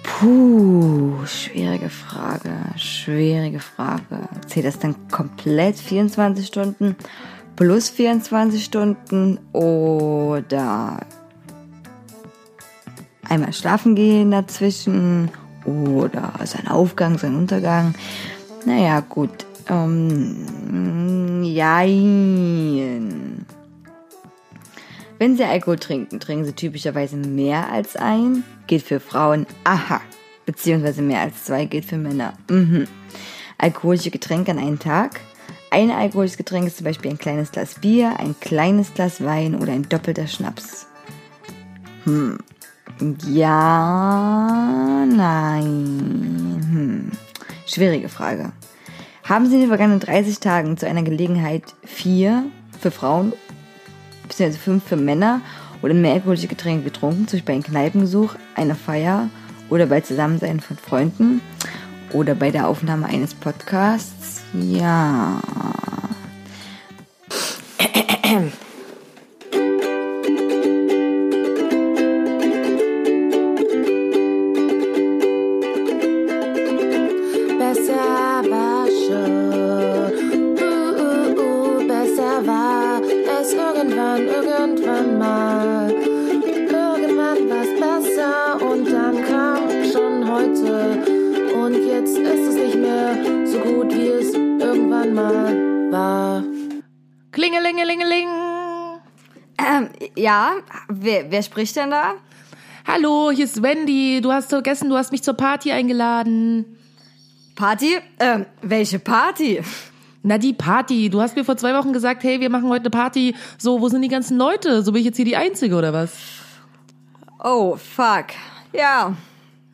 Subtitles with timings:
[0.01, 4.27] Puh, schwierige Frage, schwierige Frage.
[4.47, 6.95] Zählt das dann komplett 24 Stunden
[7.55, 10.99] plus 24 Stunden oder
[13.29, 15.29] einmal schlafen gehen dazwischen
[15.65, 17.93] oder sein Aufgang, sein Untergang?
[18.65, 19.45] Naja, gut.
[19.69, 23.45] Ähm, jein.
[25.19, 28.43] Wenn Sie Alkohol trinken, trinken Sie typischerweise mehr als ein.
[28.67, 30.01] Geht für Frauen, aha.
[30.45, 32.33] Beziehungsweise mehr als zwei geht für Männer.
[32.49, 32.87] Mhm.
[33.57, 35.19] Alkoholische Getränke an einem Tag.
[35.71, 39.73] Ein alkoholisches Getränk ist zum Beispiel ein kleines Glas Bier, ein kleines Glas Wein oder
[39.73, 40.87] ein doppelter Schnaps.
[42.05, 42.39] Hm.
[43.27, 46.61] Ja, nein.
[46.71, 47.11] Hm.
[47.65, 48.51] Schwierige Frage.
[49.23, 52.43] Haben Sie in den vergangenen 30 Tagen zu einer Gelegenheit vier
[52.79, 53.31] für Frauen
[54.27, 54.51] bzw.
[54.51, 55.41] fünf für Männer
[55.81, 59.29] oder mehr alkoholische Getränke getrunken, zum Beispiel bei einem Kneipenbesuch, einer Feier
[59.69, 61.41] oder bei Zusammensein von Freunden
[62.11, 64.41] oder bei der Aufnahme eines Podcasts?
[64.53, 65.39] Ja.
[100.99, 102.13] Wer, wer spricht denn da?
[102.87, 104.19] Hallo, hier ist Wendy.
[104.21, 106.77] Du hast vergessen, du hast mich zur Party eingeladen.
[107.55, 107.97] Party?
[108.19, 109.61] Ähm, welche Party?
[110.23, 111.09] Na, die Party.
[111.09, 113.35] Du hast mir vor zwei Wochen gesagt, hey, wir machen heute eine Party.
[113.57, 114.81] So, wo sind die ganzen Leute?
[114.83, 116.11] So bin ich jetzt hier die Einzige, oder was?
[117.43, 118.27] Oh, fuck.
[118.73, 119.15] Ja.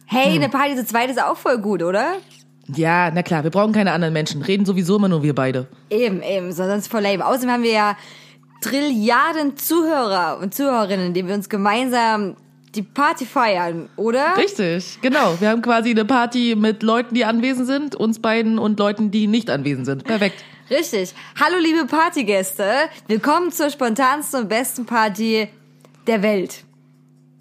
[0.06, 2.14] Hey, eine Party zu zweit ist auch voll gut, oder?
[2.68, 4.42] Ja, na klar, wir brauchen keine anderen Menschen.
[4.42, 5.68] Reden sowieso immer nur wir beide.
[5.90, 7.26] Eben, eben, so, sonst voll lame.
[7.26, 7.98] Außerdem haben wir ja
[8.62, 12.36] Trilliarden Zuhörer und Zuhörerinnen, die wir uns gemeinsam
[12.76, 14.36] die Party feiern, oder?
[14.38, 15.36] Richtig, genau.
[15.40, 19.28] Wir haben quasi eine Party mit Leuten, die anwesend sind, uns beiden und Leuten, die
[19.28, 20.04] nicht anwesend sind.
[20.04, 20.44] Perfekt.
[20.70, 21.14] Richtig.
[21.40, 22.66] Hallo, liebe Partygäste.
[23.08, 25.48] Willkommen zur spontansten und besten Party
[26.08, 26.64] der Welt.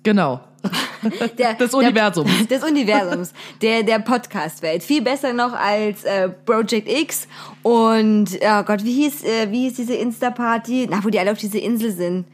[0.02, 0.40] Genau.
[1.38, 2.30] Der, Des Universums.
[2.48, 3.32] Der, des Universums.
[3.60, 4.82] Der, der Podcast-Welt.
[4.82, 7.28] Viel besser noch als äh, Project X.
[7.62, 10.88] Und, oh Gott, wie hieß, äh, wie hieß diese Insta-Party?
[10.90, 12.26] Na, wo die alle auf diese Insel sind.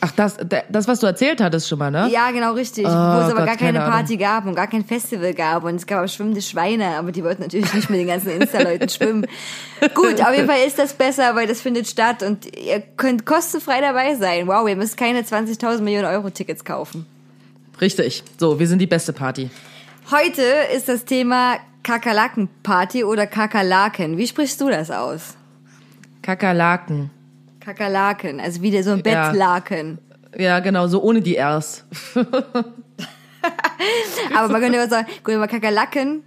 [0.00, 0.36] Ach, das,
[0.68, 2.08] das, was du erzählt hattest schon mal, ne?
[2.12, 2.84] Ja, genau, richtig.
[2.86, 3.90] Oh wo es aber Gott, gar keine keine.
[3.90, 5.64] Party gab und gar kein Festival gab.
[5.64, 8.88] Und es gab auch schwimmende Schweine, aber die wollten natürlich nicht mit den ganzen Insta-Leuten
[8.88, 9.26] schwimmen.
[9.94, 13.80] Gut, auf jeden Fall ist das besser, weil das findet statt und ihr könnt kostenfrei
[13.80, 14.46] dabei sein.
[14.46, 17.06] Wow, ihr müsst keine 20.000 Millionen Euro Tickets kaufen.
[17.80, 18.24] Richtig.
[18.38, 19.50] So, wir sind die beste Party.
[20.10, 20.42] Heute
[20.74, 24.16] ist das Thema Kakerlaken-Party oder Kakerlaken.
[24.18, 25.36] Wie sprichst du das aus?
[26.22, 27.10] Kakerlaken.
[27.60, 29.28] Kakerlaken, also wieder so ein Ja.
[29.28, 29.98] Bettlaken.
[30.36, 31.84] Ja, genau, so ohne die Rs.
[34.34, 36.22] Aber man könnte auch sagen, gut, aber Kakerlaken,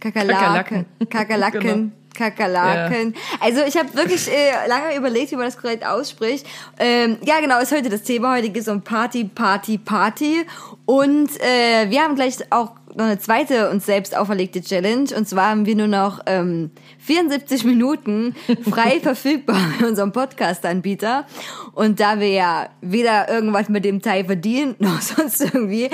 [0.00, 0.86] Kakerlaken, Kakerlaken.
[1.08, 1.92] Kakerlaken, Genau.
[2.16, 3.14] Kakerlaken.
[3.40, 6.46] Also ich habe wirklich äh, lange überlegt, wie man das korrekt ausspricht.
[6.78, 8.36] Ähm, ja, genau, ist heute das Thema.
[8.36, 10.44] Heute geht es um Party, Party, Party.
[10.84, 15.14] Und äh, wir haben gleich auch noch eine zweite uns selbst auferlegte Challenge.
[15.16, 16.70] Und zwar haben wir nur noch ähm,
[17.06, 18.34] 74 Minuten
[18.68, 21.24] frei verfügbar bei unserem Podcast-Anbieter.
[21.72, 25.88] Und da wir ja weder irgendwas mit dem Teil verdienen, noch sonst irgendwie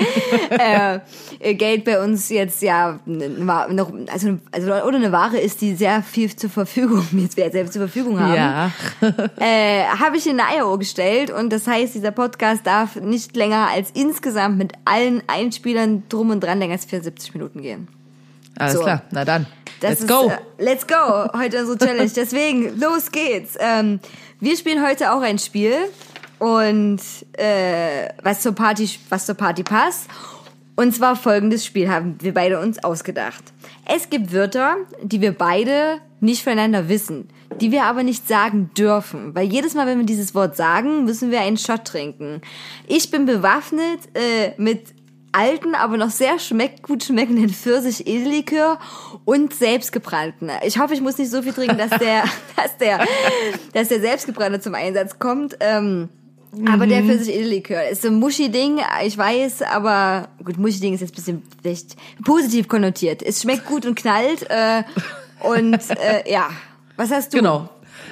[0.49, 0.99] äh,
[1.39, 5.61] äh, Geld bei uns jetzt ja n- wa- noch, also, also oder eine Ware ist,
[5.61, 8.71] die sehr viel zur Verfügung, jetzt wir selbst zur Verfügung haben, Ja.
[9.39, 13.67] äh, habe ich in eine IO gestellt und das heißt, dieser Podcast darf nicht länger
[13.69, 17.87] als insgesamt mit allen Einspielern drum und dran länger als 74 Minuten gehen.
[18.57, 18.81] Alles So.
[18.81, 19.45] klar, na dann.
[19.83, 20.29] Das Let's ist, go.
[20.29, 21.27] Äh, let's go.
[21.37, 22.11] Heute unsere Challenge.
[22.15, 23.57] Deswegen, los geht's.
[23.59, 23.99] Ähm,
[24.39, 25.75] wir spielen heute auch ein Spiel
[26.39, 27.01] und
[27.33, 30.07] äh, was zur Party, was zur Party passt.
[30.77, 33.43] Und zwar folgendes Spiel haben wir beide uns ausgedacht.
[33.85, 37.27] Es gibt Wörter, die wir beide nicht voneinander wissen,
[37.59, 39.35] die wir aber nicht sagen dürfen.
[39.35, 42.39] Weil jedes Mal, wenn wir dieses Wort sagen, müssen wir einen Shot trinken.
[42.87, 44.93] Ich bin bewaffnet äh, mit
[45.33, 48.79] alten, aber noch sehr schmeck gut schmeckenden Pfirsich-Edellikör
[49.25, 50.49] und selbstgebrannten.
[50.65, 52.23] Ich hoffe, ich muss nicht so viel trinken, dass der,
[52.55, 52.99] dass der,
[53.73, 55.57] dass der selbstgebrannte zum Einsatz kommt.
[55.59, 56.09] Ähm,
[56.71, 56.89] Aber Mhm.
[56.89, 61.41] der Pfirsich-Edellikör ist so ein Muschi-Ding, ich weiß, aber gut, Muschi-Ding ist jetzt ein bisschen
[61.61, 63.23] vielleicht positiv konnotiert.
[63.23, 64.83] Es schmeckt gut und knallt äh,
[65.39, 66.49] und äh, ja.
[66.95, 67.37] Was hast du?
[67.37, 67.69] Genau.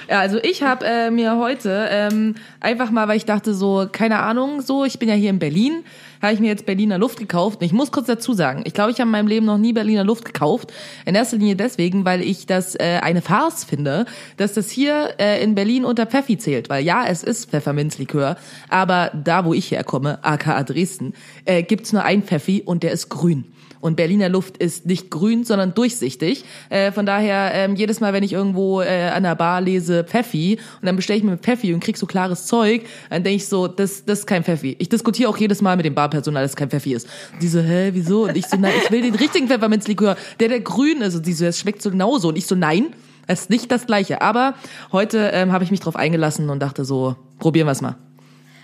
[0.09, 4.19] Ja, also ich habe äh, mir heute ähm, einfach mal, weil ich dachte so, keine
[4.19, 5.83] Ahnung, so, ich bin ja hier in Berlin,
[6.21, 7.59] habe ich mir jetzt Berliner Luft gekauft.
[7.59, 9.73] Und ich muss kurz dazu sagen, ich glaube, ich habe in meinem Leben noch nie
[9.73, 10.71] Berliner Luft gekauft.
[11.05, 14.05] In erster Linie deswegen, weil ich das äh, eine Farce finde,
[14.37, 16.69] dass das hier äh, in Berlin unter Pfeffi zählt.
[16.69, 18.37] Weil ja, es ist Pfefferminzlikör,
[18.69, 21.13] aber da, wo ich herkomme, aka Dresden,
[21.45, 23.45] äh, gibt's nur einen Pfeffi und der ist grün.
[23.81, 26.45] Und Berliner Luft ist nicht grün, sondern durchsichtig.
[26.69, 30.59] Äh, von daher, ähm, jedes Mal, wenn ich irgendwo äh, an der Bar lese Pfeffi
[30.79, 33.67] und dann bestelle ich mir Pfeffi und krieg so klares Zeug, dann denke ich so,
[33.67, 34.75] das, das ist kein Pfeffi.
[34.79, 37.07] Ich diskutiere auch jedes Mal mit dem Barpersonal, dass es kein Pfeffi ist.
[37.33, 38.25] Und die so, hä, wieso?
[38.25, 41.15] Und ich so, nein, ich will den richtigen Pfefferminzlikör, der, der grün ist.
[41.15, 42.29] Und die so, es schmeckt so genauso.
[42.29, 42.93] Und ich so, nein,
[43.27, 44.21] es ist nicht das Gleiche.
[44.21, 44.53] Aber
[44.91, 47.95] heute ähm, habe ich mich drauf eingelassen und dachte so, probieren wir es mal.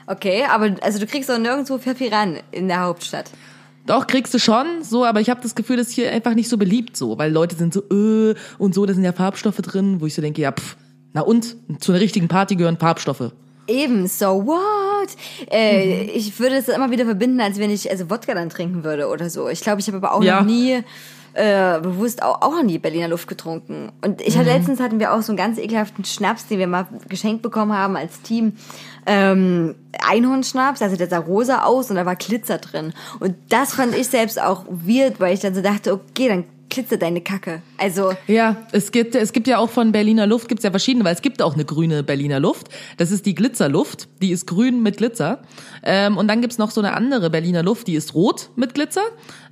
[0.08, 3.26] Okay, aber also du kriegst doch nirgendwo Pfeffi ran in der Hauptstadt.
[3.88, 6.50] Doch, kriegst du schon, so, aber ich habe das Gefühl, das ist hier einfach nicht
[6.50, 10.00] so beliebt, so, weil Leute sind so, äh, und so, da sind ja Farbstoffe drin,
[10.02, 10.76] wo ich so denke, ja, pff,
[11.14, 11.56] na und?
[11.80, 13.32] Zu einer richtigen Party gehören Farbstoffe.
[13.68, 15.10] Eben, so what?
[15.52, 19.08] Äh, Ich würde es immer wieder verbinden, als wenn ich also Wodka dann trinken würde
[19.08, 19.50] oder so.
[19.50, 20.40] Ich glaube, ich habe aber auch Ja.
[20.42, 20.84] noch nie
[21.38, 23.92] äh, bewusst auch, auch noch nie Berliner Luft getrunken.
[24.02, 26.88] Und ich hatte letztens hatten wir auch so einen ganz ekelhaften Schnaps, den wir mal
[27.08, 28.54] geschenkt bekommen haben als Team.
[29.06, 32.92] Ähm, Einhornschnaps, also der sah rosa aus und da war Glitzer drin.
[33.20, 37.02] Und das fand ich selbst auch weird, weil ich dann so dachte, okay, dann glitzert
[37.02, 37.62] deine Kacke.
[37.78, 41.14] Also Ja, es gibt, es gibt ja auch von Berliner Luft, gibt's ja verschiedene, weil
[41.14, 42.68] es gibt auch eine grüne Berliner Luft.
[42.98, 45.42] Das ist die Glitzerluft, die ist grün mit Glitzer.
[45.84, 49.04] Ähm, und dann gibt's noch so eine andere Berliner Luft, die ist rot mit Glitzer.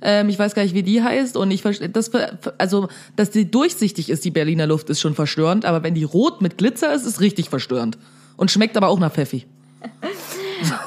[0.02, 1.36] Ähm, ich weiß gar nicht, wie die heißt.
[1.36, 2.10] Und ich verstehe, das,
[2.58, 5.64] also, dass die durchsichtig ist, die Berliner Luft, ist schon verstörend.
[5.64, 7.98] Aber wenn die rot mit Glitzer ist, ist richtig verstörend.
[8.36, 9.46] Und schmeckt aber auch nach Pfeffi.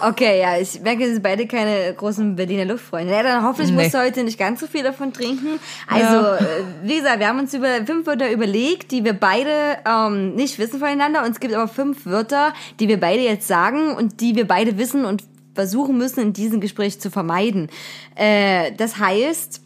[0.07, 3.13] Okay, ja, ich merke, wir sind beide keine großen Berliner Luftfreunde.
[3.13, 3.83] Ja, dann hoffentlich Nee.
[3.83, 5.60] musst du heute nicht ganz so viel davon trinken.
[5.88, 6.36] Also, Ja.
[6.38, 6.42] äh,
[6.83, 10.80] wie gesagt, wir haben uns über fünf Wörter überlegt, die wir beide ähm, nicht wissen
[10.80, 11.24] voneinander.
[11.24, 14.77] Und es gibt aber fünf Wörter, die wir beide jetzt sagen und die wir beide
[14.77, 15.24] wissen und
[15.56, 17.69] versuchen müssen, in diesem Gespräch zu vermeiden.
[18.16, 19.62] Äh, das heißt,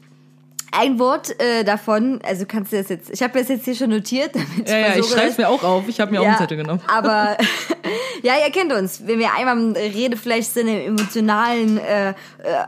[0.78, 3.90] ein Wort äh, davon, also kannst du das jetzt, ich habe das jetzt hier schon
[3.92, 5.88] notiert, damit Ja, ja, ich schreibe das- mir auch auf.
[5.88, 6.82] Ich habe mir auch einen Zettel genommen.
[6.88, 7.38] aber
[8.24, 9.06] ja, ihr kennt uns.
[9.06, 12.14] Wenn wir einmal im Redefleisch sind, im emotionalen, äh, äh,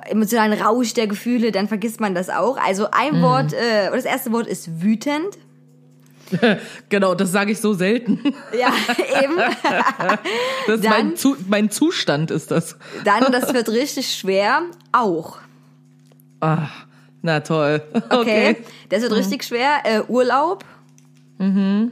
[0.10, 2.58] emotionalen Rausch der Gefühle, dann vergisst man das auch.
[2.58, 3.22] Also ein Mhm.
[3.22, 5.38] Wort, äh, das erste Wort ist wütend.
[6.90, 8.20] Genau, das sage ich so selten.
[8.60, 8.70] Ja,
[9.24, 9.36] eben.
[10.68, 12.78] Das ist Dann- mein, Zu mein Zustand ist das.
[13.04, 14.62] Dann, das wird richtig schwer,
[14.92, 15.38] auch.
[16.42, 16.68] Ah,
[17.26, 17.82] na toll.
[18.10, 18.52] Okay.
[18.52, 18.56] Okay.
[18.90, 19.80] Das wird richtig schwer.
[19.84, 20.64] Äh, Urlaub.
[21.40, 21.92] Mhm.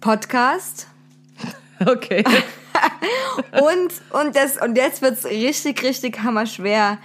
[0.00, 0.88] Podcast.
[1.86, 2.24] Okay.
[3.52, 6.98] Und, und, das, und jetzt wird's richtig, richtig hammerschwer.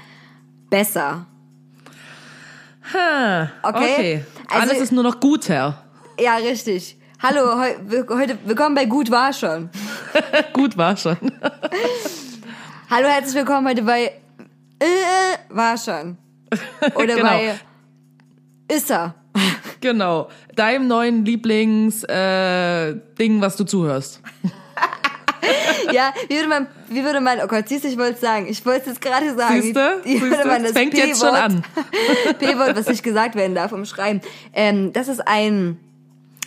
[0.71, 1.27] Besser.
[2.91, 3.77] Ha, Okay.
[3.93, 4.25] okay.
[4.49, 5.83] Also- Alles ist nur noch gut, Herr.
[6.19, 6.97] Ja, richtig.
[7.21, 7.75] Hallo, heu,
[8.09, 9.69] heute, willkommen bei Gut war schon.
[10.53, 11.17] Gut war schon.
[12.89, 14.11] Hallo, herzlich willkommen heute bei
[14.79, 14.85] äh,
[15.49, 16.17] war schon.
[16.95, 17.29] Oder Genau.
[17.29, 17.55] bei
[18.77, 19.15] er.
[19.81, 20.29] Genau.
[20.55, 24.21] Deinem neuen Lieblings äh, Ding, was du zuhörst.
[25.91, 28.47] Ja, wie würde man, wie würde man, oh Gott, siehst du, ich wollte es sagen.
[28.47, 29.61] Ich wollte es jetzt gerade sagen.
[29.61, 29.99] Siehste?
[30.03, 30.47] Wie würde Siehste?
[30.47, 31.63] man das fängt jetzt schon an.
[32.39, 34.21] P-Wort, was nicht gesagt werden darf, umschreiben.
[34.53, 35.77] Ähm, das ist ein,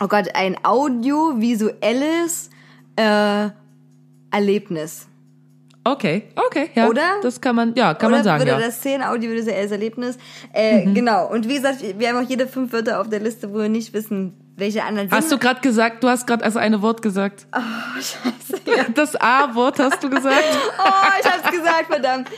[0.00, 2.50] oh Gott, ein audiovisuelles
[2.96, 3.50] äh,
[4.30, 5.05] Erlebnis.
[5.86, 6.88] Okay, okay, ja.
[6.88, 7.02] Oder?
[7.22, 8.66] Das kann man, ja, kann Oder man sagen, würde ja.
[8.66, 10.18] das zählen, audiovisuelles Erlebnis?
[10.52, 10.94] Äh, Mhm.
[10.94, 11.28] Genau.
[11.28, 13.92] Und wie gesagt, wir haben auch jede fünf Wörter auf der Liste, wo wir nicht
[13.92, 15.16] wissen, welche anderen sind.
[15.16, 17.46] Hast du gerade gesagt, du hast gerade also eine Wort gesagt.
[17.54, 17.60] Oh,
[18.00, 18.62] scheiße.
[18.94, 20.42] Das A-Wort hast du gesagt.
[20.78, 22.28] Oh, ich hab's gesagt, verdammt.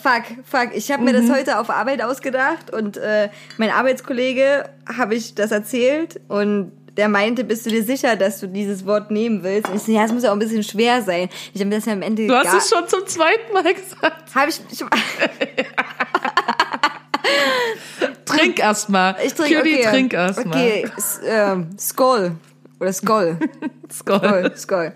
[0.00, 0.70] Fuck, fuck.
[0.74, 1.26] Ich habe mir Mhm.
[1.28, 7.08] das heute auf Arbeit ausgedacht und äh, mein Arbeitskollege habe ich das erzählt und der
[7.08, 9.68] meinte, bist du dir sicher, dass du dieses Wort nehmen willst?
[9.68, 11.28] Und ich so, ja, es muss ja auch ein bisschen schwer sein.
[11.54, 14.34] Ich habe das ja am Ende Du hast es schon zum zweiten Mal gesagt.
[14.34, 14.88] Habe ich schon,
[18.24, 19.16] Trink erst mal.
[19.24, 19.86] ich trinke okay.
[19.90, 20.56] trink erst mal.
[20.56, 22.32] Okay, s- ähm, Skoll
[22.78, 22.92] oder.
[22.92, 23.36] Skoll.
[23.92, 24.92] Skoll, Skoll.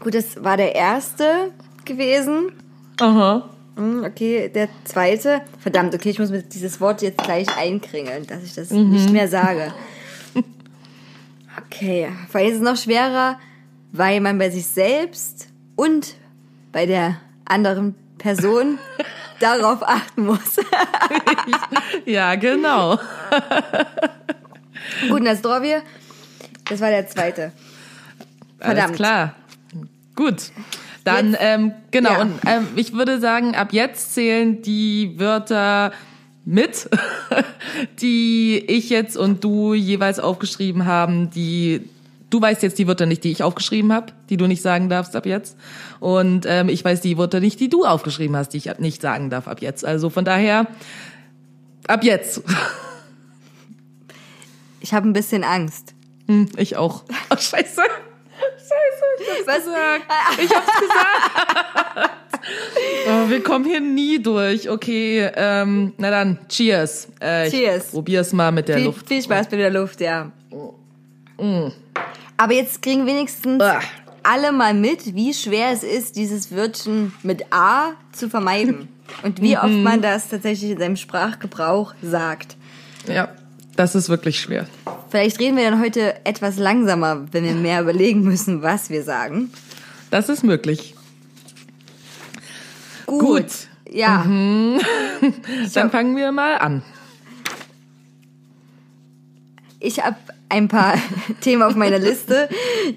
[0.00, 1.52] Gut, das war der erste
[1.84, 2.52] gewesen.
[3.00, 3.50] Aha.
[3.76, 5.40] Hm, Okay, der zweite.
[5.58, 8.90] Verdammt, okay, ich muss mir dieses Wort jetzt gleich einkringeln, dass ich das Mhm.
[8.90, 9.72] nicht mehr sage.
[11.66, 13.38] Okay, weil es ist noch schwerer,
[13.92, 16.14] weil man bei sich selbst und
[16.72, 18.78] bei der anderen Person
[19.40, 20.56] darauf achten muss.
[22.06, 22.98] Ja, genau.
[25.08, 25.82] Gut, na Zdrovje,
[26.68, 27.52] das war der zweite.
[28.58, 28.80] Verdammt.
[28.88, 29.34] Alles klar.
[30.16, 30.50] Gut.
[31.04, 32.22] Dann, ähm, genau, ja.
[32.22, 35.92] und ähm, ich würde sagen, ab jetzt zählen die Wörter
[36.46, 36.88] mit,
[38.00, 41.82] die ich jetzt und du jeweils aufgeschrieben haben, die
[42.34, 45.14] du weißt jetzt die Wörter nicht, die ich aufgeschrieben habe, die du nicht sagen darfst
[45.14, 45.56] ab jetzt.
[46.00, 49.30] Und ähm, ich weiß die Wörter nicht, die du aufgeschrieben hast, die ich nicht sagen
[49.30, 49.84] darf ab jetzt.
[49.84, 50.66] Also von daher,
[51.86, 52.42] ab jetzt.
[54.80, 55.94] Ich habe ein bisschen Angst.
[56.26, 57.04] Hm, ich auch.
[57.30, 57.80] Oh, scheiße.
[59.28, 59.64] Hab's Was?
[59.64, 60.04] gesagt.
[60.42, 62.10] Ich hab's gesagt.
[63.08, 64.68] oh, wir kommen hier nie durch.
[64.68, 67.08] Okay, ähm, na dann, cheers.
[67.20, 67.86] Äh, Cheers.
[67.90, 69.06] Probier's mal mit der Viel, Luft.
[69.08, 70.30] viel Spaß mit der Luft, ja.
[72.36, 73.80] Aber jetzt kriegen wenigstens Ah.
[74.22, 78.88] alle mal mit, wie schwer es ist, dieses Wörtchen mit A zu vermeiden.
[79.22, 82.56] Und wie oft man das tatsächlich in seinem Sprachgebrauch sagt.
[83.06, 83.28] Ja,
[83.76, 84.66] das ist wirklich schwer.
[85.10, 89.50] Vielleicht reden wir dann heute etwas langsamer, wenn wir mehr überlegen müssen, was wir sagen.
[90.10, 90.94] Das ist möglich.
[93.06, 93.20] Gut.
[93.20, 93.46] Gut.
[93.90, 94.24] Ja.
[95.74, 96.82] Dann fangen wir mal an.
[99.78, 100.16] Ich habe
[100.48, 100.94] ein paar
[101.40, 102.48] Themen auf meiner Liste,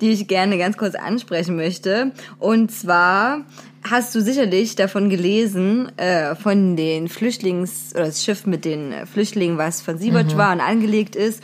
[0.01, 2.11] die ich gerne ganz kurz ansprechen möchte.
[2.39, 3.45] Und zwar
[3.89, 9.05] hast du sicherlich davon gelesen, äh, von den Flüchtlings- oder das Schiff mit den äh,
[9.05, 11.41] Flüchtlingen, was von Sea-Watch war und angelegt ist.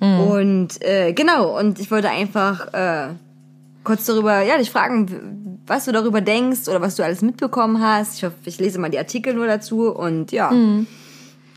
[0.00, 3.08] Und äh, genau, und ich wollte einfach äh,
[3.84, 8.16] kurz darüber, ja, dich fragen, was du darüber denkst oder was du alles mitbekommen hast.
[8.16, 10.50] Ich hoffe, ich lese mal die Artikel nur dazu und ja.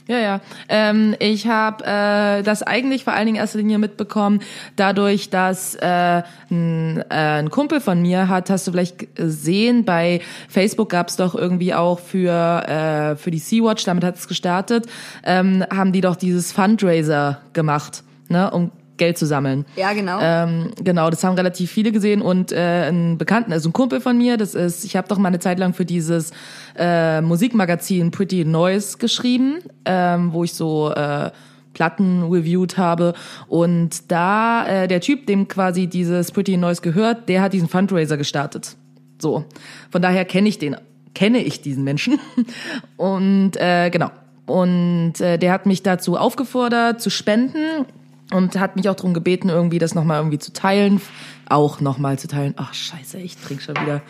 [0.08, 0.42] Ja, ja.
[0.68, 4.42] Ähm, ich habe äh, das eigentlich vor allen Dingen in erster Linie mitbekommen,
[4.76, 10.20] dadurch, dass äh, ein, äh, ein Kumpel von mir hat, hast du vielleicht gesehen, bei
[10.50, 14.88] Facebook gab es doch irgendwie auch für, äh, für die Sea-Watch, damit hat es gestartet,
[15.24, 18.72] ähm, haben die doch dieses Fundraiser gemacht, ne, um
[19.04, 19.66] Geld zu sammeln.
[19.76, 20.18] Ja, genau.
[20.22, 24.18] Ähm, genau, das haben relativ viele gesehen und äh, ein Bekannten, also ein Kumpel von
[24.18, 26.32] mir, das ist, ich habe doch mal eine Zeit lang für dieses
[26.78, 31.32] äh, Musikmagazin Pretty Noise geschrieben, ähm, wo ich so äh,
[31.74, 33.14] Platten reviewed habe
[33.50, 38.16] und da äh, der Typ, dem quasi dieses Pretty Noise gehört, der hat diesen Fundraiser
[38.16, 38.78] gestartet.
[39.20, 39.44] So,
[39.92, 40.78] von daher kenne ich den,
[41.14, 42.20] kenne ich diesen Menschen
[42.96, 44.12] und äh, genau.
[44.46, 47.86] Und äh, der hat mich dazu aufgefordert, zu spenden
[48.34, 51.02] und hat mich auch darum gebeten, irgendwie das nochmal irgendwie zu teilen.
[51.48, 52.54] Auch nochmal zu teilen.
[52.58, 54.02] Ach, scheiße, ich trinke schon wieder.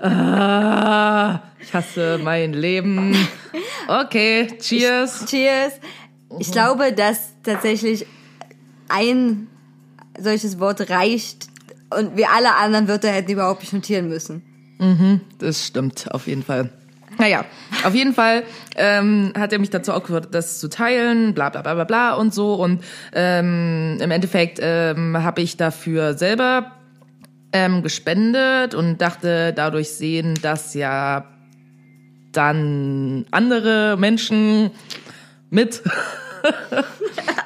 [0.00, 3.14] Ah, ich hasse mein Leben.
[3.88, 5.26] Okay, cheers.
[5.26, 5.74] Cheers.
[6.38, 8.06] Ich glaube, dass tatsächlich
[8.88, 9.48] ein
[10.18, 11.48] solches Wort reicht
[11.96, 14.42] und wir alle anderen Wörter hätten überhaupt nicht notieren müssen.
[15.38, 16.70] Das stimmt, auf jeden Fall.
[17.18, 17.44] Naja,
[17.84, 18.42] auf jeden Fall
[18.76, 22.34] ähm, hat er mich dazu aufgefordert, das zu teilen, bla bla bla bla bla und
[22.34, 22.54] so.
[22.54, 22.82] Und
[23.14, 26.72] ähm, im Endeffekt ähm, habe ich dafür selber
[27.52, 31.24] ähm, gespendet und dachte, dadurch sehen das ja
[32.32, 34.70] dann andere Menschen
[35.50, 35.82] mit.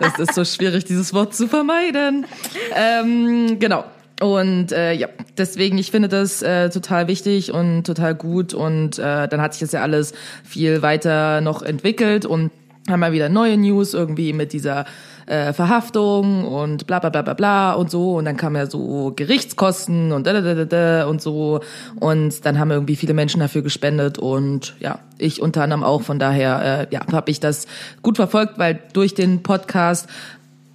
[0.03, 2.27] Es ist so schwierig, dieses Wort zu vermeiden.
[2.75, 3.85] Ähm, genau.
[4.21, 5.09] Und äh, ja,
[5.39, 8.53] deswegen, ich finde das äh, total wichtig und total gut.
[8.53, 10.13] Und äh, dann hat sich das ja alles
[10.45, 12.51] viel weiter noch entwickelt und
[12.89, 14.85] haben mal wieder neue News irgendwie mit dieser
[15.27, 18.17] äh, Verhaftung und bla bla bla bla bla und so.
[18.17, 21.61] Und dann kamen ja so Gerichtskosten und da, da, da, da, und so.
[21.99, 26.03] Und dann haben irgendwie viele Menschen dafür gespendet und ja, ich unter anderem auch.
[26.03, 27.67] Von daher äh, ja, habe ich das
[28.03, 30.09] gut verfolgt, weil durch den Podcast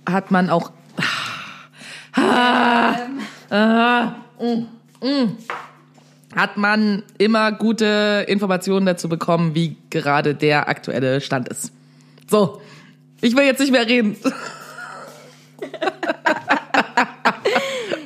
[0.08, 0.72] hat man auch
[6.36, 11.72] hat man immer gute Informationen dazu bekommen, wie gerade der aktuelle Stand ist.
[12.30, 12.62] So,
[13.22, 14.18] ich will jetzt nicht mehr reden.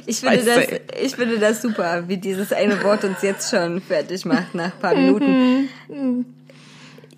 [0.10, 0.66] Ich finde, das,
[1.04, 4.80] ich finde das super, wie dieses eine Wort uns jetzt schon fertig macht nach ein
[4.80, 5.70] paar Minuten.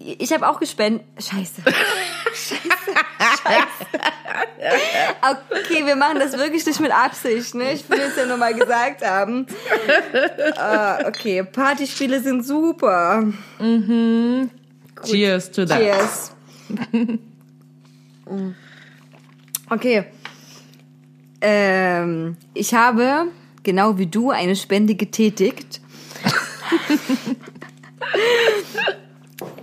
[0.03, 1.03] Ich habe auch gespendet.
[1.19, 1.61] Scheiße.
[5.21, 7.73] Okay, wir machen das wirklich nicht mit Absicht, ne?
[7.73, 9.47] Ich will es ja nur mal gesagt haben.
[10.57, 13.23] Ah, okay, Partyspiele sind super.
[15.03, 15.79] Cheers to that.
[15.79, 16.31] Cheers.
[19.69, 20.05] Okay.
[21.41, 23.27] Ähm, ich habe,
[23.63, 25.81] genau wie du, eine Spende getätigt.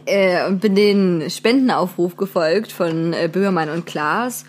[0.09, 4.45] Äh, und bin den Spendenaufruf gefolgt von äh, Böhmermann und Klaas.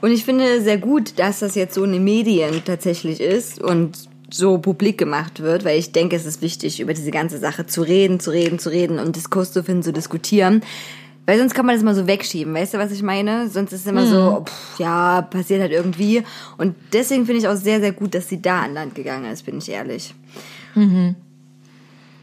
[0.00, 4.08] Und ich finde sehr gut, dass das jetzt so in den Medien tatsächlich ist und
[4.30, 7.82] so publik gemacht wird, weil ich denke, es ist wichtig, über diese ganze Sache zu
[7.82, 10.62] reden, zu reden, zu reden und Diskurs zu finden, zu diskutieren.
[11.26, 13.48] Weil sonst kann man das mal so wegschieben, weißt du, was ich meine?
[13.48, 16.22] Sonst ist es immer so, pff, ja, passiert halt irgendwie.
[16.58, 19.46] Und deswegen finde ich auch sehr, sehr gut, dass sie da an Land gegangen ist,
[19.46, 20.14] bin ich ehrlich.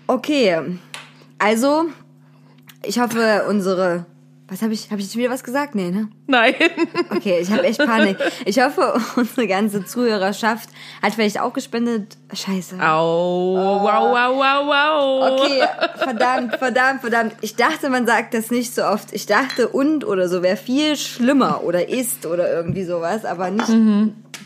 [0.06, 0.60] Okay,
[1.39, 1.86] also,
[2.83, 4.05] ich hoffe, unsere.
[4.47, 4.91] Was habe ich?
[4.91, 5.75] Habe ich jetzt wieder was gesagt?
[5.75, 6.09] Nee, ne?
[6.27, 6.53] Nein.
[7.09, 8.17] Okay, ich habe echt Panik.
[8.45, 10.69] Ich hoffe, unsere ganze Zuhörerschaft
[11.01, 12.17] hat vielleicht auch gespendet.
[12.33, 12.75] Scheiße.
[12.81, 15.39] Au, wow, wow, wow, wow.
[15.39, 15.63] Okay,
[15.95, 17.35] verdammt, verdammt, verdammt.
[17.39, 19.13] Ich dachte, man sagt das nicht so oft.
[19.13, 23.71] Ich dachte, und oder so wäre viel schlimmer oder ist oder irgendwie sowas, aber nicht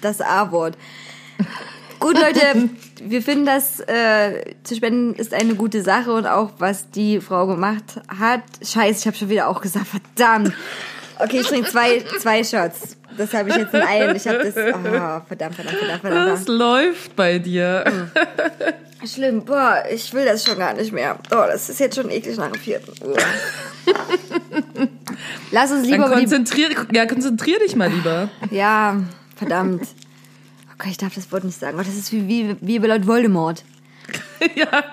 [0.01, 0.77] das A-Wort.
[1.99, 2.69] Gut, Leute,
[3.03, 7.47] wir finden das äh, zu spenden ist eine gute Sache und auch was die Frau
[7.47, 8.43] gemacht hat.
[8.61, 10.53] Scheiße, ich habe schon wieder auch gesagt, verdammt.
[11.19, 12.97] Okay, ich trinke zwei, zwei Shots.
[13.17, 14.15] Das habe ich jetzt in einem.
[14.15, 14.55] Ich habe das.
[14.57, 16.31] Oh, verdammt, verdammt, verdammt, verdammt.
[16.31, 18.09] Das läuft bei dir.
[19.05, 21.17] Schlimm, boah, ich will das schon gar nicht mehr.
[21.31, 22.91] Oh, das ist jetzt schon eklig nach dem vierten.
[23.05, 23.15] Uah.
[25.51, 26.21] Lass uns Dann lieber die...
[26.21, 28.29] konzentrier, ja, konzentrier dich mal lieber.
[28.51, 28.97] Ja,
[29.35, 29.87] verdammt.
[30.77, 31.77] Okay, ich darf das Wort nicht sagen.
[31.79, 33.63] Oh, das ist wie, wie, wie bei Lord Voldemort.
[34.55, 34.83] ja,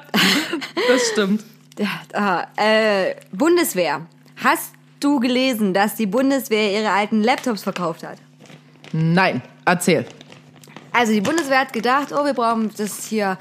[0.88, 1.44] das stimmt.
[1.78, 4.06] Ja, ah, äh, Bundeswehr.
[4.36, 8.18] Hast du gelesen, dass die Bundeswehr ihre alten Laptops verkauft hat?
[8.92, 10.06] Nein, erzähl.
[10.92, 13.38] Also die Bundeswehr hat gedacht, oh, wir brauchen das hier.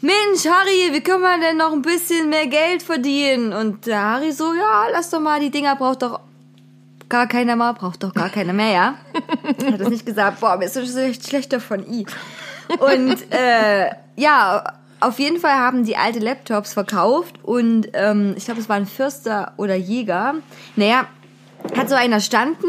[0.00, 3.52] Mensch, Harry, wie können wir denn noch ein bisschen mehr Geld verdienen?
[3.52, 6.20] Und der Harry so, ja, lass doch mal, die Dinger braucht doch
[7.08, 8.94] gar keiner mehr, braucht doch gar keiner mehr, ja?
[9.72, 12.06] Hat das nicht gesagt, boah, mir ist so echt schlecht davon, i.
[12.78, 14.64] Und äh, ja,
[15.00, 18.86] auf jeden Fall haben die alte Laptops verkauft und ähm, ich glaube, es war ein
[18.86, 20.34] Fürster oder Jäger.
[20.76, 21.06] Naja,
[21.76, 22.66] hat so einer standen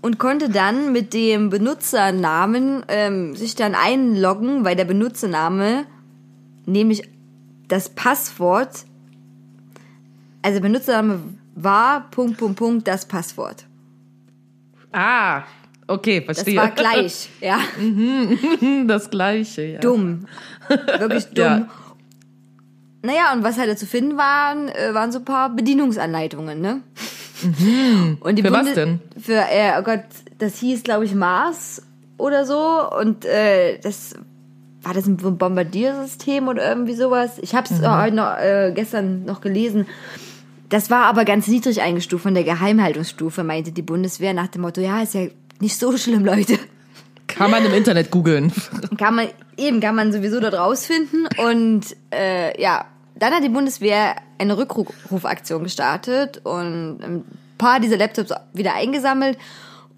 [0.00, 5.84] und konnte dann mit dem Benutzernamen ähm, sich dann einloggen, weil der Benutzername
[6.66, 7.08] nämlich
[7.68, 8.84] das Passwort,
[10.42, 11.20] also Benutzername
[11.54, 13.64] war Punkt, Punkt, Punkt, das Passwort.
[14.92, 15.42] Ah,
[15.86, 16.56] okay, Das verstehe.
[16.56, 17.58] war gleich, ja.
[18.86, 19.80] Das Gleiche, ja.
[19.80, 20.26] Dumm.
[20.98, 21.44] Wirklich dumm.
[21.44, 21.68] Ja.
[23.02, 26.80] Naja, und was halt da zu finden waren, äh, waren so ein paar Bedienungsanleitungen, ne?
[28.20, 28.46] Und die Mhm.
[28.46, 29.00] Für was Bunde- denn?
[29.20, 30.04] Für, äh, oh Gott,
[30.38, 31.82] das hieß, glaube ich, Mars
[32.16, 32.90] oder so.
[32.98, 34.14] Und äh, das
[34.82, 37.38] war das ein Bombardiersystem oder irgendwie sowas.
[37.42, 38.00] Ich habe es Mhm.
[38.00, 39.86] heute noch, äh, gestern noch gelesen.
[40.74, 44.80] Das war aber ganz niedrig eingestuft von der Geheimhaltungsstufe, meinte die Bundeswehr nach dem Motto,
[44.80, 45.28] ja, ist ja
[45.60, 46.58] nicht so schlimm, Leute.
[47.28, 48.52] Kann man im Internet googeln.
[48.98, 51.28] Kann man, eben kann man sowieso dort rausfinden.
[51.38, 57.24] Und äh, ja, dann hat die Bundeswehr eine Rückrufaktion gestartet und ein
[57.56, 59.38] paar dieser Laptops wieder eingesammelt.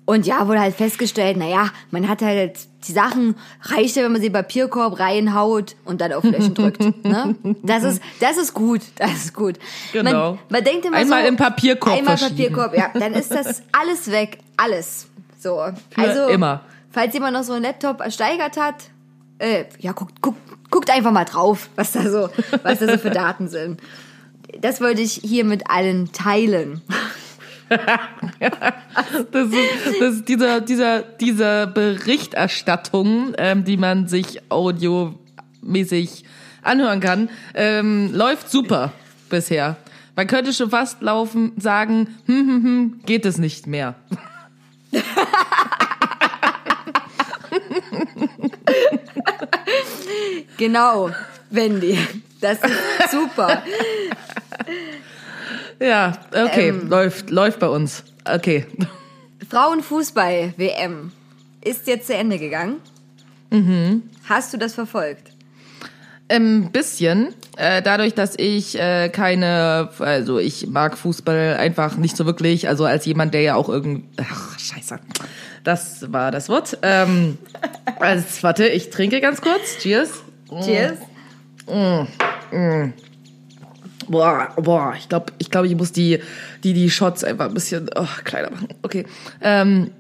[0.06, 4.20] Und ja, wurde halt festgestellt, naja, man hat halt die Sachen, reicht ja, wenn man
[4.20, 6.80] sie in Papierkorb reinhaut und dann auf Löschen drückt.
[7.06, 7.34] Ne?
[7.62, 9.58] Das ist, das ist gut, das ist gut.
[9.92, 10.32] Genau.
[10.32, 12.16] Man, man denkt immer Einmal so, im Papierkorb Einmal.
[12.16, 12.90] Papierkorb, ja.
[12.94, 15.08] Dann ist das alles weg, alles.
[15.38, 15.60] So.
[15.96, 16.62] Also, immer.
[16.90, 18.76] falls jemand noch so einen Laptop ersteigert hat,
[19.38, 20.38] äh, ja, guckt, guckt,
[20.70, 22.28] guckt einfach mal drauf, was da so,
[22.62, 23.80] was da so für Daten sind.
[24.60, 26.82] Das wollte ich hier mit allen teilen.
[29.33, 36.24] Das ist, das ist dieser, dieser, dieser Berichterstattung, ähm, die man sich audiomäßig
[36.62, 38.92] anhören kann, ähm, läuft super
[39.29, 39.76] bisher.
[40.14, 43.94] Man könnte schon fast laufen, sagen, hm, hm, hm, geht es nicht mehr.
[50.57, 51.11] Genau,
[51.50, 51.98] Wendy.
[52.40, 53.62] Das ist super.
[55.80, 56.88] Ja, okay, Ähm.
[56.88, 58.04] läuft, läuft bei uns.
[58.24, 58.66] Okay.
[59.48, 61.12] Frauenfußball-WM
[61.64, 62.76] ist jetzt zu Ende gegangen.
[64.28, 65.30] Hast du das verfolgt?
[66.28, 67.34] Ein bisschen.
[67.56, 72.68] Äh, dadurch, dass ich äh, keine, also ich mag Fußball einfach nicht so wirklich.
[72.68, 74.98] Also als jemand, der ja auch irgendwie, ach scheiße,
[75.62, 76.78] das war das Wort.
[76.82, 77.38] Ähm,
[78.00, 79.78] also, warte, ich trinke ganz kurz.
[79.78, 80.10] Cheers.
[80.64, 80.98] Cheers.
[84.08, 86.20] Boah, boah, ich glaube, ich glaube, ich muss die,
[86.62, 88.68] die, die Shots einfach ein bisschen oh, kleiner machen.
[88.82, 89.04] Okay.
[89.40, 89.90] Ähm,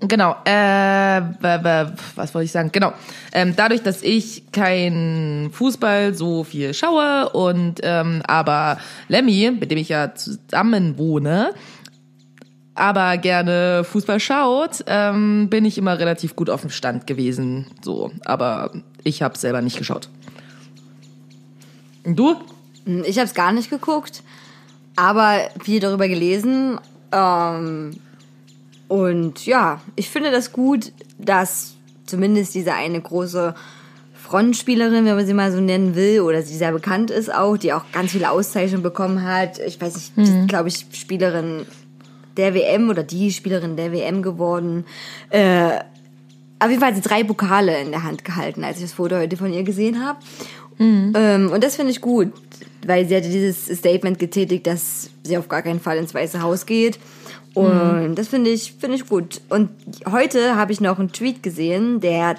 [0.00, 0.36] genau.
[0.44, 1.20] Äh,
[2.16, 2.70] was wollte ich sagen?
[2.72, 2.92] Genau.
[3.32, 9.78] Ähm, dadurch, dass ich kein Fußball so viel schaue und ähm, aber Lemmy, mit dem
[9.78, 11.52] ich ja zusammen wohne,
[12.74, 17.66] aber gerne Fußball schaut, ähm, bin ich immer relativ gut auf dem Stand gewesen.
[17.82, 18.72] So, aber
[19.04, 20.08] ich habe selber nicht geschaut.
[22.04, 22.36] Und du?
[22.84, 24.22] Ich habe es gar nicht geguckt,
[24.96, 26.78] aber viel darüber gelesen.
[27.12, 27.92] Ähm,
[28.88, 31.74] und ja, ich finde das gut, dass
[32.06, 33.54] zumindest diese eine große
[34.14, 37.72] Frontspielerin, wenn man sie mal so nennen will, oder sie sehr bekannt ist auch, die
[37.72, 39.58] auch ganz viele Auszeichnungen bekommen hat.
[39.58, 40.46] Ich weiß nicht, mhm.
[40.46, 41.66] glaube ich, Spielerin
[42.36, 44.84] der WM oder die Spielerin der WM geworden.
[45.30, 45.80] Äh,
[46.58, 49.16] auf jeden Fall hat sie drei Pokale in der Hand gehalten, als ich das Foto
[49.16, 50.18] heute von ihr gesehen habe.
[50.78, 51.12] Mhm.
[51.14, 52.32] Ähm, und das finde ich gut,
[52.86, 56.66] weil sie hatte dieses Statement getätigt, dass sie auf gar keinen Fall ins Weiße Haus
[56.66, 56.98] geht.
[57.54, 58.14] Und mhm.
[58.14, 59.40] das finde ich, finde ich gut.
[59.48, 59.70] Und
[60.10, 62.36] heute habe ich noch einen Tweet gesehen, der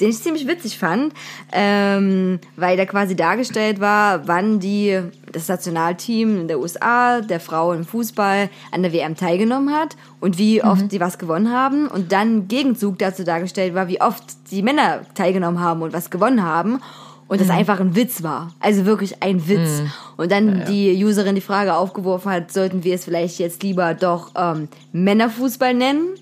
[0.00, 1.12] den ich ziemlich witzig fand,
[1.52, 5.00] ähm, weil da quasi dargestellt war, wann die
[5.32, 10.38] das Nationalteam in der USA der Frauen im Fußball an der WM teilgenommen hat und
[10.38, 10.88] wie oft mhm.
[10.88, 15.00] die was gewonnen haben und dann im Gegenzug dazu dargestellt war, wie oft die Männer
[15.14, 16.80] teilgenommen haben und was gewonnen haben
[17.28, 17.54] und das mhm.
[17.54, 18.52] einfach ein Witz war.
[18.60, 19.80] Also wirklich ein Witz.
[19.80, 19.92] Mhm.
[20.16, 20.64] Und dann ja, ja.
[20.64, 25.74] die Userin die Frage aufgeworfen hat, sollten wir es vielleicht jetzt lieber doch ähm, Männerfußball
[25.74, 26.14] nennen,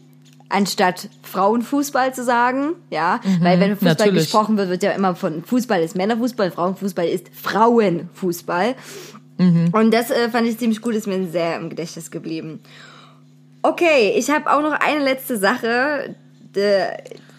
[0.49, 4.25] anstatt Frauenfußball zu sagen, ja, mhm, weil wenn Fußball natürlich.
[4.25, 8.75] gesprochen wird, wird ja immer von Fußball ist Männerfußball, Frauenfußball ist Frauenfußball.
[9.38, 9.69] Mhm.
[9.73, 12.61] Und das äh, fand ich ziemlich gut, ist mir sehr im Gedächtnis geblieben.
[13.62, 16.14] Okay, ich habe auch noch eine letzte Sache.
[16.53, 16.61] Da,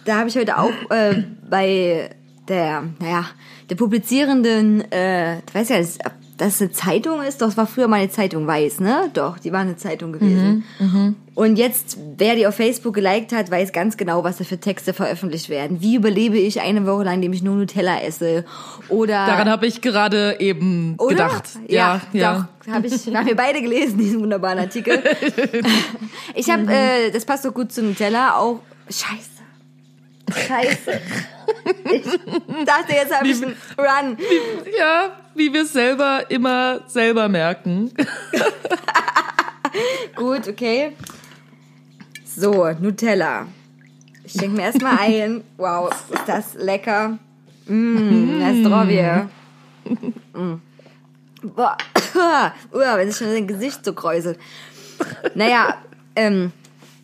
[0.05, 2.09] da habe ich heute auch äh, bei
[2.47, 3.25] der, naja,
[3.69, 7.87] der publizierenden, äh, ich weiß ja, ob das eine Zeitung ist, doch, es war früher
[7.87, 9.09] mal eine Zeitung weiß, ne?
[9.13, 10.65] Doch, die war eine Zeitung gewesen.
[10.79, 11.13] Mhm, mh.
[11.33, 14.93] Und jetzt, wer die auf Facebook geliked hat, weiß ganz genau, was da für Texte
[14.93, 15.81] veröffentlicht werden.
[15.81, 18.45] Wie überlebe ich eine Woche lang, indem ich nur Nutella esse?
[18.89, 21.09] Oder daran habe ich gerade eben oder?
[21.09, 21.49] gedacht.
[21.67, 22.47] Ja, ja, ja.
[22.65, 25.01] doch, habe ich, haben wir beide gelesen diesen wunderbaren Artikel.
[26.35, 29.34] ich habe, äh, das passt doch gut zu Nutella, auch Scheiße.
[30.33, 31.01] Scheiße.
[31.85, 34.17] Ich dachte, jetzt habe ich einen Run.
[34.17, 37.91] Wie, ja, wie wir selber immer selber merken.
[40.15, 40.93] Gut, okay.
[42.23, 43.47] So, Nutella.
[44.23, 45.43] Ich denke mir erstmal ein.
[45.57, 47.19] Wow, ist das lecker.
[47.67, 49.27] Mmh, Nastrovie.
[50.33, 50.55] Mm.
[51.55, 51.77] Boah,
[52.71, 54.39] wenn sich schon sein Gesicht so kräuselt.
[55.35, 55.75] Naja,
[56.15, 56.51] ähm,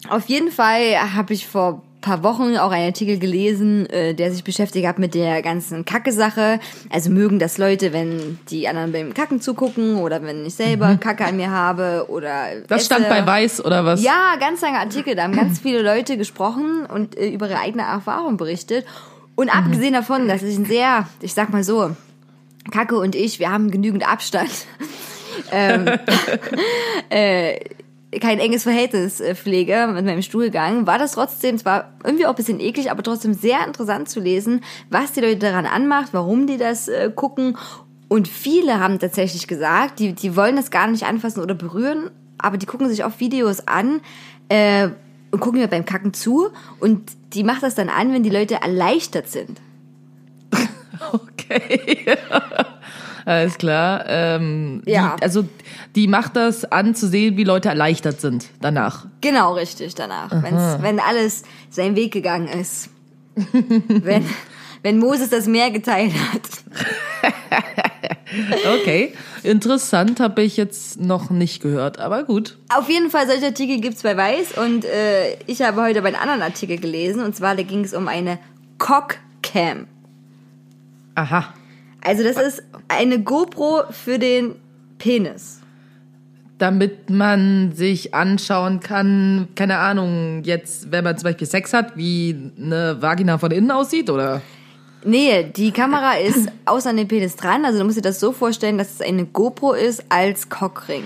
[0.10, 4.43] auf jeden Fall habe ich vor paar Wochen auch einen Artikel gelesen, äh, der sich
[4.43, 6.59] beschäftigt hat mit der ganzen Kacke-Sache.
[6.89, 10.99] Also mögen das Leute, wenn die anderen beim Kacken zugucken oder wenn ich selber mhm.
[10.99, 12.61] Kacke an mir habe oder.
[12.67, 12.85] Das esse.
[12.87, 14.03] stand bei Weiß oder was?
[14.03, 15.15] Ja, ganz lange Artikel.
[15.15, 18.85] Da haben ganz viele Leute gesprochen und äh, über ihre eigene Erfahrung berichtet.
[19.35, 19.59] Und mhm.
[19.59, 21.95] abgesehen davon, dass ich ein sehr, ich sag mal so,
[22.71, 24.51] Kacke und ich, wir haben genügend Abstand.
[25.51, 25.87] ähm,
[27.09, 27.59] äh,
[28.19, 32.36] kein enges Verhältnis äh, pflege mit meinem Stuhlgang, war das trotzdem zwar irgendwie auch ein
[32.36, 36.58] bisschen eklig, aber trotzdem sehr interessant zu lesen, was die Leute daran anmacht, warum die
[36.58, 37.58] das äh, gucken.
[38.10, 42.58] Und viele haben tatsächlich gesagt, die, die wollen das gar nicht anfassen oder berühren, aber
[42.58, 44.02] die gucken sich auch Videos an
[44.50, 44.89] äh,
[45.32, 46.50] und gucken mir beim Kacken zu
[46.82, 49.62] und die macht das dann an, wenn die Leute erleichtert sind.
[51.13, 52.06] Okay.
[53.25, 54.05] Alles klar.
[54.07, 55.15] Ähm, ja.
[55.17, 55.45] Die, also
[55.95, 59.07] die macht das an zu sehen, wie Leute erleichtert sind danach.
[59.21, 60.31] Genau, richtig, danach.
[60.31, 62.89] Wenn's, wenn alles seinen Weg gegangen ist.
[63.88, 64.25] wenn,
[64.81, 66.41] wenn Moses das Meer geteilt hat.
[68.81, 72.57] okay, interessant habe ich jetzt noch nicht gehört, aber gut.
[72.75, 76.21] Auf jeden Fall, solche Artikel gibt's bei Weiß und äh, ich habe heute bei einem
[76.21, 78.39] anderen Artikel gelesen und zwar da ging es um eine
[78.77, 79.88] Cockcam.
[81.15, 81.53] Aha.
[82.03, 84.55] Also das ist eine GoPro für den
[84.97, 85.59] Penis.
[86.57, 92.51] Damit man sich anschauen kann, keine Ahnung, jetzt, wenn man zum Beispiel Sex hat, wie
[92.57, 94.41] eine Vagina von innen aussieht, oder?
[95.03, 97.65] Nee, die Kamera ist außer dem Penis dran.
[97.65, 101.03] Also du musst dir das so vorstellen, dass es eine GoPro ist als Cockring.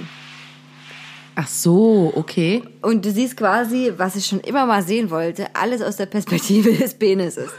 [1.35, 2.63] Ach so, okay.
[2.81, 6.73] Und du siehst quasi, was ich schon immer mal sehen wollte, alles aus der Perspektive
[6.77, 7.49] des Penises.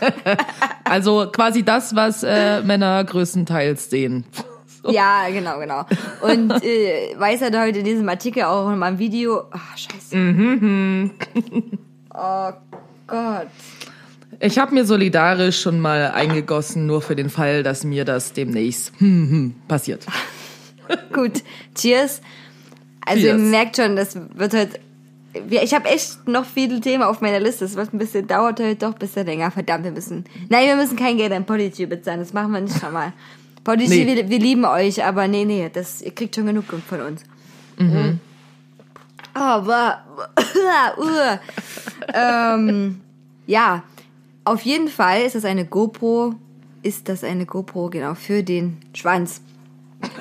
[0.84, 4.24] also quasi das, was äh, Männer größtenteils sehen.
[4.82, 4.90] So.
[4.92, 5.84] Ja, genau, genau.
[6.22, 9.42] Und äh, Weiß hat heute in diesem Artikel auch in meinem Video.
[9.50, 10.16] Ach, scheiße.
[10.16, 11.10] Mhm.
[12.14, 12.52] oh
[13.06, 13.48] Gott.
[14.38, 18.98] Ich habe mir solidarisch schon mal eingegossen, nur für den Fall, dass mir das demnächst
[19.00, 20.06] hm, hm, passiert.
[21.12, 21.42] Gut,
[21.74, 22.22] cheers.
[23.04, 23.38] Also cheers.
[23.38, 24.80] ihr merkt schon, das wird halt
[25.32, 27.64] ich habe echt noch viele Themen auf meiner Liste.
[27.64, 29.50] Es wird ein bisschen, dauert heute doch ein bisschen länger.
[29.50, 30.24] Verdammt, wir müssen.
[30.48, 32.20] Nein, wir müssen kein Geld an Podigy bezahlen.
[32.20, 33.12] Das machen wir nicht schon mal.
[33.62, 34.16] Podigy, nee.
[34.16, 37.22] wir, wir, lieben euch, aber nee, nee, das, ihr kriegt schon genug von uns.
[37.78, 38.18] Mhm.
[39.34, 40.04] Oh, aber.
[40.98, 41.38] uh,
[42.14, 43.00] ähm,
[43.46, 43.82] ja,
[44.44, 46.34] auf jeden Fall ist das eine GoPro.
[46.82, 49.42] Ist das eine GoPro, genau, für den Schwanz.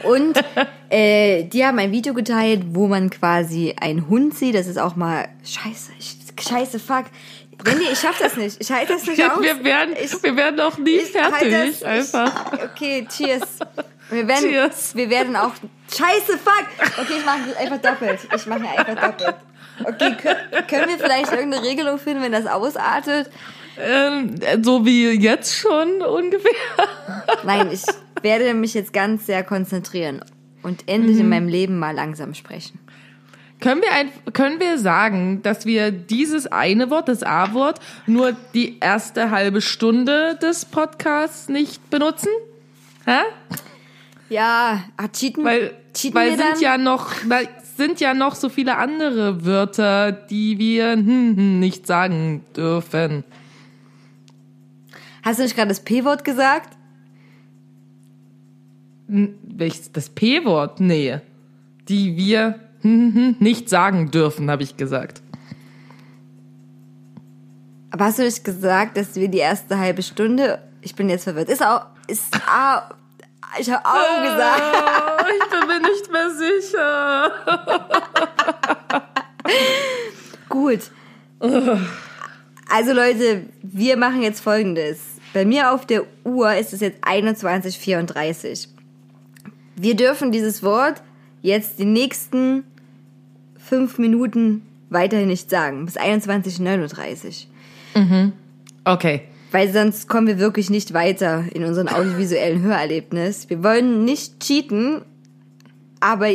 [0.04, 0.40] Und
[0.90, 4.56] äh, die haben ein Video geteilt, wo man quasi einen Hund sieht.
[4.56, 5.92] Das ist auch mal scheiße,
[6.40, 7.06] scheiße, fuck.
[7.66, 8.58] Randy, ich schaff das nicht.
[8.60, 9.42] Ich halte das nicht aus.
[9.42, 11.80] Wir werden, ich, wir werden auch nie fertig.
[11.80, 12.54] das- einfach.
[12.54, 13.42] Ich, okay, cheers.
[14.10, 14.96] Wir werden, Cheers.
[14.96, 15.52] wir werden auch.
[15.92, 16.66] Scheiße, fuck!
[17.00, 18.20] Okay, ich mache einfach doppelt.
[18.36, 19.36] Ich mache einfach doppelt.
[19.84, 23.30] Okay, können, können wir vielleicht irgendeine Regelung finden, wenn das ausartet?
[23.80, 26.52] Ähm, so wie jetzt schon ungefähr.
[27.46, 27.84] Nein, ich
[28.22, 30.22] werde mich jetzt ganz sehr konzentrieren
[30.64, 31.22] und endlich Mhm.
[31.22, 32.80] in meinem Leben mal langsam sprechen.
[33.62, 38.78] Können wir, ein, können wir sagen, dass wir dieses eine Wort, das A-Wort, nur die
[38.80, 42.30] erste halbe Stunde des Podcasts nicht benutzen?
[43.06, 43.20] Hä?
[44.30, 46.62] Ja, ah, cheaten, Weil, cheaten weil wir sind dann?
[46.62, 51.88] ja noch, weil sind ja noch so viele andere Wörter, die wir hm, hm, nicht
[51.88, 53.24] sagen dürfen.
[55.24, 56.78] Hast du nicht gerade das P-Wort gesagt?
[59.08, 60.80] Welches, das P-Wort?
[60.80, 61.20] Nee.
[61.88, 65.22] Die wir hm, hm, nicht sagen dürfen, habe ich gesagt.
[67.92, 70.62] Aber hast du nicht gesagt, dass wir die erste halbe Stunde.
[70.82, 71.50] Ich bin jetzt verwirrt.
[71.50, 71.88] Ist auch.
[72.08, 72.90] Ist A.
[73.60, 74.62] Ich habe auch gesagt.
[75.20, 77.32] Oh, ich bin mir nicht mehr sicher.
[80.50, 80.92] Gut.
[82.70, 85.00] Also Leute, wir machen jetzt folgendes.
[85.34, 88.68] Bei mir auf der Uhr ist es jetzt 21.34.
[89.76, 91.02] Wir dürfen dieses Wort
[91.42, 92.64] jetzt die nächsten
[93.58, 95.86] fünf Minuten weiterhin nicht sagen.
[95.86, 97.46] Bis 21.39.
[98.84, 99.22] Okay.
[99.52, 103.50] Weil sonst kommen wir wirklich nicht weiter in unserem audiovisuellen Hörerlebnis.
[103.50, 105.02] Wir wollen nicht cheaten,
[106.00, 106.28] aber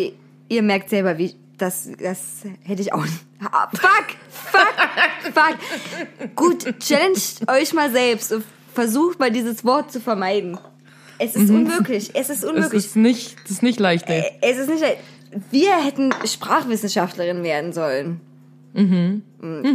[0.48, 3.24] ihr merkt selber, wie das, das hätte ich auch nicht.
[3.72, 4.06] Fuck!
[4.30, 4.74] Fuck!
[5.32, 6.34] Fuck!
[6.34, 10.58] Gut, challenged euch mal selbst und versucht mal dieses Wort zu vermeiden.
[11.18, 12.10] Es ist unmöglich.
[12.14, 12.72] Es ist Es unmöglich.
[12.86, 14.24] ist nicht, es ist nicht leicht, ey.
[14.42, 14.82] Es ist nicht.
[15.50, 18.20] Wir hätten Sprachwissenschaftlerin werden sollen.
[18.72, 19.22] Mhm.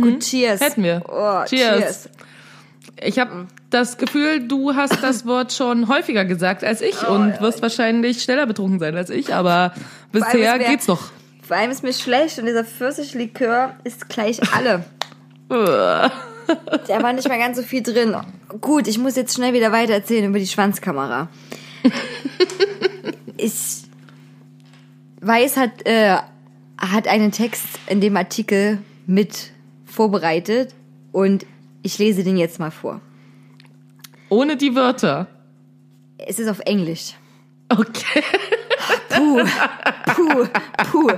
[0.02, 0.60] Gut, cheers.
[0.62, 1.02] Hätten wir.
[1.08, 1.78] Oh, Cheers.
[1.80, 2.10] cheers.
[3.02, 7.62] Ich habe das Gefühl, du hast das Wort schon häufiger gesagt als ich und wirst
[7.62, 9.74] wahrscheinlich schneller betrunken sein als ich, aber
[10.12, 11.12] bisher es wär- geht's noch.
[11.48, 14.84] Vor allem ist mir schlecht und dieser Pfirsichlikör ist gleich alle.
[16.88, 18.16] Da war nicht mehr ganz so viel drin.
[18.62, 21.30] Gut, ich muss jetzt schnell wieder weiter erzählen über die Schwanzkamera.
[23.38, 23.84] Ich
[25.22, 26.18] weiß, hat, äh,
[26.78, 29.52] hat einen Text in dem Artikel mit
[29.86, 30.74] vorbereitet
[31.12, 31.46] und
[31.82, 33.02] ich lese den jetzt mal vor.
[34.30, 35.28] Ohne die Wörter.
[36.18, 37.14] Es ist auf Englisch.
[37.70, 38.24] Okay.
[39.10, 39.42] Puh,
[40.06, 40.48] puh,
[40.92, 41.12] puh.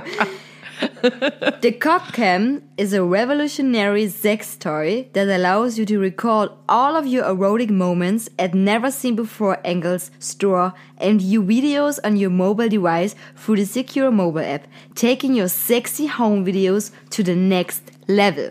[1.60, 7.24] The cockcam is a revolutionary sex toy that allows you to recall all of your
[7.24, 13.14] erotic moments at never seen before angles, store, and view videos on your mobile device
[13.36, 18.50] through the secure mobile app, taking your sexy home videos to the next level.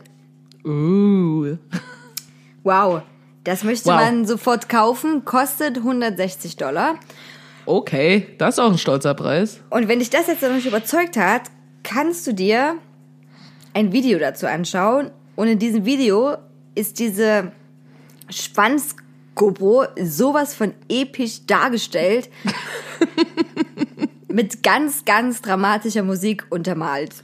[0.65, 1.57] Uh.
[2.63, 3.01] Wow,
[3.43, 3.95] das möchte Wow.
[3.99, 6.95] man sofort kaufen, kostet 160 Dollar.
[7.65, 9.59] Okay, das ist auch ein stolzer Preis.
[9.69, 11.43] Und wenn dich das jetzt noch nicht überzeugt hat,
[11.83, 12.75] kannst du dir
[13.73, 15.11] ein Video dazu anschauen.
[15.35, 16.37] Und in diesem Video
[16.75, 17.51] ist diese
[18.29, 22.29] Schwanz-GoPro sowas von episch dargestellt.
[24.33, 27.23] mit ganz, ganz dramatischer Musik untermalt.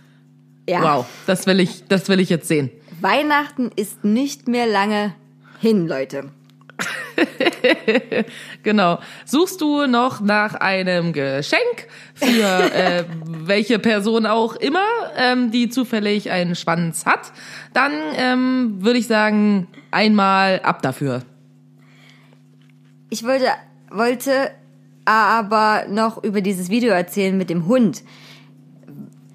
[0.68, 0.82] Ja.
[0.82, 2.70] Wow, das will ich, das will ich jetzt sehen.
[3.00, 5.14] Weihnachten ist nicht mehr lange
[5.60, 6.32] hin, Leute.
[8.64, 9.00] Genau.
[9.26, 16.32] Suchst du noch nach einem Geschenk für äh, welche Person auch immer, ähm, die zufällig
[16.32, 17.32] einen Schwanz hat,
[17.74, 21.24] dann ähm, würde ich sagen, einmal ab dafür.
[23.10, 23.48] Ich wollte,
[23.90, 24.52] wollte
[25.06, 28.04] aber noch über dieses Video erzählen mit dem Hund.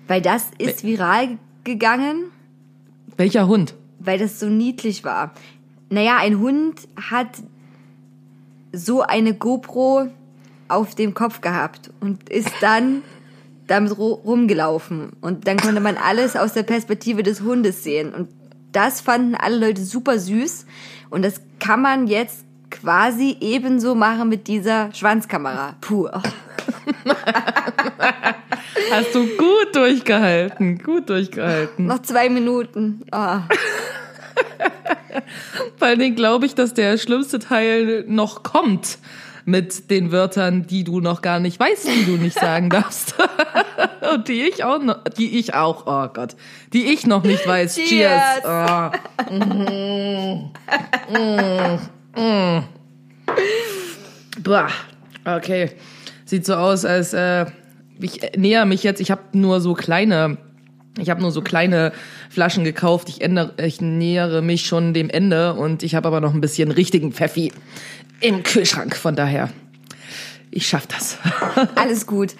[0.06, 2.24] Weil das ist viral gegangen,
[3.16, 3.74] Welcher Hund?
[3.98, 5.32] weil das so niedlich war.
[5.90, 6.74] Naja, ein Hund
[7.10, 7.28] hat
[8.72, 10.08] so eine GoPro
[10.68, 13.02] auf dem Kopf gehabt und ist dann
[13.66, 15.12] damit ru- rumgelaufen.
[15.20, 18.12] Und dann konnte man alles aus der Perspektive des Hundes sehen.
[18.14, 18.28] Und
[18.72, 20.66] das fanden alle Leute super süß.
[21.10, 25.76] Und das kann man jetzt quasi ebenso machen mit dieser Schwanzkamera.
[25.82, 26.08] Puh.
[28.90, 31.86] Hast du gut durchgehalten, gut durchgehalten.
[31.86, 33.02] Noch zwei Minuten.
[33.12, 33.36] Oh.
[35.76, 38.98] Vor allen Dingen glaube ich, dass der schlimmste Teil noch kommt
[39.44, 43.14] mit den Wörtern, die du noch gar nicht weißt, die du nicht sagen darfst.
[44.14, 46.36] Und die ich auch noch, die ich auch, oh Gott,
[46.72, 47.76] die ich noch nicht weiß.
[47.76, 47.88] Cheers.
[47.88, 48.44] Cheers.
[48.44, 49.34] Oh.
[49.34, 50.50] Mhm.
[51.10, 51.78] Mhm.
[52.16, 52.64] Mhm.
[54.42, 54.68] Boah.
[55.24, 55.70] Okay.
[56.24, 57.46] Sieht so aus, als äh,
[58.00, 60.38] ich näher mich jetzt, ich habe nur so kleine
[60.98, 61.92] Ich habe nur so kleine
[62.28, 63.08] Flaschen gekauft.
[63.08, 66.70] Ich, ändere, ich nähere mich schon dem Ende und ich habe aber noch ein bisschen
[66.70, 67.52] richtigen Pfeffi
[68.20, 68.94] im Kühlschrank.
[68.94, 69.48] Von daher,
[70.50, 71.18] ich schaff das.
[71.76, 72.34] Alles gut.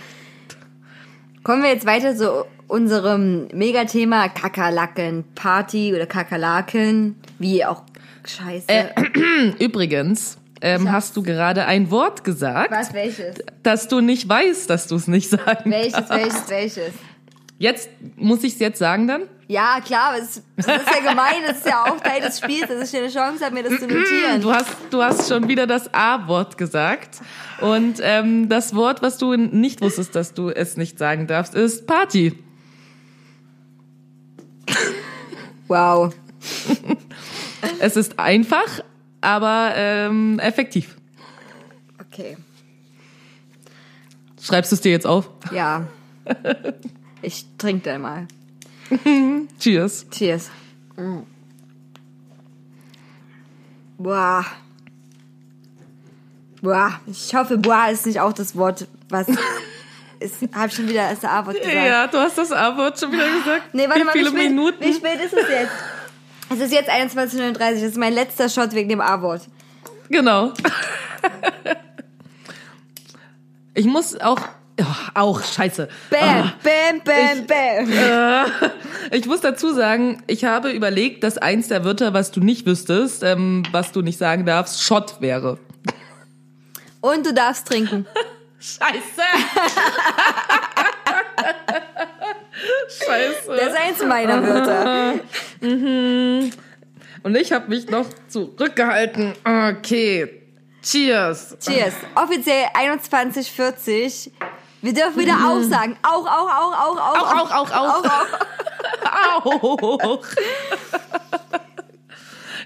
[1.43, 7.83] Kommen wir jetzt weiter zu unserem Megathema Kakerlaken Party oder Kakerlaken, wie auch
[8.25, 8.91] Scheiße.
[9.59, 13.35] Übrigens, ähm, hast du gerade ein Wort gesagt, Was welches?
[13.62, 16.93] dass du nicht weißt, dass du es nicht sagen Welches, welches, welches?
[17.62, 19.22] Jetzt muss ich es jetzt sagen dann?
[19.46, 22.87] Ja, klar, es, das ist ja gemein, das ist ja auch Teil des Spiels, dass
[22.87, 24.40] ich dir eine Chance habe, mir das zu notieren.
[24.40, 27.20] Du hast, du hast schon wieder das A-Wort gesagt.
[27.61, 31.87] Und ähm, das Wort, was du nicht wusstest, dass du es nicht sagen darfst, ist
[31.87, 32.37] Party.
[35.68, 36.12] Wow.
[37.79, 38.81] Es ist einfach,
[39.20, 40.96] aber ähm, effektiv.
[42.09, 42.37] Okay.
[44.40, 45.31] Schreibst du es dir jetzt auf?
[45.53, 45.87] Ja.
[47.22, 48.26] Ich trinke dann mal.
[49.58, 50.06] Cheers.
[50.11, 50.50] Cheers.
[50.96, 51.20] Mm.
[53.98, 54.44] Boah.
[56.61, 57.00] Boah.
[57.06, 59.26] Ich hoffe, boah ist nicht auch das Wort, was.
[60.24, 61.74] Ich hab schon wieder das A-Wort gesagt.
[61.74, 63.74] Ja, du hast das A-Wort schon wieder gesagt.
[63.74, 64.85] Nee, warte Wie mal, viele wie spät, Minuten?
[64.85, 65.72] wie spät ist es jetzt?
[66.48, 69.42] Es ist jetzt 21.39 Das ist mein letzter Shot wegen dem A-Wort.
[70.11, 70.52] Genau.
[73.74, 74.38] Ich muss auch.
[74.80, 75.88] Oh, auch, scheiße.
[76.08, 78.70] Bam, bam, bam, bam.
[79.11, 83.22] Ich muss dazu sagen, ich habe überlegt, dass eins der Wörter, was du nicht wüsstest,
[83.22, 85.58] ähm, was du nicht sagen darfst, Shot wäre.
[87.02, 88.06] Und du darfst trinken.
[88.58, 89.22] Scheiße!
[93.06, 93.48] Scheiße.
[93.48, 95.14] Das ist eins meiner Wörter.
[97.22, 99.35] Und ich habe mich noch zurückgehalten.
[99.44, 100.42] Okay.
[100.82, 101.56] Cheers.
[101.61, 101.94] Cheers.
[102.14, 104.30] Offiziell 21.40
[104.83, 105.97] Wir dürfen wieder auch sagen.
[106.03, 107.16] Auch, auch, auch, auch, auch.
[107.16, 108.05] Auch, auch, auch, auch.
[109.45, 110.05] auch.
[110.05, 110.25] Auch.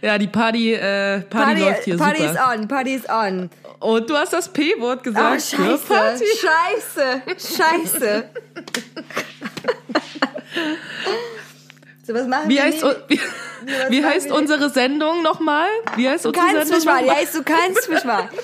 [0.02, 2.32] Ja, die Party, äh, Party, läuft hier Party super.
[2.52, 3.50] is on, Party is on.
[3.80, 5.42] Und du hast das P-Wort Oh, gesagt.
[5.42, 6.24] für scheiße, Party.
[6.36, 7.22] scheiße,
[7.56, 8.24] scheiße.
[12.06, 13.20] so, was machen Wie wir heißt, wie,
[13.88, 15.66] wie heißt unsere Sendung nochmal?
[15.96, 17.22] Wie heißt Du unsere Sendung mich mal, nochmal?
[17.24, 18.28] ja, du kannst mich mal.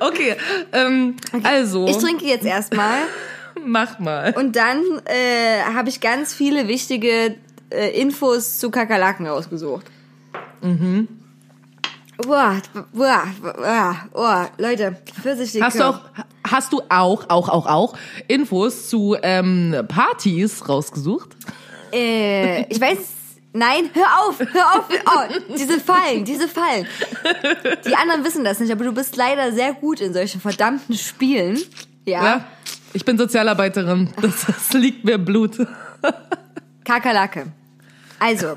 [0.00, 0.36] Okay,
[0.72, 2.98] ähm, also, Ich trinke jetzt erstmal
[3.64, 4.34] mach mal.
[4.36, 7.36] und dann äh, habe ich ganz viele wichtige
[7.70, 9.86] äh, Infos zu Kakerlaken rausgesucht.
[10.62, 11.08] Mhm.
[12.18, 12.58] Boah,
[12.92, 15.66] boah, boah, boah, Leute, Pfirsichlikör.
[15.66, 16.00] Hast du auch,
[16.48, 17.94] hast du auch, auch, auch, auch
[18.28, 21.36] Infos zu ähm, Partys rausgesucht?
[21.92, 22.98] Äh, ich weiß,
[23.52, 26.86] nein, hör auf, hör auf, oh, diese Fallen, diese Fallen.
[27.86, 31.58] Die anderen wissen das nicht, aber du bist leider sehr gut in solchen verdammten Spielen.
[32.04, 32.24] Ja.
[32.24, 32.44] Ja.
[32.94, 34.10] Ich bin Sozialarbeiterin.
[34.20, 35.66] Das, das liegt mir Blut.
[36.84, 37.46] Kakerlake.
[38.18, 38.54] Also,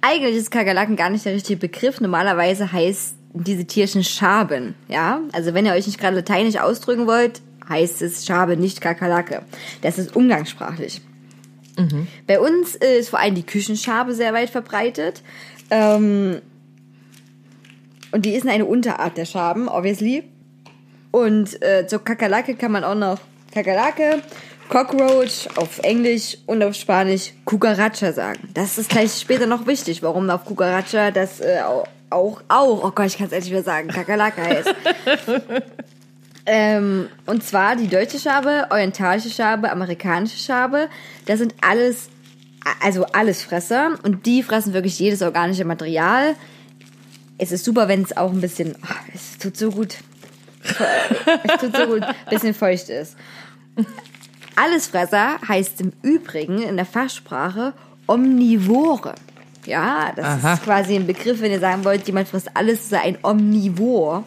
[0.00, 2.00] eigentlich ist Kakerlaken gar nicht der richtige Begriff.
[2.00, 4.74] Normalerweise heißt diese Tierchen Schaben.
[4.88, 9.42] Ja, also wenn ihr euch nicht gerade lateinisch ausdrücken wollt, heißt es Schabe, nicht Kakerlake.
[9.82, 11.00] Das ist umgangssprachlich.
[12.26, 15.22] Bei uns ist vor allem die Küchenschabe sehr weit verbreitet.
[15.70, 16.40] Ähm,
[18.12, 20.24] und die ist eine Unterart der Schaben, obviously.
[21.10, 23.18] Und äh, zur Kakerlake kann man auch noch
[23.52, 24.22] Kakerlake,
[24.68, 28.48] Cockroach auf Englisch und auf Spanisch Cucaracha sagen.
[28.54, 32.90] Das ist gleich später noch wichtig, warum auf Cucaracha das äh, auch, auch, auch, oh
[32.90, 34.74] Gott, ich kann es endlich wieder sagen, Kakerlake heißt.
[36.46, 40.88] ähm, und zwar die deutsche Schabe, orientalische Schabe, amerikanische Schabe.
[41.26, 42.08] Das sind alles,
[42.82, 43.94] also alles Fresser.
[44.02, 46.34] Und die fressen wirklich jedes organische Material.
[47.38, 49.96] Es ist super, wenn es auch ein bisschen, oh, es tut so gut.
[50.62, 53.16] Es tut so gut, ein bisschen feucht ist.
[54.56, 57.74] Allesfresser heißt im Übrigen in der Fachsprache
[58.06, 59.14] Omnivore.
[59.66, 60.54] Ja, das Aha.
[60.54, 64.24] ist quasi ein Begriff, wenn ihr sagen wollt, jemand frisst alles, ist er ein Omnivor.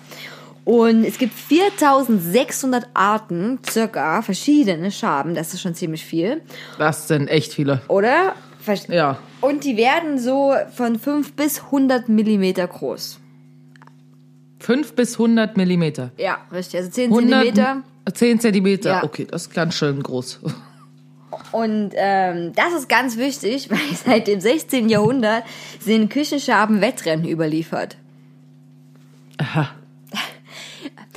[0.67, 5.33] Und es gibt 4600 Arten, circa, verschiedene Schaben.
[5.33, 6.41] Das ist schon ziemlich viel.
[6.77, 7.81] Das sind echt viele.
[7.87, 8.35] Oder?
[8.59, 9.17] Ver- Ja.
[9.39, 13.17] Und die werden so von 5 bis 100 Millimeter groß.
[14.59, 16.11] 5 bis 100 Millimeter.
[16.17, 16.79] Ja, richtig.
[16.81, 17.83] Also 10 100, Zentimeter.
[18.13, 18.89] 10 Zentimeter.
[18.89, 19.03] Ja.
[19.05, 20.41] Okay, das ist ganz schön groß.
[21.53, 24.89] Und ähm, das ist ganz wichtig, weil seit dem 16.
[24.89, 25.43] Jahrhundert
[25.79, 27.95] sind Küchenschaben Wettrennen überliefert.
[29.37, 29.69] Aha.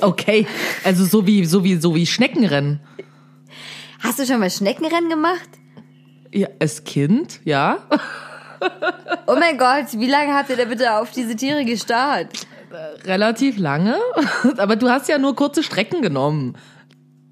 [0.01, 0.45] Okay,
[0.83, 2.79] also so wie, so wie, so wie Schneckenrennen.
[3.99, 5.49] Hast du schon mal Schneckenrennen gemacht?
[6.31, 7.79] Ja, als Kind, ja.
[9.27, 12.47] Oh mein Gott, wie lange habt ihr da bitte auf diese Tiere gestarrt?
[13.05, 13.95] Relativ lange.
[14.57, 16.55] Aber du hast ja nur kurze Strecken genommen.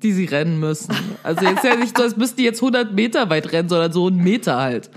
[0.02, 0.96] die sie rennen müssen.
[1.24, 4.08] Also jetzt ja nicht so, als müssten die jetzt 100 Meter weit rennen, sondern so
[4.08, 4.90] einen Meter halt.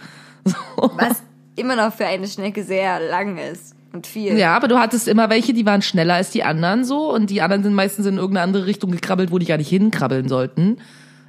[0.45, 0.55] So.
[0.97, 1.23] Was
[1.57, 4.37] immer noch für eine Schnecke sehr lang ist und viel.
[4.39, 7.43] Ja, aber du hattest immer welche, die waren schneller als die anderen so und die
[7.43, 10.79] anderen sind meistens in irgendeine andere Richtung gekrabbelt, wo die gar nicht hinkrabbeln sollten.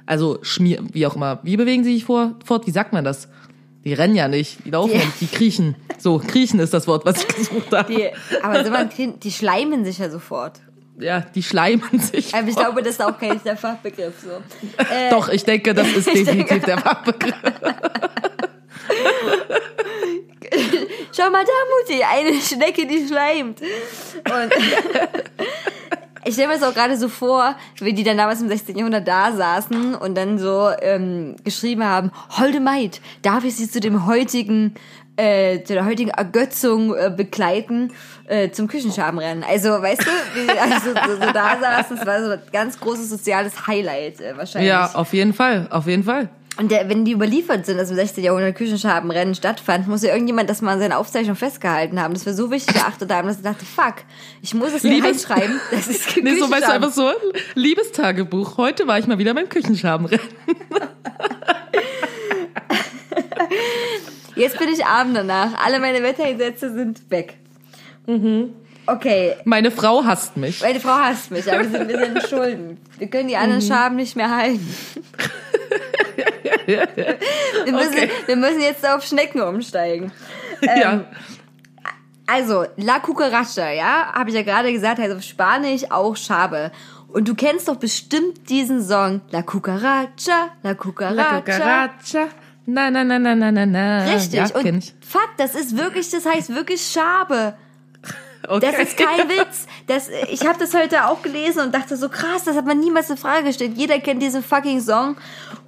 [0.06, 1.40] Also schmier, wie auch immer.
[1.42, 2.66] Wie bewegen sie sich vor, fort?
[2.66, 3.28] Wie sagt man das?
[3.84, 5.76] Die rennen ja nicht, die laufen Die- ja nicht, die kriechen.
[5.98, 7.92] So, kriechen ist das Wort, was ich gesucht habe.
[7.94, 8.08] Die,
[8.42, 8.88] aber so man,
[9.22, 10.60] die schleimen sich ja sofort.
[10.98, 12.34] ja, die schleimen sich.
[12.34, 14.30] Aber ich glaube, das ist auch kein der Fachbegriff so.
[14.82, 17.34] Äh, Doch, ich denke, das ist definitiv der Fachbegriff.
[21.16, 23.60] Schau mal da, Mutti, eine Schnecke, die schleimt.
[23.60, 24.52] Und
[26.24, 28.76] ich stelle mir das auch gerade so vor, wie die dann damals im 16.
[28.76, 33.78] Jahrhundert da saßen und dann so ähm, geschrieben haben, Holde Maid, darf ich sie zu
[33.78, 34.74] dem heutigen
[35.16, 37.92] äh, zu der heutigen Ergötzung äh, begleiten
[38.26, 39.44] äh, zum Küchenschabenrennen.
[39.44, 42.80] Also, weißt du, wie sie also, so, so da saßen, das war so ein ganz
[42.80, 44.70] großes soziales Highlight äh, wahrscheinlich.
[44.70, 46.30] Ja, auf jeden Fall, auf jeden Fall.
[46.56, 48.22] Und der, wenn die überliefert sind, dass im 16.
[48.22, 52.14] Jahrhundert Küchenschabenrennen stattfand, muss ja irgendjemand das mal in seiner Aufzeichnung festgehalten haben.
[52.14, 53.94] Das wir so wichtig geachtet haben, dass ich dachte, fuck,
[54.40, 55.60] ich muss es hier Liebes- reinschreiben.
[55.72, 57.10] Das ist Nee, so weißt du einfach so,
[57.56, 58.56] Liebestagebuch.
[58.56, 60.24] Heute war ich mal wieder beim Küchenschabenrennen.
[64.36, 65.64] Jetzt bin ich arm danach.
[65.64, 67.34] Alle meine Wettergesetze sind weg.
[68.86, 70.60] Okay, Meine Frau hasst mich.
[70.60, 72.76] meine Frau hasst mich, aber wir sind, wir sind Schulden.
[72.98, 74.74] Wir können die anderen Schaben nicht mehr halten.
[76.44, 78.10] Wir müssen, Okay.
[78.26, 80.12] wir müssen jetzt auf Schnecken umsteigen.
[80.60, 81.04] ja.
[82.26, 86.70] Also, La Cucaracha, ja, habe ich ja gerade gesagt, heißt auf Spanisch auch Schabe.
[87.08, 91.14] Und du kennst doch bestimmt diesen Song La Cucaracha, La Cucaracha.
[91.14, 92.28] La cucaracha.
[92.66, 94.04] Na, na, na, na, na, na, na.
[94.04, 94.40] Richtig.
[94.40, 94.94] Ja, und ich.
[95.06, 97.54] fuck, das ist wirklich, das heißt wirklich Schabe.
[98.48, 98.60] Okay.
[98.60, 99.66] Das ist kein Witz.
[99.86, 103.08] Das, ich habe das heute auch gelesen und dachte so krass, das hat man niemals
[103.10, 103.72] in Frage gestellt.
[103.76, 105.16] Jeder kennt diesen fucking Song.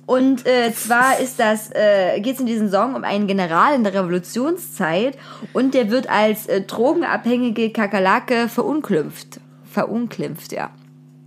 [0.06, 3.82] Und äh, zwar ist das, äh, geht es in diesem Song um einen General in
[3.82, 5.18] der Revolutionszeit
[5.52, 9.40] und der wird als äh, drogenabhängige Kakerlake verunglimpft.
[9.68, 10.70] Verunglimpft, ja.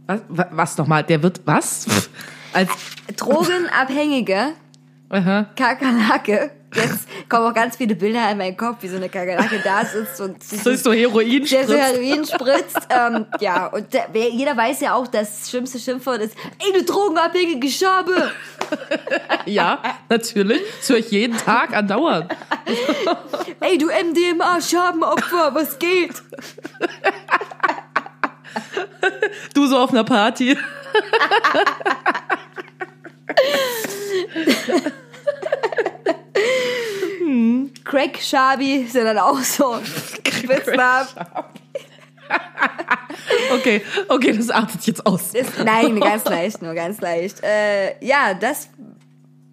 [0.08, 1.04] Was, wa- was nochmal?
[1.04, 2.10] Der wird was?
[2.54, 2.70] Als,
[3.16, 4.54] Drogenabhängige
[5.10, 5.46] aha.
[5.56, 6.52] Kakerlake.
[6.76, 10.22] Jetzt kommen auch ganz viele Bilder in meinen Kopf, wie so eine Kakerlake da sitzt
[10.22, 11.94] und sich So ist so Heroin der so spritzt.
[11.94, 12.80] Heroin spritzt.
[12.90, 17.70] ähm, ja, und der, jeder weiß ja auch, das schlimmste Schimpfwort ist, ey, du drogenabhängige
[17.70, 18.32] Schabe.
[19.46, 20.62] Ja, natürlich.
[20.80, 22.32] Das höre ich jeden Tag andauernd.
[23.62, 26.22] Ey, du MDMA-Schabenopfer, was geht?
[29.56, 30.56] Du so auf einer Party.
[38.00, 41.08] Crack-Schabi sind dann auch so Spitznamen.
[43.52, 45.34] Okay, okay, das artet jetzt aus.
[45.34, 47.44] Ist, nein, ganz leicht, nur ganz leicht.
[47.44, 48.70] Äh, ja, das.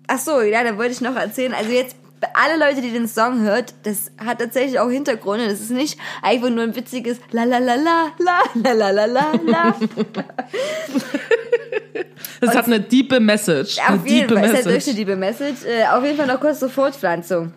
[0.07, 1.55] Ach so, ja, da wollte ich noch erzählen.
[1.55, 1.97] Also jetzt
[2.34, 5.49] alle Leute, die den Song hört, das hat tatsächlich auch Hintergründe.
[5.49, 8.12] Das ist nicht einfach nur ein witziges La la la la
[8.55, 9.76] la la la la la.
[12.40, 13.78] Das hat eine diepe Message.
[13.78, 14.66] Eine Auf jeden diepe Fall ist halt Message.
[14.66, 15.64] wirklich die liebe Message.
[15.64, 17.55] Äh, auf jeden Fall noch kurz zur Fortpflanzung.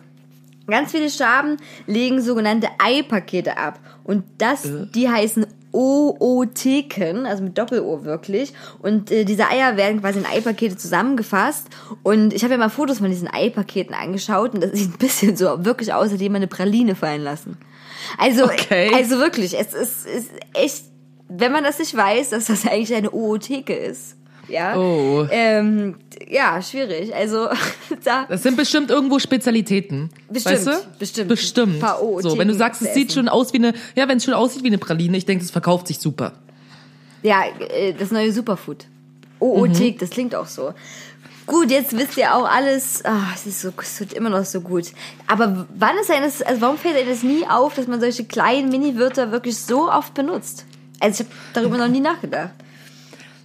[0.66, 1.56] Ganz viele Schaben
[1.86, 3.80] legen sogenannte Eipakete ab.
[4.04, 8.52] Und das, die heißen Ootheken, also mit Doppel-O wirklich.
[8.80, 11.68] Und äh, diese Eier werden quasi in Eipakete zusammengefasst.
[12.02, 15.36] Und ich habe ja mal Fotos von diesen Eipaketen angeschaut und das sieht ein bisschen
[15.36, 17.56] so wirklich aus, als hätte jemand eine Praline fallen lassen.
[18.18, 18.90] Also, Okay.
[18.94, 20.84] also wirklich, es ist, ist echt,
[21.28, 24.16] wenn man das nicht weiß, dass das eigentlich eine Ootheke ist.
[24.50, 24.76] Ja.
[24.76, 25.26] Oh.
[25.30, 25.96] Ähm,
[26.28, 27.14] ja, schwierig.
[27.14, 27.48] Also,
[28.04, 28.26] da.
[28.28, 30.10] Das sind bestimmt irgendwo Spezialitäten.
[30.28, 30.72] Bestimmt, weißt du?
[30.98, 31.28] bestimmt.
[31.28, 31.74] Bestimmt.
[31.76, 34.18] Ein paar O- so, wenn du sagst, es sieht schon aus wie eine, ja, wenn
[34.18, 36.32] es schon aussieht wie eine Praline, ich denke, es verkauft sich super.
[37.22, 37.42] Ja,
[37.74, 38.86] äh, das neue Superfood.
[39.38, 39.98] Oothek, Mhm.
[39.98, 40.74] das klingt auch so.
[41.46, 43.04] Gut, jetzt wisst ihr auch alles.
[43.04, 44.84] Ah, es ist so, es wird immer noch so gut.
[45.26, 48.24] Aber wann ist einem das, also warum fällt einem das nie auf, dass man solche
[48.24, 50.64] kleinen Mini-Wörter wirklich so oft benutzt?
[51.00, 52.50] Also ich habe darüber noch nie nachgedacht.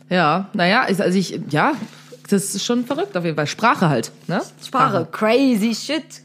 [0.10, 1.74] Ja, naja, also ich, ja,
[2.30, 3.48] das ist schon verrückt auf jeden Fall.
[3.48, 4.42] Sprache halt, ne?
[4.64, 6.22] Sprache, crazy shit.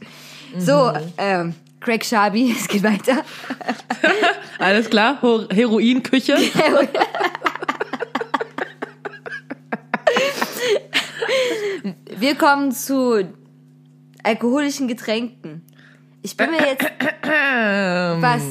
[0.58, 3.24] So, ähm, Craig Shabi, es geht weiter.
[4.58, 5.18] Alles klar,
[5.50, 6.36] Heroinküche.
[12.18, 13.24] Wir kommen zu
[14.22, 15.62] alkoholischen Getränken.
[16.22, 16.84] Ich bin mir jetzt.
[18.20, 18.42] Was?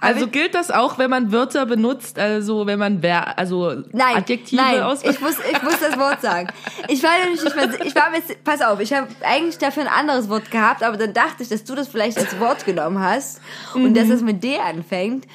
[0.00, 4.60] Also gilt das auch, wenn man Wörter benutzt, also wenn man wer, also Nein, Adjektive
[4.60, 6.48] nein, ich muss, ich muss das Wort sagen.
[6.88, 9.88] Ich war nämlich nicht mehr, ich war jetzt- pass auf, ich habe eigentlich dafür ein
[9.88, 13.40] anderes Wort gehabt, aber dann dachte ich, dass du das vielleicht als Wort genommen hast
[13.74, 15.26] und dass es mit D anfängt.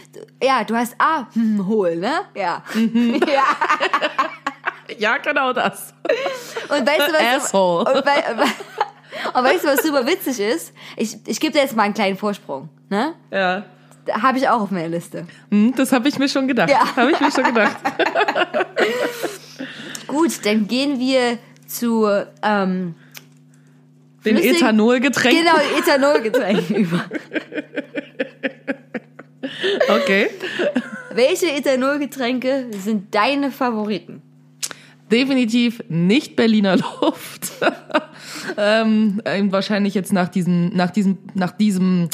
[0.41, 2.11] Ja, du hast A, hm, hohl, ne?
[2.35, 2.63] Ja.
[2.73, 3.19] Mhm.
[3.27, 3.43] ja.
[4.97, 5.93] Ja, genau das.
[6.69, 7.93] Und weißt du, was, Asshole.
[7.93, 8.23] und, wei-
[9.33, 10.73] und weißt du, was super witzig ist?
[10.95, 12.69] Ich, ich gebe dir jetzt mal einen kleinen Vorsprung.
[12.89, 13.13] Ne?
[13.31, 13.63] Ja.
[14.11, 15.25] Habe ich auch auf meiner Liste.
[15.51, 16.69] Hm, das habe ich mir schon gedacht.
[16.69, 16.95] Ja.
[16.95, 17.75] Habe ich mir schon gedacht.
[20.07, 21.37] Gut, dann gehen wir
[21.67, 22.05] zu
[22.43, 22.93] ähm,
[24.23, 25.35] Den Flüssig- Ethanolgetränk.
[25.35, 27.03] genau Ethanolgetränken über.
[29.89, 30.29] Okay.
[31.13, 34.21] Welche Ethanolgetränke sind deine Favoriten?
[35.11, 37.51] Definitiv nicht Berliner Luft.
[38.57, 42.09] ähm, ähm, wahrscheinlich jetzt nach diesem, nach diesem, nach diesem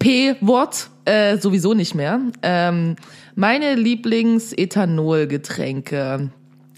[0.00, 2.18] P-Wort äh, sowieso nicht mehr.
[2.42, 2.96] Ähm,
[3.36, 6.30] meine Lieblings-Ethanolgetränke.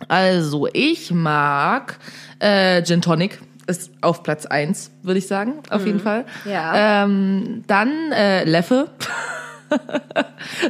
[0.08, 1.98] Also, ich mag
[2.38, 3.40] äh, Gin Tonic.
[3.68, 6.24] Ist auf Platz eins, würde ich sagen, auf jeden Fall.
[6.44, 7.04] Ja.
[7.04, 8.88] Ähm, dann äh, Leffe.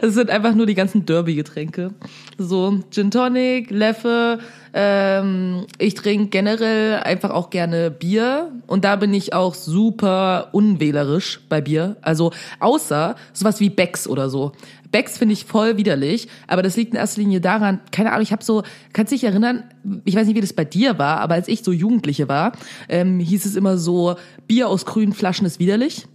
[0.00, 1.92] Es sind einfach nur die ganzen Derby-Getränke.
[2.38, 4.38] So Gin Tonic, Leffe.
[4.74, 8.53] Ähm, ich trinke generell einfach auch gerne Bier.
[8.66, 11.96] Und da bin ich auch super unwählerisch bei Bier.
[12.03, 14.53] Also außer sowas wie Becks oder so.
[14.92, 18.30] Becks finde ich voll widerlich, aber das liegt in erster Linie daran, keine Ahnung, ich
[18.30, 19.64] habe so, kannst dich erinnern,
[20.05, 22.53] ich weiß nicht, wie das bei dir war, aber als ich so Jugendliche war,
[22.90, 26.07] ähm, hieß es immer so, Bier aus grünen Flaschen ist widerlich.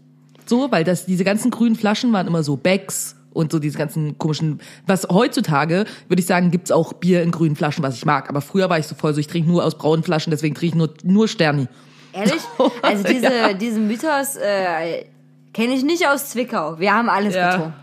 [0.47, 4.17] So, weil das, diese ganzen grünen Flaschen waren immer so Becks und so diese ganzen
[4.17, 8.29] komischen, was heutzutage, würde ich sagen, gibt's auch Bier in grünen Flaschen, was ich mag.
[8.29, 10.73] Aber früher war ich so voll so, ich trinke nur aus braunen Flaschen, deswegen trinke
[10.73, 11.67] ich nur, nur Sterni.
[12.13, 12.41] Ehrlich?
[12.81, 13.29] Also diese,
[13.59, 15.05] diesen Mythos äh,
[15.53, 16.79] kenne ich nicht aus Zwickau.
[16.79, 17.51] Wir haben alles Ja.
[17.51, 17.73] getrunken.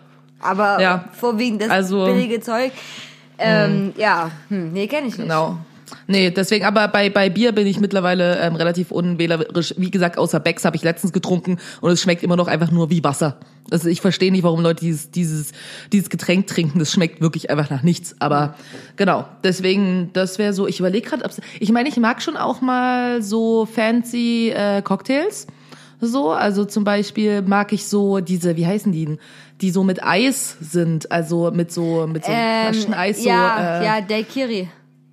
[0.41, 1.05] Aber Ja.
[1.13, 2.73] vorwiegend das Also- billige Zeug.
[3.39, 5.29] Ähm, Ja, hm, nee, kenne ich nicht.
[5.29, 5.59] Genau.
[6.07, 9.75] Nee, deswegen, aber bei, bei Bier bin ich mittlerweile ähm, relativ unwählerisch.
[9.77, 12.91] Wie gesagt, außer Becks habe ich letztens getrunken und es schmeckt immer noch einfach nur
[12.91, 13.39] wie Wasser.
[13.71, 15.53] Also ich verstehe nicht, warum Leute dieses, dieses,
[15.93, 16.79] dieses Getränk trinken.
[16.79, 18.15] Das schmeckt wirklich einfach nach nichts.
[18.21, 18.55] Aber
[18.97, 21.29] genau, deswegen, das wäre so, ich überlege gerade,
[21.61, 25.47] ich meine, ich mag schon auch mal so fancy äh, Cocktails.
[26.01, 29.19] So, also zum Beispiel mag ich so diese, wie heißen die denn?
[29.61, 33.85] Die so mit Eis sind, also mit so, mit so Ähm, Flascheneis, so, ja, äh,
[33.85, 34.69] ja, Daiquiri.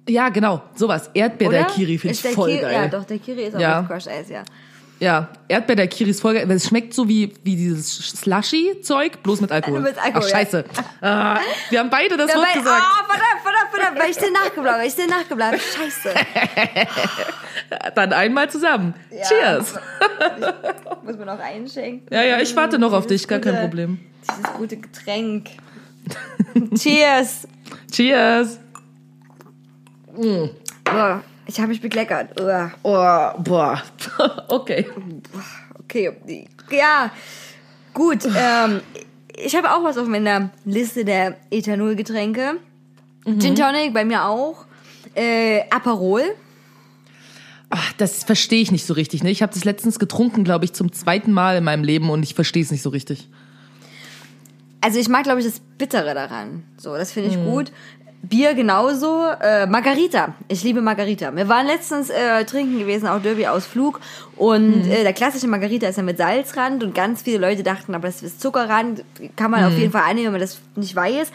[0.10, 1.10] Ja, genau, sowas.
[1.14, 1.58] Erdbeer Oder?
[1.60, 2.74] der Kiri finde ich voll Daiquiri- geil.
[2.74, 3.80] Ja, doch, Daiquiri ist auch Ja.
[3.82, 4.43] auf Crush Eis, ja.
[4.99, 6.49] Ja, Erdbeer der Kiri ist voll geil.
[6.52, 9.80] Es schmeckt so wie, wie dieses Slushy-Zeug, bloß mit Alkohol.
[9.80, 10.38] Mit Alkohol, Ach, ja.
[10.38, 10.66] scheiße.
[11.02, 11.39] Ah,
[11.72, 12.68] wir haben beide das Wort gesagt.
[12.84, 15.60] ah, verdammt, verdammt, verdammt, weil ich dir nachgeblasen, weil ich dir nachgeblasen.
[15.60, 16.14] Scheiße.
[17.95, 18.93] Dann einmal zusammen.
[19.28, 19.74] Cheers.
[21.04, 22.08] Muss man noch einschenken.
[22.12, 23.99] Ja, ja, ich warte noch auf Dieses dich, gar kein gute- Problem.
[24.30, 25.47] Dieses gute Getränk.
[26.78, 27.47] Cheers.
[27.91, 28.60] Cheers.
[30.16, 30.49] Oh,
[31.45, 32.39] ich habe mich bekleckert.
[32.39, 33.82] Oh, Oh, boah.
[34.49, 34.86] Okay.
[35.80, 36.47] okay.
[36.72, 37.12] Ja,
[37.93, 38.26] gut.
[38.38, 38.82] Ähm,
[39.36, 42.55] ich habe auch was auf meiner Liste der Ethanolgetränke.
[43.26, 43.39] Mhm.
[43.39, 44.66] Gin Tonic bei mir auch.
[45.16, 46.24] Äh, Aperol.
[47.70, 49.24] Ach, das verstehe ich nicht so richtig.
[49.24, 49.32] Ne?
[49.32, 52.36] Ich habe das letztens getrunken, glaube ich, zum zweiten Mal in meinem Leben und ich
[52.36, 53.30] verstehe es nicht so richtig.
[54.82, 56.64] Also ich mag, glaube ich, das Bittere daran.
[56.78, 57.45] So, das finde ich Mhm.
[57.45, 57.72] gut.
[58.24, 59.24] Bier genauso.
[59.42, 60.34] Äh, Margarita.
[60.48, 61.36] Ich liebe Margarita.
[61.36, 64.00] Wir waren letztens äh, trinken gewesen, auch Derby-Ausflug.
[64.38, 64.92] Und Mhm.
[64.92, 66.84] äh, der klassische Margarita ist ja mit Salzrand.
[66.84, 69.04] Und ganz viele Leute dachten, aber das ist Zuckerrand.
[69.36, 69.68] Kann man Mhm.
[69.68, 71.32] auf jeden Fall annehmen, wenn man das nicht weiß.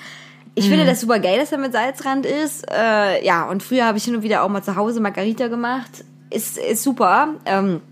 [0.59, 2.65] Ich finde das super geil, dass er mit Salzrand ist.
[2.71, 6.05] Äh, ja, und früher habe ich hin und wieder auch mal zu Hause Margarita gemacht.
[6.31, 7.35] Ist, ist super.
[7.45, 7.83] Ähm,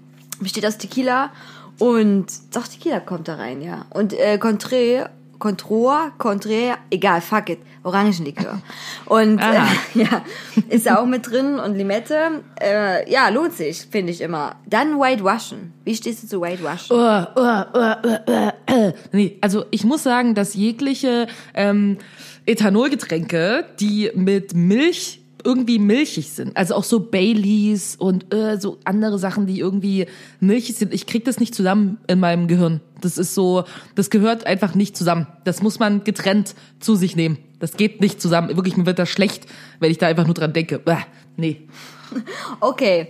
[0.41, 1.31] besteht aus Tequila
[1.79, 3.85] und doch Tequila kommt da rein, ja.
[3.91, 5.07] Und äh, Contré,
[5.45, 8.63] Contror, Contré, egal, fuck it, Orangenlikör.
[9.05, 9.61] Und äh,
[9.95, 10.25] ja,
[10.71, 12.43] ist auch mit drin und Limette.
[12.59, 14.57] Äh, ja, lohnt sich, finde ich immer.
[14.67, 15.75] Dann White Russian.
[15.85, 16.99] Wie stehst du zu White Russian?
[16.99, 18.93] Oh, oh, oh.
[19.13, 21.99] Nee, also ich muss sagen, dass jegliche ähm,
[22.47, 29.19] Ethanolgetränke, die mit Milch irgendwie milchig sind, also auch so Baileys und äh, so andere
[29.19, 30.07] Sachen, die irgendwie
[30.41, 32.81] milchig sind, ich krieg das nicht zusammen in meinem Gehirn.
[33.01, 33.65] Das ist so,
[33.95, 35.27] das gehört einfach nicht zusammen.
[35.45, 37.39] Das muss man getrennt zu sich nehmen.
[37.61, 38.57] Das geht nicht zusammen.
[38.57, 39.47] Wirklich, mir wird das schlecht,
[39.81, 40.79] wenn ich da einfach nur dran denke.
[40.79, 40.97] Bäh,
[41.37, 41.69] nee.
[42.61, 43.09] Okay,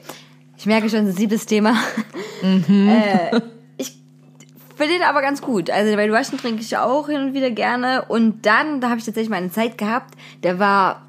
[0.56, 1.76] ich merke schon, sensibles Thema.
[2.42, 2.88] Mhm.
[2.88, 3.40] äh,
[3.76, 3.92] ich
[4.76, 5.70] finde den aber ganz gut.
[5.70, 8.04] Also White Russian trinke ich auch hin und wieder gerne.
[8.08, 11.06] Und dann, da habe ich tatsächlich mal eine Zeit gehabt, der war,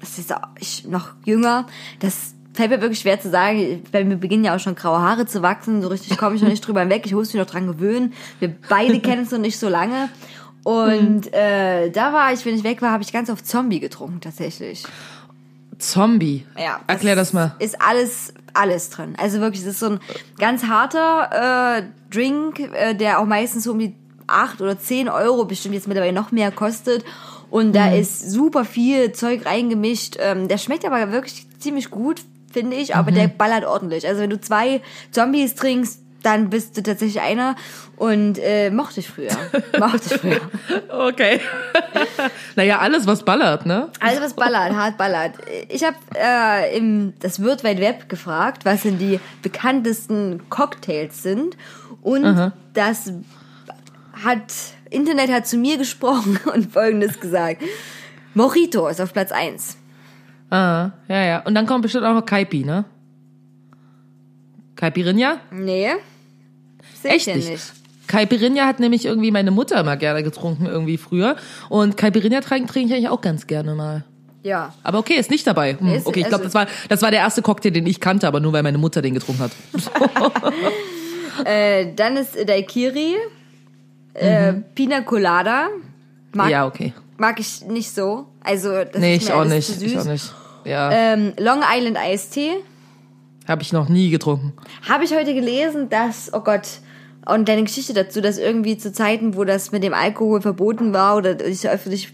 [0.00, 1.66] das ist auch ich noch jünger,
[2.00, 3.82] das fällt mir wirklich schwer zu sagen.
[3.92, 5.82] Bei mir beginnen ja auch schon graue Haare zu wachsen.
[5.82, 7.02] So richtig komme ich noch nicht drüber hinweg.
[7.04, 8.14] Ich muss mich noch dran gewöhnen.
[8.40, 10.08] Wir beide kennen es noch nicht so lange.
[10.64, 14.20] Und äh, da war ich, wenn ich weg war, habe ich ganz oft Zombie getrunken
[14.20, 14.84] tatsächlich.
[15.78, 16.46] Zombie.
[16.58, 16.80] Ja.
[16.86, 17.54] Erklär das mal.
[17.58, 19.14] Ist alles, alles drin.
[19.18, 20.00] Also wirklich, es ist so ein
[20.38, 23.94] ganz harter äh, Drink, äh, der auch meistens so um die
[24.26, 27.04] 8 oder 10 Euro bestimmt jetzt mittlerweile noch mehr kostet.
[27.50, 30.16] Und da ist super viel Zeug reingemischt.
[30.20, 32.22] Ähm, der schmeckt aber wirklich ziemlich gut,
[32.52, 34.06] finde ich, aber der ballert ordentlich.
[34.06, 34.80] Also wenn du zwei
[35.10, 37.54] Zombies trinkst, dann bist du tatsächlich einer
[37.96, 39.30] und äh, mochte ich früher.
[39.78, 40.40] Mochte ich früher.
[40.90, 41.40] Okay.
[42.56, 43.90] naja, alles, was ballert, ne?
[44.00, 45.34] Also was ballert, hart ballert.
[45.68, 51.56] Ich habe äh, im das World Wide Web gefragt, was denn die bekanntesten Cocktails sind
[52.02, 53.12] und das
[54.24, 54.52] hat
[54.90, 57.62] Internet hat zu mir gesprochen und folgendes gesagt.
[58.34, 59.76] Mojito ist auf Platz 1.
[60.50, 61.38] Ah, ja, ja.
[61.40, 62.84] Und dann kommt bestimmt auch noch Kaipi, ne?
[64.76, 65.38] Caipirinha?
[65.50, 65.88] Nee.
[67.02, 67.50] Sehe ich Echt nicht.
[67.50, 67.72] nicht.
[68.06, 71.36] Caipirinha hat nämlich irgendwie meine Mutter immer gerne getrunken, irgendwie früher.
[71.68, 74.04] Und Caipirinha trinke trinke ich eigentlich auch ganz gerne mal.
[74.42, 74.72] Ja.
[74.84, 75.76] Aber okay, ist nicht dabei.
[75.76, 77.98] Hm, Ist- okay, ich glaube, also- das war, das war der erste Cocktail, den ich
[77.98, 79.52] kannte, aber nur weil meine Mutter den getrunken hat.
[81.44, 83.14] Äh, dann ist Daiquiri.
[84.16, 85.68] Äh, Pina Colada.
[86.32, 86.52] Mag, Mhm.
[86.52, 86.92] ja, okay.
[87.18, 88.26] mag ich nicht so.
[88.42, 89.66] Also, das Nee, ist ich auch nicht.
[89.66, 90.02] zu Ich süß.
[90.06, 90.32] auch nicht.
[90.64, 92.50] Ja, Ähm, Long Island Eistee.
[93.46, 94.52] habe ich noch nie getrunken.
[94.88, 96.68] Habe ich heute gelesen, dass, oh Gott,
[97.24, 101.16] und deine Geschichte dazu, dass irgendwie zu Zeiten, wo das mit dem Alkohol verboten war
[101.16, 102.12] oder nicht öffentlich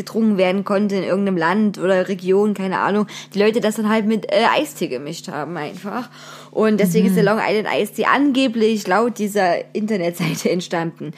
[0.00, 4.06] getrunken werden konnte in irgendeinem Land oder Region, keine Ahnung, die Leute das dann halt
[4.06, 6.08] mit äh, Eistee gemischt haben einfach.
[6.50, 11.12] Und deswegen ist der Long Island Eistee angeblich laut dieser Internetseite entstanden.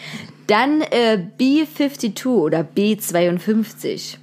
[0.46, 4.16] Dann äh, B52 oder B52.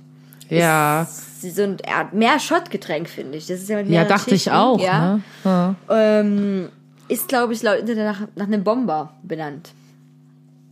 [0.50, 1.78] Ja, Ist so ein
[2.12, 3.48] mehr Schottgetränk, finde ich.
[3.48, 4.80] Das ist ja mit ja, dachte ich Schichten, auch.
[4.82, 5.16] ja.
[5.16, 5.22] Ne?
[5.46, 5.76] Ja.
[5.90, 6.70] Ähm,
[7.08, 9.72] ist, glaube ich, laut Internet nach, nach einem Bomber benannt.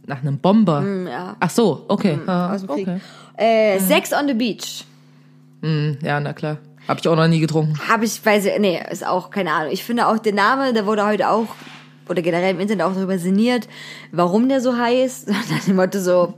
[0.08, 0.84] Nach einem Bomber.
[1.08, 1.36] ja.
[1.39, 2.18] Ach so, okay.
[2.26, 2.88] Ah, Aus dem Krieg.
[2.88, 2.99] okay.
[3.38, 4.84] Äh, Sex on the Beach.
[5.62, 6.58] Hm, ja, na klar.
[6.88, 7.78] Habe ich auch noch nie getrunken.
[7.88, 9.72] Habe ich, weiß ich, nee, ist auch keine Ahnung.
[9.74, 11.47] Ich finde auch der Name, der wurde heute auch,
[12.08, 13.68] oder generell im Internet auch darüber sinniert,
[14.14, 15.28] warum der so heißt.
[15.51, 16.34] Nach dem Motto so,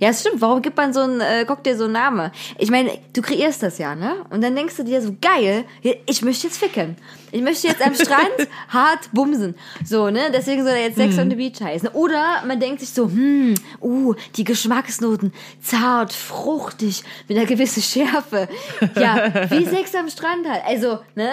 [0.00, 2.30] ja, es stimmt, warum gibt man so einen äh, Cocktail so einen Namen?
[2.58, 4.24] Ich meine, du kreierst das ja, ne?
[4.30, 5.64] Und dann denkst du dir so, geil,
[6.06, 6.96] ich möchte jetzt ficken.
[7.32, 8.30] Ich möchte jetzt am Strand
[8.68, 9.56] hart bumsen.
[9.84, 10.30] So, ne?
[10.32, 11.88] Deswegen soll er jetzt Sex on the Beach heißen.
[11.88, 18.48] Oder man denkt sich so, hm, uh, die Geschmacksnoten, zart, fruchtig, mit einer gewissen Schärfe.
[18.94, 20.62] Ja, wie Sex am Strand halt.
[20.64, 21.30] Also, ne?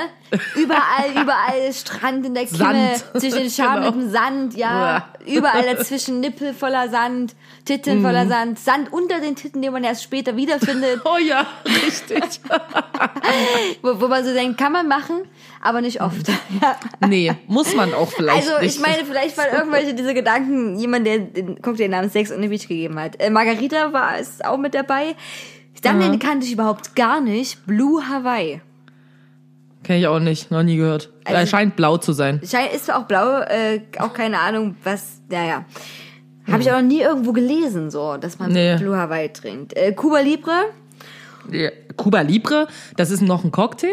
[0.56, 3.22] Überall, überall Strand in der Kimme, Sand.
[3.22, 3.92] zwischen den Scham Genau.
[3.92, 5.08] mit dem Sand, ja.
[5.28, 7.36] Überall dazwischen Nippel voller Sand,
[7.66, 11.02] Titten voller Sand, Sand unter den Titten, den man erst später wiederfindet.
[11.06, 12.24] Oh ja, richtig.
[13.82, 15.22] wo, wo man so denkt, kann man machen,
[15.62, 16.28] aber nicht oft.
[17.08, 18.76] Nee, muss man auch vielleicht Also nicht.
[18.76, 22.48] ich meine, vielleicht waren irgendwelche diese Gedanken jemand, der den Cocktail namens Sex on the
[22.48, 23.20] Beach gegeben hat.
[23.22, 25.16] Äh, Margarita war ist auch mit dabei.
[25.82, 27.66] Dann den kannte ich überhaupt gar nicht.
[27.66, 28.62] Blue Hawaii.
[29.84, 31.10] Kenn ich auch nicht, noch nie gehört.
[31.26, 32.40] Also- er scheint blau zu sein.
[32.48, 35.22] Scheint ist auch blau, äh, auch keine Ahnung, was.
[35.30, 35.66] Naja.
[36.52, 38.76] Habe ich auch noch nie irgendwo gelesen, so, dass man Nee.
[38.78, 39.76] Blue Hawaii trinkt.
[39.76, 40.66] Äh, Cuba Libre
[41.52, 43.89] Ja, Cuba Libre, das ist noch ein Cocktail?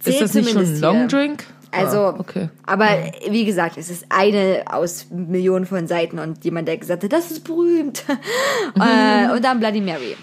[0.00, 0.80] zählt ist das nicht schon ein.
[0.80, 1.44] Long Drink?
[1.70, 2.50] Also, Ah, okay.
[2.66, 2.86] aber
[3.30, 7.30] wie gesagt, es ist eine aus Millionen von Seiten und jemand, der gesagt hat, das
[7.32, 8.04] ist berühmt.
[8.76, 10.16] äh, und dann Bloody Mary.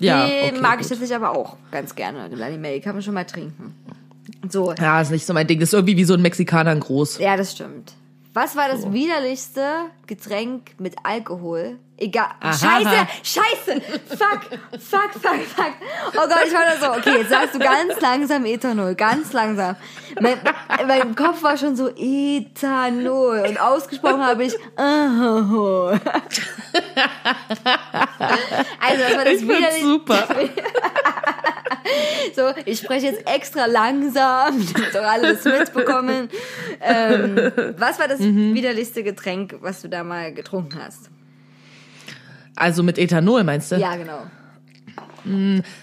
[0.00, 0.90] Ja, Die okay, mag ich gut.
[0.90, 2.28] tatsächlich aber auch ganz gerne.
[2.28, 3.74] Die Bloody Mary kann man schon mal trinken.
[4.48, 5.58] So, Ja, ist nicht so mein Ding.
[5.58, 7.18] Das ist irgendwie wie so ein Mexikaner in groß.
[7.18, 7.92] ja, das stimmt.
[8.34, 11.78] Was war das widerlichste Getränk mit Alkohol?
[11.96, 12.26] Egal.
[12.40, 12.52] Aha.
[12.52, 13.80] Scheiße, scheiße.
[14.08, 14.40] Fuck,
[14.80, 15.72] fuck, fuck, fuck.
[16.08, 19.76] Oh Gott, ich war da so, okay, jetzt sagst du ganz langsam Ethanol, ganz langsam.
[20.20, 20.38] Mein,
[20.88, 26.00] mein Kopf war schon so Ethanol und ausgesprochen habe ich Alkohol.
[28.80, 29.84] Also, das war das Ich widerlichste.
[29.86, 30.28] super.
[32.34, 36.28] So, ich spreche jetzt extra langsam, damit doch alle das mitbekommen.
[36.80, 38.54] Ähm, was war das Mhm.
[38.54, 41.10] widerlichste Getränk, was du da mal getrunken hast?
[42.56, 43.76] Also mit Ethanol meinst du?
[43.76, 44.22] Ja, genau.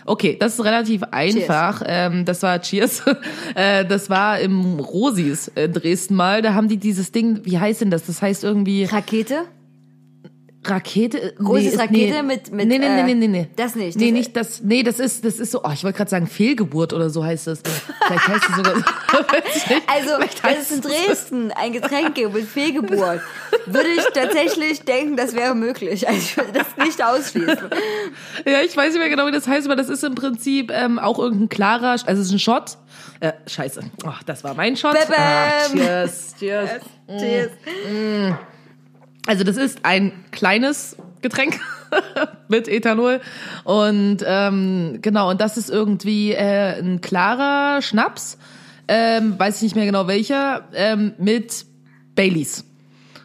[0.05, 1.81] Okay, das ist relativ einfach.
[1.85, 3.01] Ähm, das war Cheers.
[3.55, 6.43] äh, das war im Rosis in Dresden mal.
[6.43, 8.05] Da haben die dieses Ding, wie heißt denn das?
[8.05, 9.45] Das heißt irgendwie Rakete?
[10.63, 11.33] Rakete.
[11.39, 13.47] Großes ist- Rakete mit- mit, Nee, nee, nee, äh, nee, nee, nee.
[13.55, 13.97] das nicht.
[13.97, 14.61] Nee, Das- nicht das.
[14.61, 17.47] Nee, das ist, das ist so, oh, ich wollte gerade sagen Fehlgeburt oder so heißt
[17.47, 17.63] das.
[18.05, 18.73] Vielleicht heißt es sogar.
[19.87, 23.21] Also, heißt es in Dresden ein Getränk mit Fehlgeburt,
[23.65, 26.07] würde ich tatsächlich denken, das wäre möglich.
[26.07, 27.69] Also ich würde das nicht ausschließen.
[28.45, 30.99] Ja, ich weiß nicht mehr genau, wie das heißt, aber das ist im Prinzip ähm,
[30.99, 32.77] auch irgendein klarer, also es ist ein Shot.
[33.19, 33.81] Äh, scheiße.
[34.05, 34.93] Oh, das war mein Shot.
[34.93, 35.15] Bäm.
[35.15, 36.69] Ah, cheers, cheers.
[37.07, 37.51] Cheers.
[39.27, 41.59] Also das ist ein kleines Getränk
[42.47, 43.21] mit Ethanol
[43.63, 48.39] und ähm, genau und das ist irgendwie äh, ein klarer Schnaps,
[48.87, 51.65] ähm, weiß ich nicht mehr genau welcher, ähm, mit
[52.15, 52.65] Baileys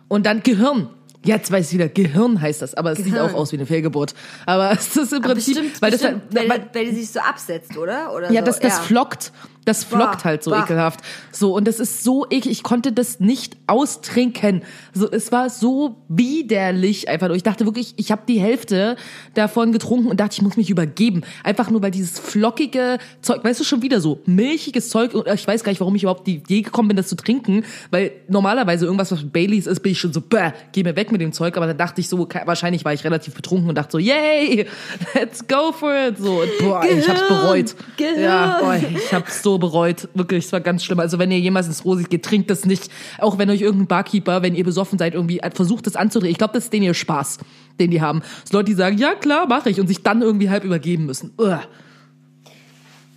[0.09, 0.89] und dann Gehirn.
[1.25, 3.31] Jetzt weiß ich wieder, Gehirn heißt das, aber es sieht Gehirn.
[3.31, 4.15] auch aus wie eine Fehlgeburt.
[4.47, 7.21] Aber es ist im Prinzip, Bestimmt, weil das bestimmt, halt, weil, weil die sich so
[7.21, 8.15] absetzt, oder?
[8.15, 8.47] oder ja, so.
[8.47, 9.33] das, das flockt.
[9.67, 10.63] Das flockt Bah, halt so bah.
[10.63, 11.01] ekelhaft.
[11.33, 12.47] So, und das ist so eklig.
[12.53, 14.63] Ich konnte das nicht austrinken.
[14.95, 17.29] So, es war so widerlich einfach.
[17.31, 18.97] Ich dachte wirklich, ich habe die Hälfte
[19.35, 21.23] davon getrunken und dachte, ich muss mich übergeben.
[21.43, 25.15] Einfach nur, weil dieses flockige Zeug, weißt du, schon wieder so milchiges Zeug.
[25.15, 27.65] Und ich weiß gar nicht, warum ich überhaupt die Idee gekommen bin, das zu trinken.
[27.91, 31.21] Weil normalerweise irgendwas, was Baileys ist, bin ich schon so, bäh, geh mir weg mit
[31.21, 31.57] dem Zeug.
[31.57, 34.67] Aber dann dachte ich so, wahrscheinlich war ich relativ betrunken und dachte so, yay,
[35.15, 36.19] let's go for it.
[36.19, 37.75] So, und boah, ich hab's Gehirn, bereut.
[37.97, 38.21] Gehirn.
[38.21, 40.09] Ja, boah, ich hab's so bereut.
[40.15, 41.01] Wirklich, es war ganz schlimm.
[41.01, 42.91] Also wenn ihr jemals ins Rosi geht, trinkt das nicht.
[43.19, 46.33] Auch wenn euch irgendein Barkeeper, wenn ihr besoffen seid, irgendwie versucht das anzudrehen.
[46.33, 47.39] Ich glaube, das ist denen ihr Spaß,
[47.81, 48.23] den die haben.
[48.45, 49.81] So Leute, die sagen, ja klar, mache ich.
[49.81, 51.33] Und sich dann irgendwie halb übergeben müssen.
[51.39, 51.63] Uah.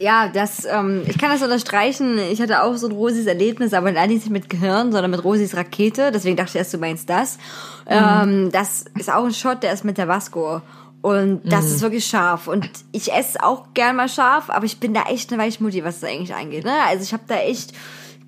[0.01, 2.17] Ja, das, ähm, ich kann das unterstreichen.
[2.31, 5.57] Ich hatte auch so ein Rosis Erlebnis, aber leider nicht mit Gehirn, sondern mit Rosis
[5.57, 6.11] Rakete.
[6.13, 7.37] Deswegen dachte ich erst, du meinst das.
[7.85, 10.61] Ähm, das ist auch ein Shot, der ist mit Tabasco.
[11.01, 12.47] Und das ist wirklich scharf.
[12.47, 16.01] Und ich esse auch gern mal scharf, aber ich bin da echt eine Weichmutti, was
[16.01, 16.65] das eigentlich angeht.
[16.65, 16.73] Ne?
[16.87, 17.73] Also ich habe da echt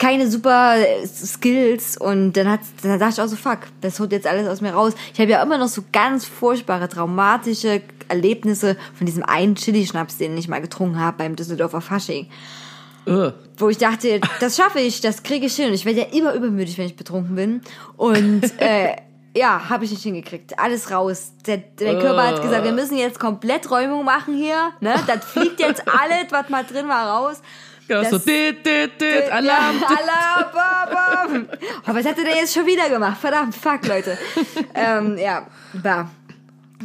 [0.01, 4.25] keine super Skills und dann hat dann dachte ich auch so fuck, das holt jetzt
[4.25, 4.93] alles aus mir raus.
[5.13, 10.35] Ich habe ja immer noch so ganz furchtbare traumatische Erlebnisse von diesem einen Chili-Schnaps, den
[10.37, 12.27] ich mal getrunken habe beim Düsseldorfer Fasching,
[13.05, 13.33] Uah.
[13.57, 15.67] wo ich dachte, das schaffe ich, das kriege ich hin.
[15.67, 17.61] Und ich werde ja immer übermütig, wenn ich betrunken bin
[17.95, 18.95] und äh,
[19.35, 20.57] ja, habe ich nicht hingekriegt.
[20.59, 21.31] Alles raus.
[21.45, 24.71] Der, der Körper hat gesagt, wir müssen jetzt komplett Räumung machen hier.
[24.79, 24.95] Ne?
[25.07, 27.41] Das fliegt jetzt alles, was mal drin war, raus.
[27.87, 29.75] Genau, so, dit, dit, dit, Alarm.
[29.81, 31.47] Ja, Alarm, bam, bam.
[31.87, 33.17] Oh, was hat er denn jetzt schon wieder gemacht?
[33.19, 34.17] Verdammt, fuck, Leute.
[34.75, 36.09] ähm, ja, bah.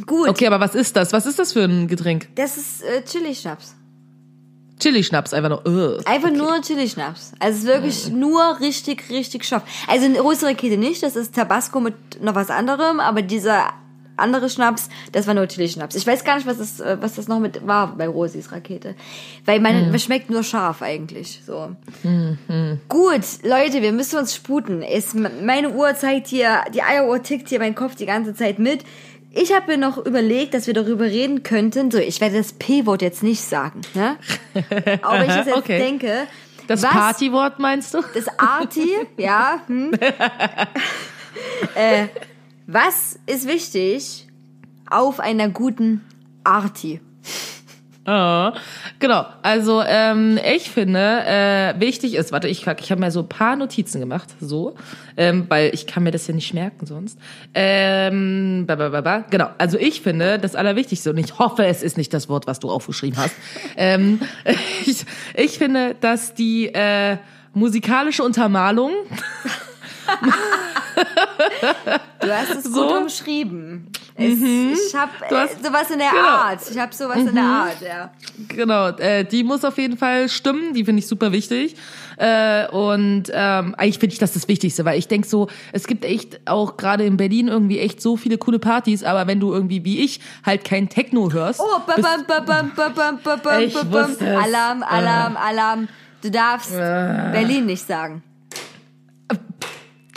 [0.05, 1.13] Gut, Okay, aber was ist das?
[1.13, 2.27] Was ist das für ein Getränk?
[2.35, 3.75] das ist äh, Chili-Schnaps.
[4.79, 5.65] Chili-Schnaps, einfach nur.
[5.65, 6.01] Ugh.
[6.05, 7.33] Einfach nur Chili-Schnaps.
[7.39, 9.63] Also es ist wirklich nur richtig, richtig scharf.
[9.87, 13.73] Also eine rote Rakete nicht, das ist Tabasco mit noch was anderem, aber dieser
[14.17, 15.95] andere Schnaps, das war nur Chili-Schnaps.
[15.95, 18.95] Ich weiß gar nicht, was das, äh, was das noch mit war bei Rosis Rakete.
[19.45, 21.41] Weil man, man schmeckt nur scharf eigentlich.
[21.45, 21.75] So.
[22.89, 24.81] Gut, Leute, wir müssen uns sputen.
[24.81, 28.83] Es, meine Uhr zeigt hier, die Eieruhr tickt hier mein Kopf die ganze Zeit mit.
[29.39, 31.91] Ich habe mir noch überlegt, dass wir darüber reden könnten.
[31.91, 34.17] So, ich werde das P-Wort jetzt nicht sagen, ne?
[35.03, 35.77] Auch wenn ich das jetzt Okay.
[35.77, 36.27] denke.
[36.67, 38.01] Das Partywort meinst du?
[38.13, 39.61] Das Arti, ja.
[39.67, 39.93] Hm.
[41.75, 42.07] äh,
[42.65, 44.27] was ist wichtig
[44.89, 46.03] auf einer guten
[46.43, 46.99] Arti?
[48.07, 48.53] Ja,
[48.99, 49.25] genau.
[49.41, 53.57] Also ähm, ich finde, äh, wichtig ist, warte, ich, ich habe mir so ein paar
[53.57, 54.75] Notizen gemacht, so,
[55.17, 57.19] ähm, weil ich kann mir das ja nicht merken sonst.
[57.53, 59.25] Ähm, ba, ba, ba, ba.
[59.29, 62.59] Genau, also ich finde, das Allerwichtigste, und ich hoffe, es ist nicht das Wort, was
[62.59, 63.35] du aufgeschrieben hast,
[63.75, 64.21] ähm,
[64.85, 65.05] ich,
[65.35, 67.17] ich finde, dass die äh,
[67.53, 68.93] musikalische Untermalung
[72.19, 72.87] Du hast es So?
[72.87, 73.89] gut umschrieben.
[74.15, 74.33] Es,
[74.89, 76.27] Ich habe hast- sowas in der genau.
[76.27, 76.59] Art.
[76.69, 78.11] Ich habe sowas in der Art, ja.
[78.47, 81.75] Genau, äh, die muss auf jeden Fall stimmen, die finde ich super wichtig.
[82.17, 86.03] Äh, und ähm, eigentlich finde ich das das Wichtigste, weil ich denk so, es gibt
[86.03, 89.85] echt auch gerade in Berlin irgendwie echt so viele coole Partys, aber wenn du irgendwie
[89.85, 93.91] wie ich halt kein Techno hörst, Oh, bam, bam, bam, bam, bam, bam, bam, bam,
[93.91, 94.15] bam.
[94.43, 95.87] Alarm, Alarm, Alarm.
[96.23, 98.23] Du darfst Berlin nicht sagen.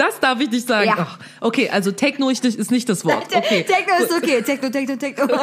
[0.00, 0.86] Das darf ich nicht sagen.
[0.88, 0.94] Ja.
[0.98, 3.26] Ach, okay, also Techno ist nicht, das Wort.
[3.40, 3.64] Okay.
[3.64, 4.42] Techno ist okay.
[4.42, 5.26] Techno, Techno, Techno.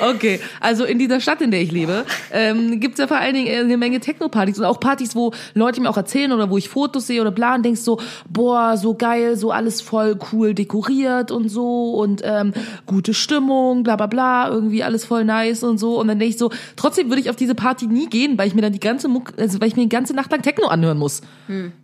[0.00, 3.64] Okay, also in dieser Stadt, in der ich lebe, ähm, gibt's ja vor allen Dingen
[3.64, 7.06] eine Menge Techno-Partys und auch Partys, wo Leute mir auch erzählen oder wo ich Fotos
[7.06, 11.48] sehe oder bla und denkst so, boah, so geil, so alles voll cool dekoriert und
[11.48, 12.52] so und ähm,
[12.86, 15.98] gute Stimmung, bla bla bla, irgendwie alles voll nice und so.
[15.98, 18.54] Und dann denk ich so, trotzdem würde ich auf diese Party nie gehen, weil ich
[18.54, 20.98] mir dann die ganze Muck, also weil ich mir die ganze Nacht lang Techno anhören
[20.98, 21.22] muss.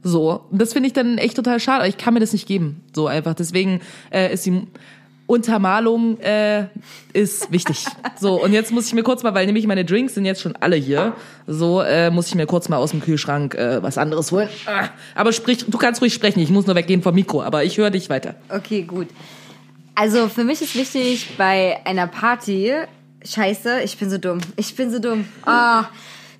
[0.03, 0.45] So.
[0.51, 1.81] Und das finde ich dann echt total schade.
[1.81, 2.83] aber Ich kann mir das nicht geben.
[2.95, 3.35] So einfach.
[3.35, 3.81] Deswegen
[4.11, 4.67] äh, ist die
[5.27, 6.67] Untermalung äh,
[7.13, 7.85] ist wichtig.
[8.19, 10.57] So, und jetzt muss ich mir kurz mal, weil nämlich meine Drinks sind jetzt schon
[10.57, 11.13] alle hier,
[11.47, 14.49] so äh, muss ich mir kurz mal aus dem Kühlschrank äh, was anderes holen.
[14.65, 17.77] Ah, Aber sprich, du kannst ruhig sprechen, ich muss nur weggehen vom Mikro, aber ich
[17.77, 18.35] höre dich weiter.
[18.49, 19.09] Okay, gut.
[19.95, 22.73] Also für mich ist wichtig bei einer Party,
[23.23, 24.39] scheiße, ich bin so dumm.
[24.57, 25.27] Ich bin so dumm.
[25.45, 25.85] Ah,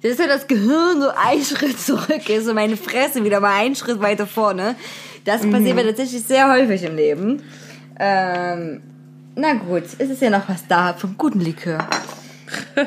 [0.07, 3.55] das ist ja das Gehirn so ein Schritt zurück ist und meine Fresse wieder mal
[3.57, 4.77] einen Schritt weiter vorne.
[5.25, 7.43] Das passiert mir tatsächlich sehr häufig im Leben.
[7.99, 8.81] Ähm,
[9.35, 11.79] na gut, es ist ja noch was da vom guten Likör.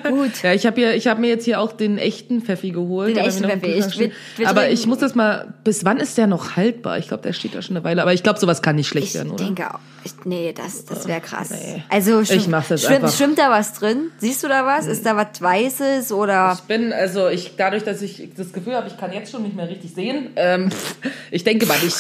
[0.08, 0.42] Gut.
[0.44, 3.16] Ja, ich habe ich habe mir jetzt hier auch den echten Pfeffi geholt.
[3.16, 3.68] Den echten Pfeffi.
[3.68, 4.12] Ich steht.
[4.38, 6.98] wir aber ich muss das mal, bis wann ist der noch haltbar?
[6.98, 8.02] Ich glaube, der steht da schon eine Weile.
[8.02, 9.44] Aber ich glaube, sowas kann nicht schlecht Ich werden, oder?
[9.44, 9.80] denke auch.
[10.06, 11.50] Ich, nee, das, das wäre krass.
[11.50, 11.84] Nee.
[11.90, 13.18] Also Ich mach's jetzt schwimmt, einfach.
[13.18, 14.12] schwimmt da was drin?
[14.18, 14.86] Siehst du da was?
[14.86, 16.54] Ist da was Weißes oder?
[16.56, 19.56] Ich bin, also ich, dadurch, dass ich das Gefühl habe, ich kann jetzt schon nicht
[19.56, 20.70] mehr richtig sehen, ähm,
[21.32, 21.96] ich denke mal nicht.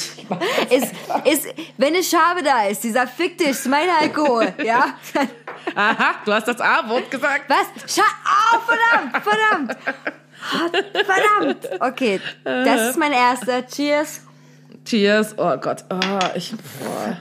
[0.69, 0.93] ist,
[1.29, 1.47] ist,
[1.77, 4.93] wenn eine Schabe da ist, die sagt, fick dich, mein Alkohol, ja?
[5.75, 7.48] Aha, du hast das A-Wort gesagt.
[7.49, 7.93] Was?
[7.95, 8.03] Scha
[8.53, 9.77] oh, verdammt, verdammt.
[11.05, 11.81] Verdammt.
[11.81, 13.65] Okay, das ist mein erster.
[13.67, 14.21] Cheers.
[14.85, 15.35] Cheers.
[15.37, 15.83] Oh Gott.
[15.89, 15.97] Oh,
[16.35, 17.17] ich, boah.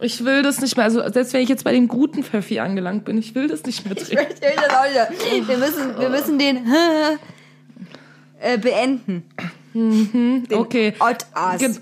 [0.00, 0.84] ich will das nicht mehr.
[0.84, 3.84] Also selbst wenn ich jetzt bei dem guten Pfeffi angelangt bin, ich will das nicht
[3.86, 4.24] mehr Ich trinken.
[4.24, 4.84] möchte das auch
[5.32, 5.48] nicht.
[5.48, 6.56] Wir müssen, wir müssen den
[8.40, 9.24] äh, beenden.
[9.74, 10.92] Den Okay.
[11.58, 11.78] Gen-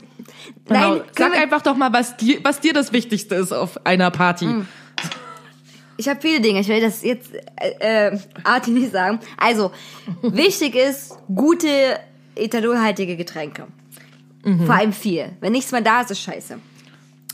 [0.68, 0.90] Nein, Genau.
[1.14, 4.44] können Sag einfach doch mal, was dir, was dir das Wichtigste ist auf einer Party.
[4.46, 4.68] Hm.
[5.96, 6.60] Ich habe viele Dinge.
[6.60, 7.30] Ich will das jetzt
[7.80, 9.18] äh, äh, Arti nicht sagen.
[9.38, 9.70] Also,
[10.22, 11.98] wichtig ist gute
[12.34, 13.66] ethanolhaltige Getränke.
[14.64, 15.30] Vor allem viel.
[15.40, 16.58] Wenn nichts mehr da ist, ist scheiße.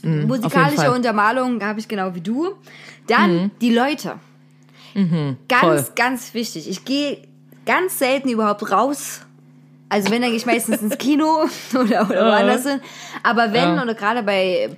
[0.03, 0.91] jeden Musikalische.
[0.93, 2.55] Untermalung habe ich genau wie du.
[3.07, 4.15] Dann die Leute.
[4.95, 5.85] Ganz, voll.
[5.95, 6.71] ganz wichtig.
[6.71, 7.19] Ich gehe
[7.67, 9.21] ganz selten überhaupt raus.
[9.91, 11.45] Also wenn, dann gehe ich meistens ins Kino
[11.75, 12.81] oder, oder woanders hin.
[13.23, 13.83] Aber wenn, Ja.
[13.83, 14.71] oder gerade bei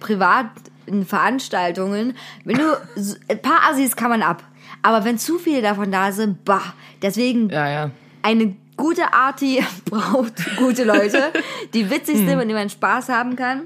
[0.84, 2.14] privaten Veranstaltungen,
[2.44, 2.76] wenn du,
[3.28, 4.42] ein paar Assis kann man ab.
[4.82, 6.74] Aber wenn zu viele davon da sind, bah.
[7.02, 7.90] Deswegen Ja, ja.
[8.22, 11.32] eine gute Arti braucht gute Leute,
[11.72, 13.62] die witzig sind, mit denen man Spaß haben kann.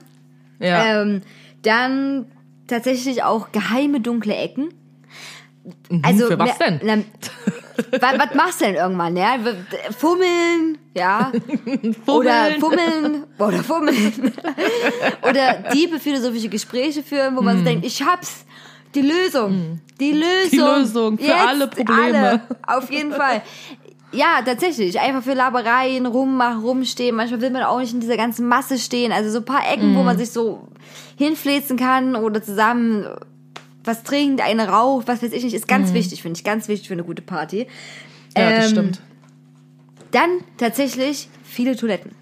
[0.61, 1.03] Ja.
[1.03, 1.23] Ähm,
[1.63, 2.27] dann
[2.67, 4.69] tatsächlich auch geheime dunkle Ecken.
[6.03, 6.81] Also Mhm, für was denn?
[6.83, 6.95] Na,
[8.01, 9.37] was, was machst du denn irgendwann, ja?
[9.97, 11.31] Fummeln, ja.
[12.07, 14.33] Oder fummeln, oder fummeln.
[15.29, 17.59] oder tiefe philosophische Gespräche führen, wo man Mhm.
[17.61, 18.45] so denkt, ich hab's.
[18.95, 19.81] Die Lösung.
[20.01, 20.51] Die Lösung.
[20.51, 22.01] Die Lösung für Jetzt alle Probleme.
[22.29, 22.41] Alle.
[22.67, 23.43] Auf jeden Fall.
[24.13, 24.99] Ja, tatsächlich.
[24.99, 27.15] Einfach für Labereien, rummachen, rumstehen.
[27.15, 29.13] Manchmal will man auch nicht in dieser ganzen Masse stehen.
[29.13, 29.97] Also so ein paar Ecken, Mhm.
[29.97, 30.67] wo man sich so
[31.19, 33.07] hinfläzen kann oder zusammen
[33.89, 36.45] was trinkt, eine raucht, was weiß ich nicht, ist ganz wichtig, finde ich.
[36.45, 37.67] Ganz wichtig für eine gute Party.
[38.37, 38.41] Mhm.
[38.41, 39.01] ja, das ähm, stimmt.
[40.13, 42.13] Dann tatsächlich viele Toiletten.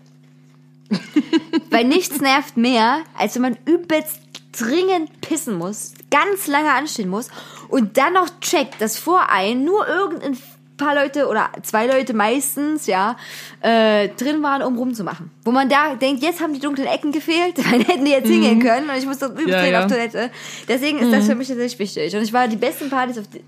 [1.70, 4.20] Weil nichts nervt mehr, als wenn man übelst
[4.52, 7.28] dringend pissen muss, ganz lange anstehen muss
[7.68, 10.38] und dann noch checkt, dass vor einem nur irgendein
[10.76, 13.16] paar Leute oder zwei Leute meistens, ja,
[13.60, 15.30] äh, drin waren, um rumzumachen.
[15.44, 18.60] Wo man da denkt, jetzt haben die dunklen Ecken gefehlt, dann hätten die jetzt hingehen
[18.60, 19.84] können und ich muss doch übelst Ja, ja.
[19.84, 20.30] auf Toilette.
[20.68, 22.14] Deswegen ist das für mich tatsächlich wichtig.
[22.14, 23.42] Und ich war die besten Partys auf die...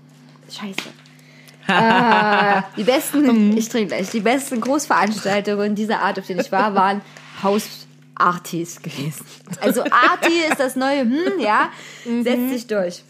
[0.51, 0.89] Scheiße.
[1.71, 6.73] Ah, die besten, ich trinke gleich, die besten Großveranstaltungen dieser Art, auf denen ich war,
[6.73, 7.01] waren
[7.43, 9.23] Hausartis gewesen.
[9.61, 11.69] Also Arti ist das neue, hm, ja,
[12.23, 13.03] setzt sich durch.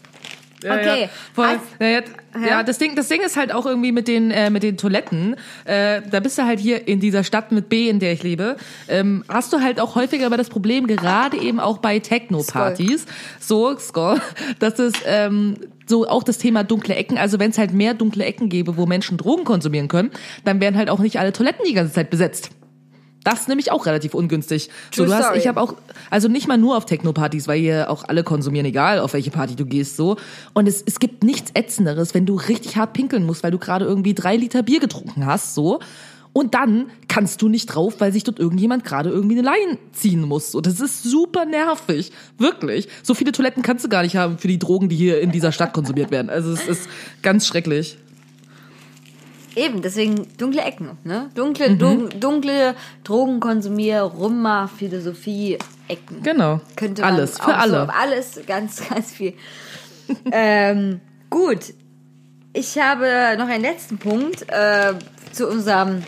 [0.62, 1.02] Ja, okay.
[1.02, 1.46] Ja, voll.
[1.46, 2.00] Also- ja,
[2.46, 5.34] ja, das Ding, das Ding ist halt auch irgendwie mit den äh, mit den Toiletten.
[5.64, 8.56] Äh, da bist du halt hier in dieser Stadt mit B, in der ich lebe,
[8.88, 13.06] ähm, hast du halt auch häufiger aber das Problem, gerade eben auch bei Techno-Partys,
[13.40, 14.20] so Skoll,
[14.60, 15.56] dass es ähm,
[15.86, 17.18] so auch das Thema dunkle Ecken.
[17.18, 20.10] Also wenn es halt mehr dunkle Ecken gäbe, wo Menschen Drogen konsumieren können,
[20.44, 22.50] dann wären halt auch nicht alle Toiletten die ganze Zeit besetzt.
[23.24, 24.70] Das ist nämlich auch relativ ungünstig.
[24.92, 25.38] So, True du hast, story.
[25.38, 25.74] ich habe auch,
[26.08, 29.56] also nicht mal nur auf Techno-Partys, weil hier auch alle konsumieren, egal auf welche Party
[29.56, 30.16] du gehst, so.
[30.54, 33.84] Und es, es gibt nichts Ätzenderes, wenn du richtig hart pinkeln musst, weil du gerade
[33.84, 35.80] irgendwie drei Liter Bier getrunken hast, so.
[36.32, 40.22] Und dann kannst du nicht drauf, weil sich dort irgendjemand gerade irgendwie eine Leine ziehen
[40.22, 40.52] muss.
[40.52, 42.12] So, das ist super nervig.
[42.38, 42.88] Wirklich.
[43.02, 45.50] So viele Toiletten kannst du gar nicht haben für die Drogen, die hier in dieser
[45.50, 46.30] Stadt konsumiert werden.
[46.30, 46.88] Also es ist
[47.22, 47.98] ganz schrecklich.
[49.60, 51.28] Eben, deswegen dunkle Ecken, ne?
[51.34, 51.78] Dunkle, Mhm.
[51.78, 56.22] dun, dunkle Drogenkonsumier, Rumma, Philosophie, Ecken.
[56.22, 56.60] Genau.
[56.76, 57.84] Könnte man Alles, für alle.
[57.86, 59.34] So, alles, ganz, ganz viel.
[60.32, 61.74] ähm, gut.
[62.54, 64.94] Ich habe noch einen letzten Punkt äh,
[65.32, 66.04] zu unserem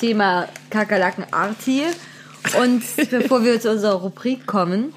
[0.00, 1.82] Thema Kakerlaken Arti.
[2.60, 4.92] Und bevor wir zu unserer Rubrik kommen.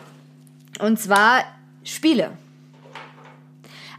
[0.79, 1.43] Und zwar
[1.83, 2.31] Spiele.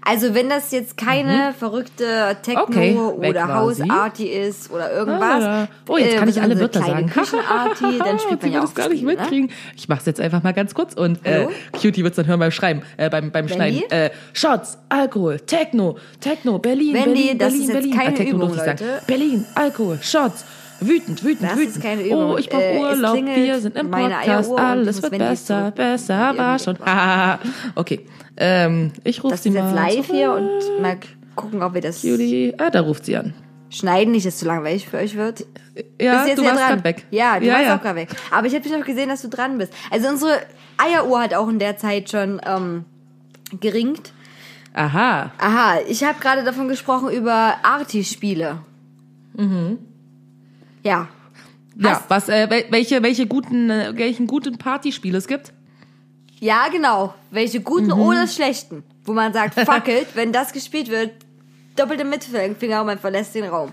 [0.03, 2.75] Also wenn das jetzt keine verrückte Techno Mhm.
[2.77, 2.97] Okay,
[3.29, 3.55] oder.
[3.55, 5.45] Hausarti ist oder irgendwas.
[5.45, 7.07] Ah, oh, jetzt kann äh, ich alle Wörter sagen.
[7.09, 9.21] Küchenarti, dann spielt man ja auch es gar nicht Spiele, ne?
[9.21, 9.51] mitkriegen.
[9.77, 11.47] Ich mach's jetzt einfach mal ganz kurz und äh?
[11.73, 13.83] Cutie wird's dann hören beim Schreiben, äh, beim, beim Schneiden.
[13.91, 17.97] Äh, Shots, Alkohol, Techno, Techno, Berlin, Wendy, Berlin, das Berlin, ist jetzt Berlin.
[17.97, 18.57] keine Ah, Techno Übung.
[18.57, 19.03] Leute.
[19.07, 20.45] Berlin, Alkohol, Shots.
[20.81, 22.13] Wütend, wütend, Das wütend.
[22.13, 23.13] Oh, ich brauch Äh, Urlaub.
[23.13, 24.51] klingelt Wir sind im Podcast.
[24.59, 26.77] Alles wird besser, besser, war schon.
[27.75, 28.07] Okay.
[28.37, 29.75] Ähm, ich rufe Das sie ist jetzt mal.
[29.75, 30.11] live zurück.
[30.17, 30.97] hier und mal
[31.37, 32.55] gucken, ob wir das Cutie.
[32.59, 33.35] Ah, da ruft sie an.
[33.69, 35.45] schneiden, nicht, dass es zu langweilig für euch wird.
[36.01, 37.05] Ja, du warst grad weg.
[37.11, 37.77] Ja, du ja, warst ja.
[37.77, 38.09] auch gerade weg.
[38.31, 39.73] Aber ich habe dich noch gesehen, dass du dran bist.
[39.91, 40.41] Also unsere
[40.79, 42.85] Eieruhr hat auch in der Zeit schon ähm,
[43.61, 44.13] geringt.
[44.73, 45.33] Aha.
[45.39, 48.59] Aha, ich habe gerade davon gesprochen über Arti-Spiele.
[49.37, 49.79] Mhm.
[50.83, 51.09] Ja.
[51.77, 55.53] Ja, Hast- was, äh, wel- welche, welche guten, äh, welchen guten Partyspiele es gibt?
[56.41, 57.15] Ja, genau.
[57.31, 57.93] Welche guten Mhm.
[58.01, 58.83] oder schlechten.
[59.05, 61.13] Wo man sagt, fuck it, wenn das gespielt wird,
[61.77, 63.73] doppelte Mittelfinger und man verlässt den Raum.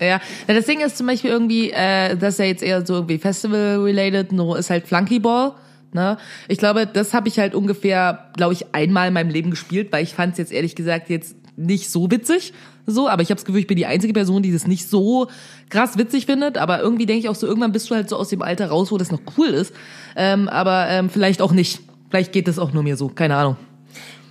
[0.00, 3.18] Ja, das Ding ist zum Beispiel irgendwie, äh, das ist ja jetzt eher so irgendwie
[3.18, 5.52] Festival-related, no, ist halt Flunkyball.
[5.92, 6.16] Ne?
[6.48, 10.02] Ich glaube, das habe ich halt ungefähr, glaube ich, einmal in meinem Leben gespielt, weil
[10.02, 12.54] ich fand es jetzt ehrlich gesagt jetzt nicht so witzig.
[12.90, 15.28] So, aber ich habe das Gefühl, ich bin die einzige Person, die das nicht so
[15.68, 16.58] krass witzig findet.
[16.58, 18.90] Aber irgendwie denke ich auch so, irgendwann bist du halt so aus dem Alter raus,
[18.92, 19.74] wo das noch cool ist.
[20.16, 21.80] Ähm, aber ähm, vielleicht auch nicht.
[22.10, 23.08] Vielleicht geht das auch nur mir so.
[23.08, 23.56] Keine Ahnung.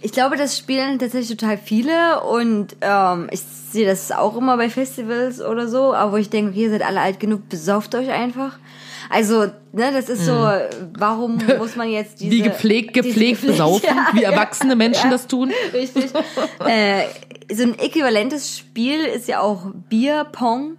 [0.01, 4.70] Ich glaube, das spielen tatsächlich total viele und ähm, ich sehe das auch immer bei
[4.70, 8.57] Festivals oder so, aber wo ich denke, ihr seid alle alt genug, besauft euch einfach.
[9.10, 10.47] Also, ne, das ist so,
[10.97, 12.32] warum muss man jetzt diese...
[12.32, 15.51] Wie gepflegt, diese gepflegt besaufen, Ja, wie ja, erwachsene Menschen ja, das tun.
[15.74, 16.05] Richtig.
[16.66, 17.03] äh,
[17.51, 20.78] so ein äquivalentes Spiel ist ja auch Bierpong.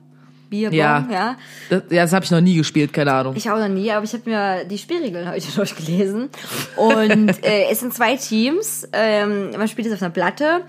[0.49, 1.07] Bierbong, Ja.
[1.11, 1.37] ja.
[1.69, 3.35] Das, ja, das habe ich noch nie gespielt, keine Ahnung.
[3.37, 6.29] Ich auch noch nie, aber ich habe mir die Spielregeln heute durchgelesen.
[6.77, 8.89] Und äh, es sind zwei Teams.
[8.93, 10.63] Ähm, man spielt es auf einer Platte.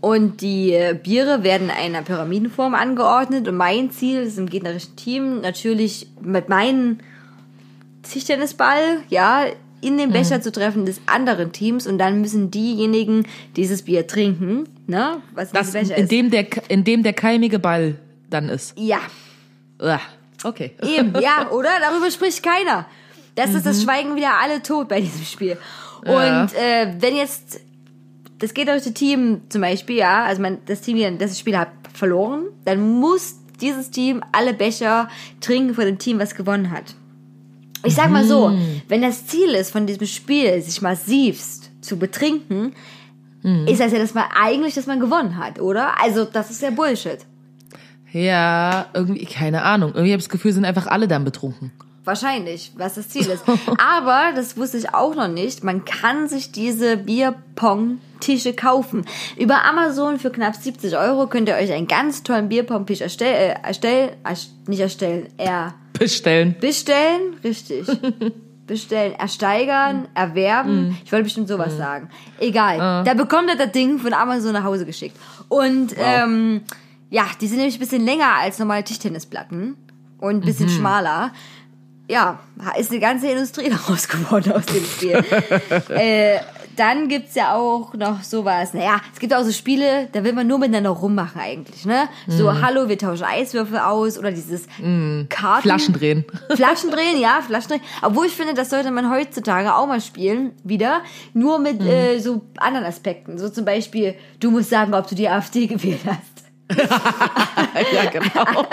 [0.00, 3.48] Und die äh, Biere werden in einer Pyramidenform angeordnet.
[3.48, 6.98] Und mein Ziel ist im gegnerischen Team natürlich mit meinem
[8.02, 9.44] Tischtennisball, ja,
[9.80, 11.86] in den Becher zu treffen des anderen Teams.
[11.86, 13.26] Und dann müssen diejenigen
[13.56, 15.18] dieses Bier trinken, ne?
[15.34, 17.96] Was Das, in in, dem der, in dem der keimige Ball
[18.30, 18.78] dann ist.
[18.78, 18.98] ja,
[19.80, 20.00] Uah.
[20.44, 20.72] Okay.
[20.82, 21.70] Eben, ja, oder?
[21.80, 22.86] Darüber spricht keiner.
[23.34, 25.56] Das ist das Schweigen wieder alle tot bei diesem Spiel.
[26.02, 26.44] Und Ja.
[26.46, 27.60] äh, wenn jetzt
[28.38, 31.68] das gegnerische Team zum Beispiel, ja, also man, das Team, hier, das das Spiel hat
[31.92, 35.08] verloren, dann muss dieses Team alle Becher
[35.40, 36.94] trinken von dem Team, was gewonnen hat.
[37.84, 38.56] Ich sag mal so,
[38.88, 42.72] wenn das Ziel ist von diesem Spiel, sich massivst zu betrinken,
[43.66, 46.00] ist das ja das mal eigentlich, dass man gewonnen hat, oder?
[46.02, 47.18] Also das ist ja Bullshit.
[48.12, 49.90] Ja, irgendwie, keine Ahnung.
[49.90, 51.72] Irgendwie habe ich das Gefühl, sind einfach alle dann betrunken.
[52.04, 53.44] Wahrscheinlich, was das Ziel ist.
[53.78, 57.06] Aber, das wusste ich auch noch nicht, man kann sich diese
[58.18, 59.04] Bierpong-Tische kaufen.
[59.36, 63.66] Über Amazon für knapp 70 Euro könnt ihr euch einen ganz tollen Bierpong-Tisch erstell, äh,
[63.66, 66.56] erstellen, erst- nicht erstellen, er Bestellen.
[66.60, 67.86] bestellen, richtig.
[68.66, 70.98] Bestellen, ersteigern, erwerben.
[71.02, 72.10] Ich wollte bestimmt sowas sagen.
[72.38, 73.02] Egal.
[73.02, 75.16] Da bekommt ihr das Ding von Amazon nach Hause geschickt.
[75.48, 76.60] Und ähm,
[77.08, 79.74] ja, die sind nämlich ein bisschen länger als normale Tischtennisplatten
[80.18, 81.32] und ein bisschen schmaler.
[82.10, 82.40] Ja,
[82.78, 85.24] ist eine ganze Industrie daraus geworden aus dem Spiel.
[85.88, 86.38] äh,
[86.78, 90.46] dann gibt's ja auch noch sowas, naja, es gibt auch so Spiele, da will man
[90.46, 92.08] nur miteinander rummachen eigentlich, ne?
[92.26, 94.66] So, hallo, wir tauschen Eiswürfel aus oder dieses
[95.28, 95.62] Karten...
[95.62, 96.24] Flaschen drehen.
[96.54, 97.82] Flaschen drehen, ja, Flaschen drehen.
[98.02, 101.02] Obwohl ich finde, das sollte man heutzutage auch mal spielen, wieder.
[101.34, 103.38] Nur mit äh, so anderen Aspekten.
[103.38, 106.38] So zum Beispiel, du musst sagen, ob du die AfD gewählt hast.
[107.94, 108.66] ja, genau.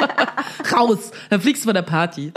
[0.74, 1.12] Raus.
[1.30, 2.34] Dann fliegst du von der Party.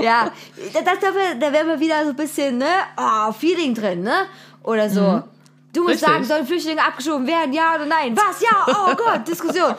[0.00, 0.30] ja,
[0.72, 0.94] da, da,
[1.40, 4.26] da wäre mal wieder so ein bisschen, ne, oh, Feeling drin, ne?
[4.62, 5.22] Oder so.
[5.72, 6.08] Du musst Richtig.
[6.08, 8.16] sagen, sollen Flüchtlinge abgeschoben werden, ja oder nein?
[8.16, 8.40] Was?
[8.40, 9.74] Ja, oh Gott, Diskussion.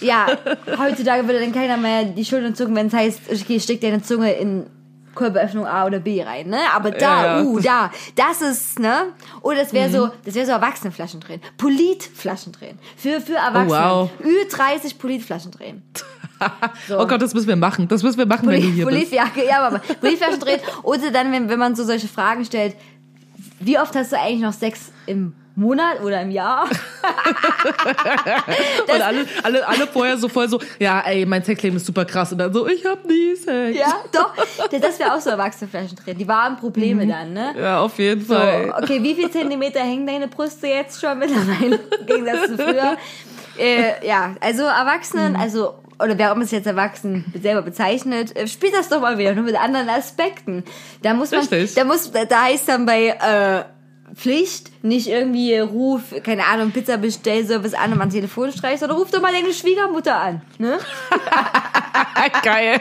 [0.00, 0.26] Ja,
[0.78, 4.32] heutzutage würde dann keiner mehr die Schultern zucken, wenn es heißt, okay, steck deine Zunge
[4.32, 4.66] in
[5.14, 6.60] Körperöffnung A oder B rein, ne?
[6.74, 7.42] Aber da, Ja, ja.
[7.44, 9.12] uh, da, das ist, ne?
[9.42, 11.42] Oder das wäre so, das wäre so Erwachsenenflaschen drehen.
[11.58, 12.78] Politflaschen drehen.
[12.96, 13.68] Für, für Erwachsene.
[13.68, 14.10] wow.
[14.24, 15.82] Ü30 Politflaschen drehen.
[16.90, 17.86] Oh Gott, das müssen wir machen.
[17.86, 18.96] Das müssen wir machen, wenn du Poli hier bist.
[18.98, 20.58] Politjacke, ja, aber Politflaschen drehen.
[20.82, 22.74] Oder dann, wenn, wenn man so solche Fragen stellt,
[23.64, 26.64] wie oft hast du eigentlich noch Sex im Monat oder im Jahr?
[28.88, 32.32] Und alle, alle, alle vorher so voll so, ja, ey, mein Sexleben ist super krass.
[32.32, 33.78] Und dann so, ich hab nie Sex.
[33.78, 34.34] ja, doch.
[34.70, 36.18] Das wäre auch so Erwachsenenflaschen drehen.
[36.18, 37.54] Die wahren Probleme dann, ne?
[37.58, 38.72] Ja, auf jeden So, Fall.
[38.82, 42.96] okay, wie viel Zentimeter hängen deine Brüste jetzt schon mittlerweile im Gegensatz zu früher?
[43.58, 48.46] Äh, ja, also Erwachsenen, also oder wer auch immer es jetzt erwachsen selber bezeichnet, äh,
[48.46, 50.64] spielt das doch mal wieder, nur mit anderen Aspekten.
[51.02, 51.74] Da muss man, Richtig.
[51.74, 53.64] da muss, da heißt dann bei äh,
[54.14, 59.22] Pflicht nicht irgendwie Ruf, keine Ahnung, Pizza-Bestellservice an und man Telefon streicht, sondern ruf doch
[59.22, 60.78] mal deine Schwiegermutter an, ne?
[62.42, 62.80] Geil.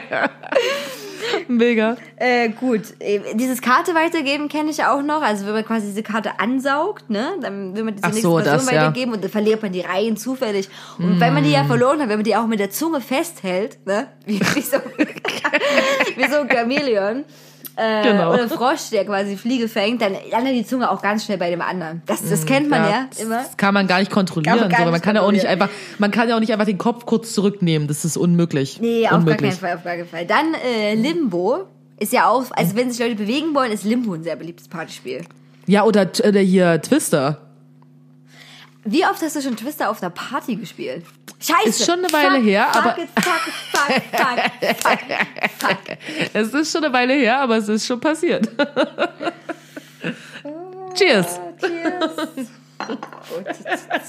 [1.48, 1.98] Mega.
[2.16, 5.22] Äh, gut, äh, dieses Karte weitergeben kenne ich auch noch.
[5.22, 8.36] Also wenn man quasi diese Karte ansaugt, ne, dann will man diese Ach nächste so,
[8.36, 8.82] Person das, ja.
[8.82, 10.70] weitergeben und dann verliert man die Reihen zufällig.
[10.98, 11.54] Und wenn man die Mm.
[11.54, 14.78] ja verloren hat, wenn man die auch mit der Zunge festhält, ne, wie, wie, so,
[16.16, 17.26] wie so ein Chamäleon.
[17.76, 18.34] Äh, Genau.
[18.34, 21.62] Oder Frosch, der quasi Fliege fängt, dann landet die Zunge auch ganz schnell bei dem
[21.62, 22.02] anderen.
[22.06, 23.38] Das, das kennt man ja, immer.
[23.38, 24.58] Das kann man gar nicht kontrollieren.
[24.70, 24.84] Gar so.
[24.86, 27.06] Man nicht kann ja auch nicht einfach, man kann ja auch nicht einfach den Kopf
[27.06, 27.88] kurz zurücknehmen.
[27.88, 28.80] Das ist unmöglich.
[28.82, 30.26] Nee, auf gar keinen Fall, auf gar keinen Fall.
[30.26, 31.66] Dann äh, Limbo
[32.00, 35.22] ist ja auch, also wenn sich Leute bewegen wollen, ist Limbo ein sehr beliebtes Partyspiel.
[35.68, 37.38] Ja, oder, oder hier Twister.
[38.84, 41.04] Wie oft hast du schon Twister auf einer Party gespielt?
[41.40, 41.70] Scheiße.
[41.70, 45.00] Ist schon eine Weile fuck, her, fuck aber- fuck, fuck, fuck, fuck,
[45.60, 45.98] fuck.
[46.34, 48.48] Es ist schon eine Weile her, aber es ist schon passiert.
[50.96, 51.40] Cheers.
[51.60, 52.50] Cheers.
[52.88, 53.00] Gut,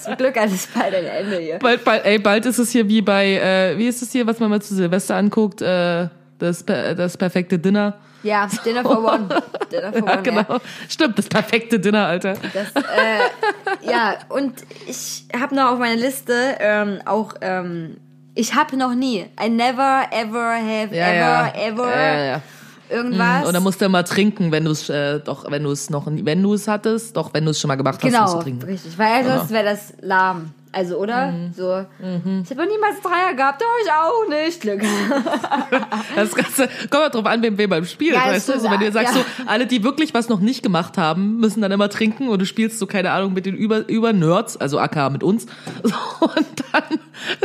[0.02, 1.58] zum Glück alles bald ein Ende hier.
[1.58, 4.38] Bald, bald, ey, bald ist es hier wie bei, äh, wie ist es hier, was
[4.40, 5.60] man mal zu Silvester anguckt?
[5.62, 6.08] Äh,
[6.38, 7.98] Das, per- das perfekte Dinner.
[8.22, 9.28] Ja, Dinner for One.
[9.70, 10.40] Dinner for Ja, One, genau.
[10.48, 10.60] ja.
[10.88, 12.34] Stimmt, das perfekte Dinner, Alter.
[12.54, 14.54] Das, äh, ja, und
[14.86, 17.96] ich habe noch auf meiner Liste ähm, auch, ähm,
[18.34, 22.42] ich habe noch nie, I never, ever have, Ja, ever, ever,
[22.88, 23.46] irgendwas.
[23.46, 26.06] Und dann musst du immer trinken, wenn du es äh, doch, wenn du es noch,
[26.06, 28.42] wenn du es hattest, doch, wenn du es schon mal gemacht hast, musst Genau, du
[28.42, 28.64] trinken.
[28.66, 30.52] richtig, weil sonst wäre das lahm.
[30.74, 31.30] Also, oder?
[31.32, 31.52] Mhm.
[31.52, 31.84] So.
[32.00, 34.60] Ich habe noch niemals Dreier gehabt, oh, ich auch nicht.
[34.60, 34.80] Glück.
[36.16, 38.58] Das Ganze kommt mal drauf an, wem wir beim Spielen, Ja, weißt du?
[38.60, 39.20] So, wenn du sagst, Ja.
[39.20, 42.46] so, alle, die wirklich was noch nicht gemacht haben, müssen dann immer trinken und du
[42.46, 45.46] spielst so, keine Ahnung, mit den über, über Nerds, also AK mit uns.
[45.82, 46.98] So, und dann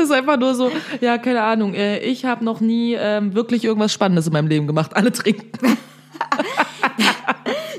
[0.04, 0.72] ist einfach nur so,
[1.02, 4.68] ja, keine Ahnung, äh, ich habe noch nie ähm, wirklich irgendwas Spannendes in meinem Leben
[4.68, 4.96] gemacht.
[4.96, 5.78] Alle trinken.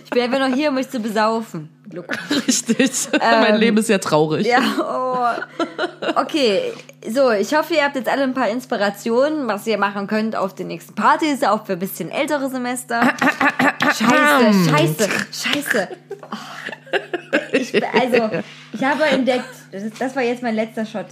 [0.04, 1.68] Ich bin einfach noch hier, um mich zu besaufen.
[1.88, 2.06] Glück.
[2.46, 3.08] Richtig.
[3.20, 4.46] mein Leben ist ja traurig.
[4.46, 6.14] Ja, oh.
[6.16, 6.72] Okay,
[7.08, 10.54] so, ich hoffe, ihr habt jetzt alle ein paar Inspirationen, was ihr machen könnt auf
[10.54, 13.00] den nächsten Partys, auch für ein bisschen ältere Semester.
[13.96, 15.88] Scheiße, scheiße, scheiße.
[16.22, 16.36] Oh.
[17.52, 18.30] Ich, also,
[18.72, 19.48] ich habe entdeckt,
[19.98, 21.06] das war jetzt mein letzter Shot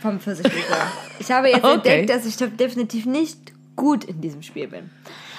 [0.00, 0.86] vom Pfirsichlikör.
[1.18, 1.74] Ich habe jetzt Okay.
[1.74, 4.90] entdeckt, dass ich definitiv nicht gut in diesem Spiel bin.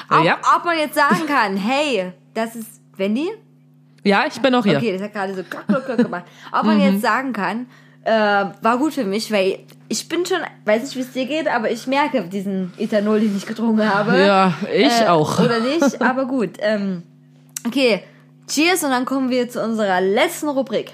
[0.10, 0.38] Ob, Ja.
[0.56, 3.30] ob man jetzt sagen kann, hey, das ist Wendy,
[4.06, 4.78] Ja, ich bin auch hier.
[4.78, 6.26] Okay, das hat gerade so klock, klock, klock gemacht.
[6.52, 7.66] Ob man jetzt sagen kann,
[8.04, 8.12] äh,
[8.62, 11.72] war gut für mich, weil ich bin schon, weiß nicht, wie es dir geht, aber
[11.72, 14.18] ich merke diesen Ethanol, den ich getrunken habe.
[14.24, 15.40] Ja, ich Äh, auch.
[15.40, 16.52] Oder nicht, aber gut.
[16.60, 17.02] Ähm,
[17.66, 18.04] okay,
[18.48, 20.94] cheers und dann kommen wir zu unserer letzten Rubrik.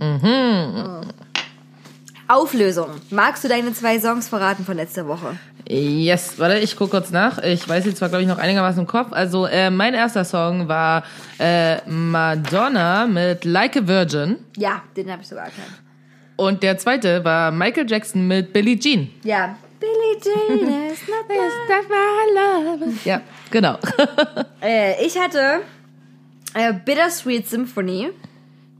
[0.00, 1.00] Mhm.
[2.28, 2.90] Auflösung.
[3.10, 5.36] Magst du deine zwei Songs verraten von letzter Woche?
[5.66, 7.38] Yes, warte, ich gucke kurz nach.
[7.42, 9.08] Ich weiß jetzt zwar, glaube ich, noch einigermaßen im Kopf.
[9.12, 11.04] Also, äh, mein erster Song war
[11.38, 14.36] äh, Madonna mit Like a Virgin.
[14.56, 15.82] Ja, den habe ich sogar erkannt.
[16.36, 19.10] Und der zweite war Michael Jackson mit Billie Jean.
[19.24, 19.56] Ja.
[19.80, 21.28] Billie Jean is not
[22.88, 23.20] my Ja,
[23.50, 23.78] genau.
[24.62, 25.60] Äh, ich hatte
[26.54, 28.10] äh, Bittersweet Symphony.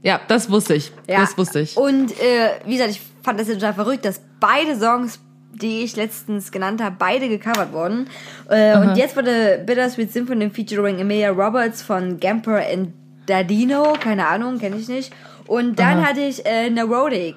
[0.03, 0.91] ja, das wusste ich.
[1.07, 1.21] Ja.
[1.21, 1.77] Das wusste ich.
[1.77, 5.21] Und äh, wie gesagt, ich fand das total verrückt, dass beide Songs,
[5.53, 8.07] die ich letztens genannt habe, beide gecovert wurden.
[8.49, 12.93] Äh, und jetzt wurde Bittersweet Symphony featuring Emilia Roberts von Gamper and
[13.27, 15.13] Dadino, keine Ahnung, kenne ich nicht.
[15.47, 17.37] Und dann hatte ich äh, Neurotic.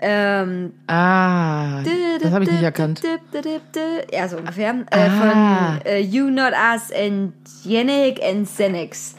[0.00, 1.82] Ähm, Ah,
[2.22, 3.02] das habe ich nicht erkannt.
[4.12, 4.70] Ja, so ungefähr.
[4.90, 5.72] Äh, Ah.
[5.80, 7.32] Von äh, You Not Us and
[7.64, 9.14] Yannick and Xenix.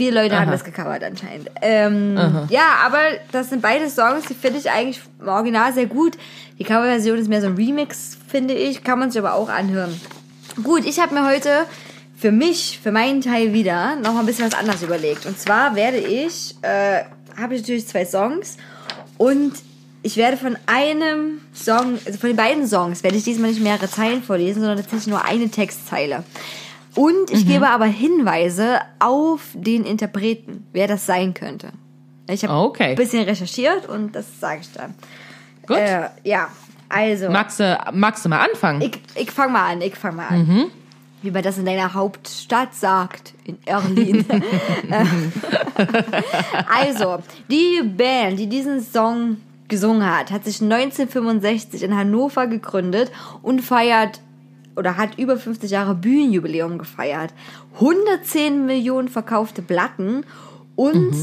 [0.00, 0.52] Viele Leute haben Aha.
[0.52, 1.50] das gecovert anscheinend.
[1.60, 3.00] Ähm, ja, aber
[3.32, 6.16] das sind beide Songs, die finde ich eigentlich im Original sehr gut.
[6.58, 8.82] Die Coverversion ist mehr so ein Remix, finde ich.
[8.82, 10.00] Kann man sich aber auch anhören.
[10.62, 11.66] Gut, ich habe mir heute
[12.16, 15.26] für mich, für meinen Teil wieder, noch mal ein bisschen was anderes überlegt.
[15.26, 17.02] Und zwar werde ich, äh,
[17.38, 18.56] habe ich natürlich zwei Songs
[19.18, 19.52] und
[20.02, 23.90] ich werde von einem Song, also von den beiden Songs, werde ich diesmal nicht mehrere
[23.90, 26.24] Zeilen vorlesen, sondern tatsächlich nur eine Textzeile.
[26.94, 31.72] Und ich gebe aber Hinweise auf den Interpreten, wer das sein könnte.
[32.28, 32.90] Ich habe Okay.
[32.90, 34.94] ein bisschen recherchiert und das sage ich dann.
[35.66, 35.76] Gut.
[35.76, 36.48] Äh, ja,
[36.88, 37.30] also.
[37.30, 38.82] magst, du, magst du mal anfangen?
[38.82, 40.70] Ich, ich fang mal an, ich fang mal an.
[41.22, 44.24] Wie man das in deiner Hauptstadt sagt, in Erlin.
[46.68, 47.18] also,
[47.50, 49.36] die Band, die diesen Song
[49.68, 53.10] gesungen hat, hat sich 1965 in Hannover gegründet
[53.42, 54.20] und feiert
[54.76, 57.32] oder hat über 50 Jahre Bühnenjubiläum gefeiert.
[57.74, 60.24] 110 Millionen verkaufte Platten
[60.76, 61.14] und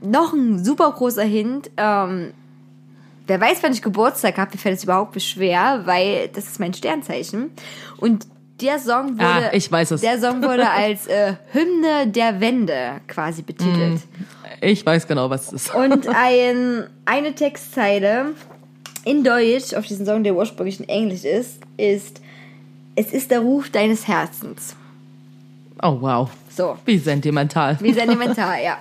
[0.00, 2.32] noch ein super großer Hint, ähm,
[3.28, 6.58] Wer weiß, wann ich Geburtstag habe, mir fällt es überhaupt nicht schwer, weil das ist
[6.58, 7.50] mein Sternzeichen.
[7.98, 8.26] Und
[8.60, 10.00] der Song wurde, Ah, ich weiß es.
[10.00, 14.00] der Song wurde als äh, Hymne der Wende quasi betitelt.
[14.60, 15.74] Ich weiß genau, was es ist.
[15.74, 18.34] Und ein, eine Textzeile
[19.04, 22.20] in Deutsch auf diesen Song, der ursprünglich in Englisch ist, ist
[22.94, 24.76] Es ist der Ruf deines Herzens.
[25.82, 26.30] Oh, wow.
[26.54, 27.78] So, Wie sentimental.
[27.80, 28.78] wie sentimental, ja.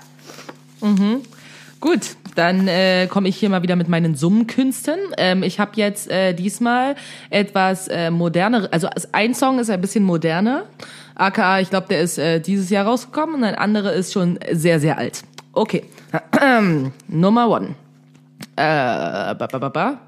[1.80, 4.98] Gut, dann äh, komme ich hier mal wieder mit meinen Summenkünsten.
[5.18, 6.96] Ähm, ich habe jetzt äh, diesmal
[7.30, 10.66] etwas äh, moderner, also ein Song ist ein bisschen moderner.
[11.16, 14.80] AKA, ich glaube, der ist äh, dieses Jahr rausgekommen und ein anderer ist schon sehr,
[14.80, 15.24] sehr alt.
[15.54, 15.84] Okay,
[17.08, 17.76] Nummer one.
[18.56, 20.00] Äh, ba, ba, ba, ba.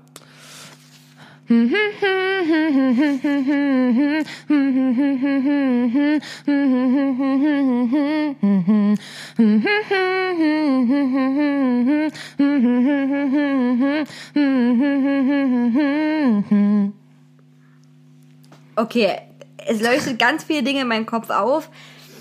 [18.76, 19.12] Okay,
[19.58, 21.70] es leuchtet ganz viele Dinge in meinem Kopf auf,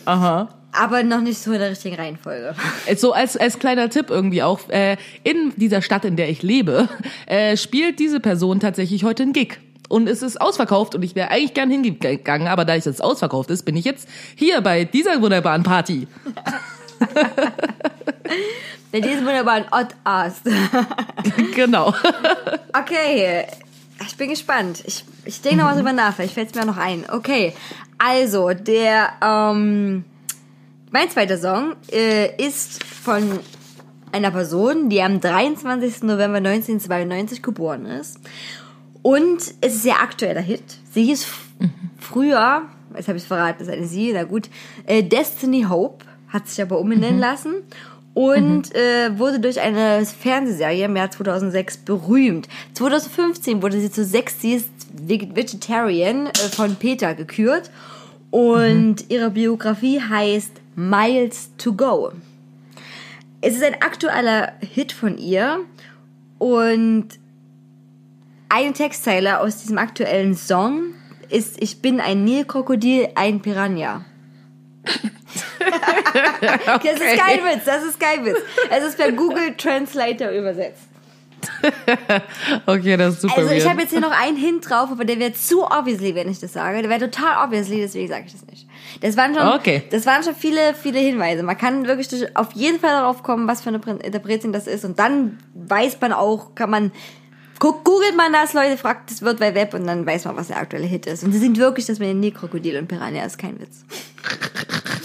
[0.04, 0.48] Aha.
[0.72, 2.54] Aber noch nicht so in der richtigen Reihenfolge.
[2.96, 6.88] So als, als kleiner Tipp irgendwie auch, äh, in dieser Stadt, in der ich lebe,
[7.26, 9.58] äh, spielt diese Person tatsächlich heute einen Gig.
[9.88, 13.50] und es ist ausverkauft und ich wäre eigentlich gern hingegangen, aber da es jetzt ausverkauft
[13.50, 16.08] ist, bin ich jetzt hier bei dieser wunderbaren Party.
[18.92, 20.42] Bei diesem wunderbaren Odd Ast.
[21.54, 21.94] genau.
[22.78, 23.46] Okay,
[24.06, 24.82] ich bin gespannt.
[24.84, 27.06] Ich, ich denke noch mal drüber nach, vielleicht fällt es mir noch ein.
[27.10, 27.54] Okay,
[27.96, 30.04] also der, ähm,
[30.92, 33.22] mein zweiter Song äh, ist von
[34.12, 36.02] einer Person, die am 23.
[36.02, 38.18] November 1992 geboren ist.
[39.02, 40.62] Und es ist ein sehr aktueller Hit.
[40.92, 41.40] Sie hieß f-
[41.98, 42.62] früher,
[42.96, 44.48] jetzt habe ich es verraten, ist eine Sie, na gut,
[44.86, 47.54] äh, Destiny Hope, hat sich aber umbenennen lassen
[48.14, 52.48] und äh, wurde durch eine Fernsehserie im Jahr 2006 berühmt.
[52.74, 57.70] 2015 wurde sie zur Sexiest Veg- Vegetarian äh, von Peter gekürt
[58.30, 62.12] und ihre Biografie heißt Miles to Go.
[63.40, 65.60] Es ist ein aktueller Hit von ihr
[66.38, 67.08] und
[68.48, 70.94] eine Textzeile aus diesem aktuellen Song
[71.28, 74.04] ist Ich bin ein Nilkrokodil, ein Piranha.
[75.62, 78.38] Das ist kein Witz, das ist kein Witz.
[78.68, 80.91] Es ist per Google Translator übersetzt.
[82.66, 85.18] Okay, das ist super Also ich habe jetzt hier noch einen Hint drauf, aber der
[85.18, 86.80] wäre zu obviously, wenn ich das sage.
[86.82, 88.66] Der wäre total obviously, deswegen sage ich das nicht.
[89.00, 89.82] Das waren schon, Okay.
[89.90, 91.42] das waren schon viele, viele Hinweise.
[91.42, 94.84] Man kann wirklich auf jeden Fall darauf kommen, was für eine Interpretin das ist.
[94.84, 96.92] Und dann weiß man auch, kann man,
[97.58, 100.58] googelt man das, Leute, fragt das wird bei Web und dann weiß man, was der
[100.58, 101.22] aktuelle Hit ist.
[101.24, 103.84] Und sie sind wirklich das mit den Nilkrokodil und Piranha, ist kein Witz.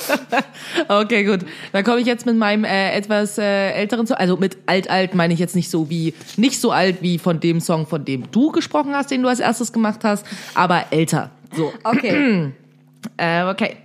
[0.88, 1.42] Okay, gut.
[1.72, 4.18] Dann komme ich jetzt mit meinem äh, etwas äh, älteren Song.
[4.18, 7.40] Also mit alt alt meine ich jetzt nicht so wie nicht so alt wie von
[7.40, 11.32] dem Song, von dem du gesprochen hast, den du als erstes gemacht hast, aber älter.
[11.56, 11.74] So.
[11.84, 12.52] Okay.
[13.16, 13.78] Äh, okay.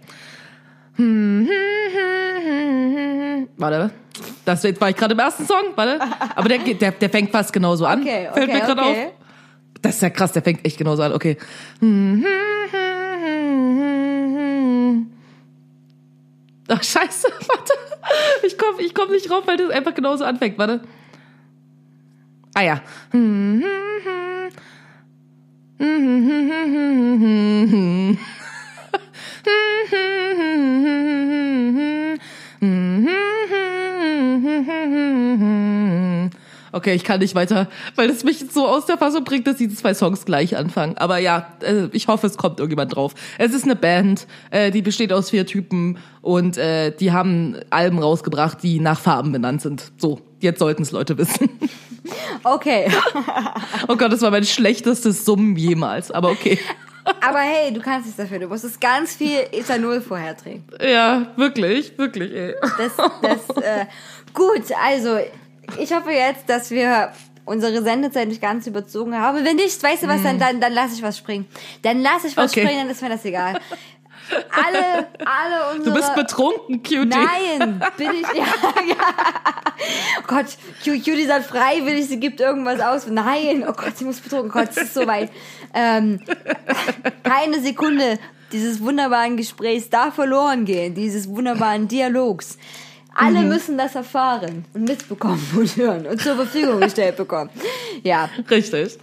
[3.56, 3.90] Warte.
[4.44, 6.00] Das war ich gerade im ersten Song, warte.
[6.34, 8.00] Aber der, der, der fängt fast genauso an.
[8.00, 9.06] Okay, Fällt mir okay, gerade okay.
[9.06, 9.12] auf.
[9.80, 11.12] Das ist ja krass, der fängt echt genauso an.
[11.12, 11.36] Okay.
[16.68, 17.72] Ach, scheiße, warte.
[18.44, 20.58] Ich komm, ich komm nicht rauf, weil das einfach genauso anfängt.
[20.58, 20.80] Warte.
[22.54, 22.82] Ah ja.
[36.72, 39.76] Okay, ich kann nicht weiter, weil das mich so aus der Fassung bringt, dass diese
[39.76, 40.96] zwei Songs gleich anfangen.
[40.96, 43.14] Aber ja, äh, ich hoffe, es kommt irgendjemand drauf.
[43.38, 47.98] Es ist eine Band, äh, die besteht aus vier Typen und äh, die haben Alben
[47.98, 49.92] rausgebracht, die nach Farben benannt sind.
[49.98, 51.48] So, jetzt sollten es Leute wissen.
[52.42, 52.90] Okay.
[53.88, 56.10] Oh Gott, das war mein schlechtestes Summen jemals.
[56.10, 56.58] Aber okay.
[57.20, 58.38] Aber hey, du kannst nichts dafür.
[58.38, 60.66] Du musstest ganz viel Ethanol vorher trinken.
[60.80, 62.54] Ja, wirklich, wirklich, ey.
[62.78, 62.92] Das,
[63.22, 63.86] das, äh,
[64.34, 65.18] gut, also
[65.78, 67.12] ich hoffe jetzt, dass wir
[67.44, 69.44] unsere Sendezeit nicht ganz überzogen haben.
[69.44, 71.46] Wenn nicht, weißt du was, dann, dann, dann lasse ich was springen.
[71.82, 72.60] Dann lasse ich was Okay.
[72.62, 73.58] springen, dann ist mir das egal.
[74.50, 75.90] Alle, alle unsere...
[75.90, 77.06] Du bist betrunken, Cutie.
[77.06, 78.44] Nein, bin ich, ja,
[78.88, 78.96] ja.
[80.20, 80.46] Oh Gott,
[80.84, 83.06] Cu- Cutie sagt freiwillig, sie gibt irgendwas aus.
[83.08, 84.50] Nein, oh Gott, sie muss betrunken.
[84.50, 85.30] Oh Gott, es ist so weit.
[85.74, 86.20] Ähm,
[87.24, 88.18] keine Sekunde
[88.52, 92.58] dieses wunderbaren Gesprächs darf verloren gehen, dieses wunderbaren Dialogs.
[93.14, 97.50] Alle müssen das erfahren und mitbekommen und hören und zur Verfügung gestellt bekommen.
[98.02, 98.98] Ja, Richtig.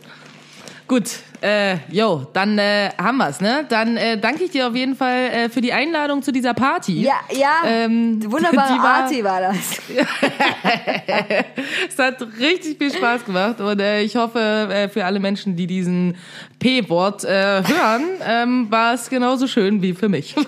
[0.88, 1.04] Gut,
[1.42, 3.64] äh, jo, dann äh, haben wir's, ne?
[3.70, 7.04] Dann äh, danke ich dir auf jeden Fall äh, für die Einladung zu dieser Party.
[7.04, 9.56] ja, ja, Ähm, wunderbare die war- Arti war das.
[11.90, 15.68] Es hat richtig viel Spaß gemacht und äh, ich hoffe, äh, für alle Menschen, die
[15.68, 16.16] diesen
[16.58, 20.34] P-Wort äh, hören, ähm, war es genauso schön wie für mich.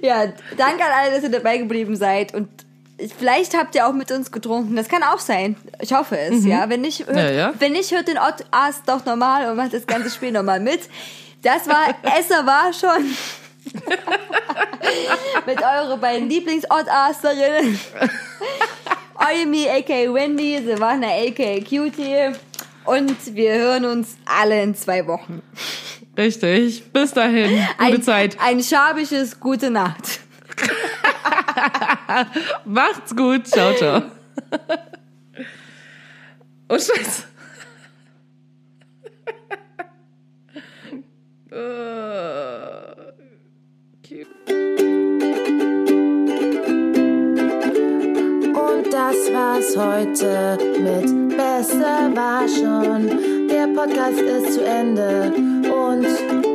[0.00, 2.48] Ja, danke an alle, dass ihr dabei geblieben seid und
[3.18, 4.76] vielleicht habt ihr auch mit uns getrunken.
[4.76, 5.56] Das kann auch sein.
[5.80, 6.68] Ich hoffe es, ja.
[6.68, 7.52] Wenn nicht, hört, Ja, ja.
[7.58, 10.80] wenn nicht, hört den Ott Ast doch normal und macht das ganze Spiel nochmal mit.
[11.42, 11.88] Das war,
[12.18, 13.14] Esser war schon
[15.46, 17.78] mit eure beiden Lieblings-Ott-Asterinnen.
[19.16, 20.12] Eumi, a.k.a.
[20.12, 21.60] Wendy, Savannah, a.k.a.
[21.60, 22.36] Cutie.
[22.84, 25.42] Und wir hören uns alle in zwei Wochen.
[26.16, 26.92] Richtig.
[26.92, 27.50] Bis dahin.
[27.50, 28.36] Gute Ein, Zeit.
[28.40, 30.20] ein schabisches Gute Nacht.
[32.64, 33.46] Macht's gut.
[33.46, 34.02] Ciao, ciao.
[36.68, 37.24] Oh, Scheiße.
[41.52, 43.01] Äh,
[48.90, 53.48] das war's heute mit Besser war schon.
[53.48, 55.32] Der Podcast ist zu Ende
[55.64, 56.06] und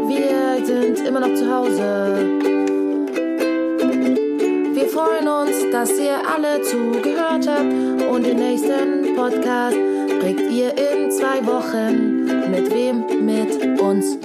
[0.07, 2.17] wir sind immer noch zu Hause.
[4.73, 9.77] Wir freuen uns, dass ihr alle zugehört habt und den nächsten Podcast
[10.19, 12.25] kriegt ihr in zwei Wochen.
[12.51, 13.25] Mit wem?
[13.25, 14.17] Mit uns.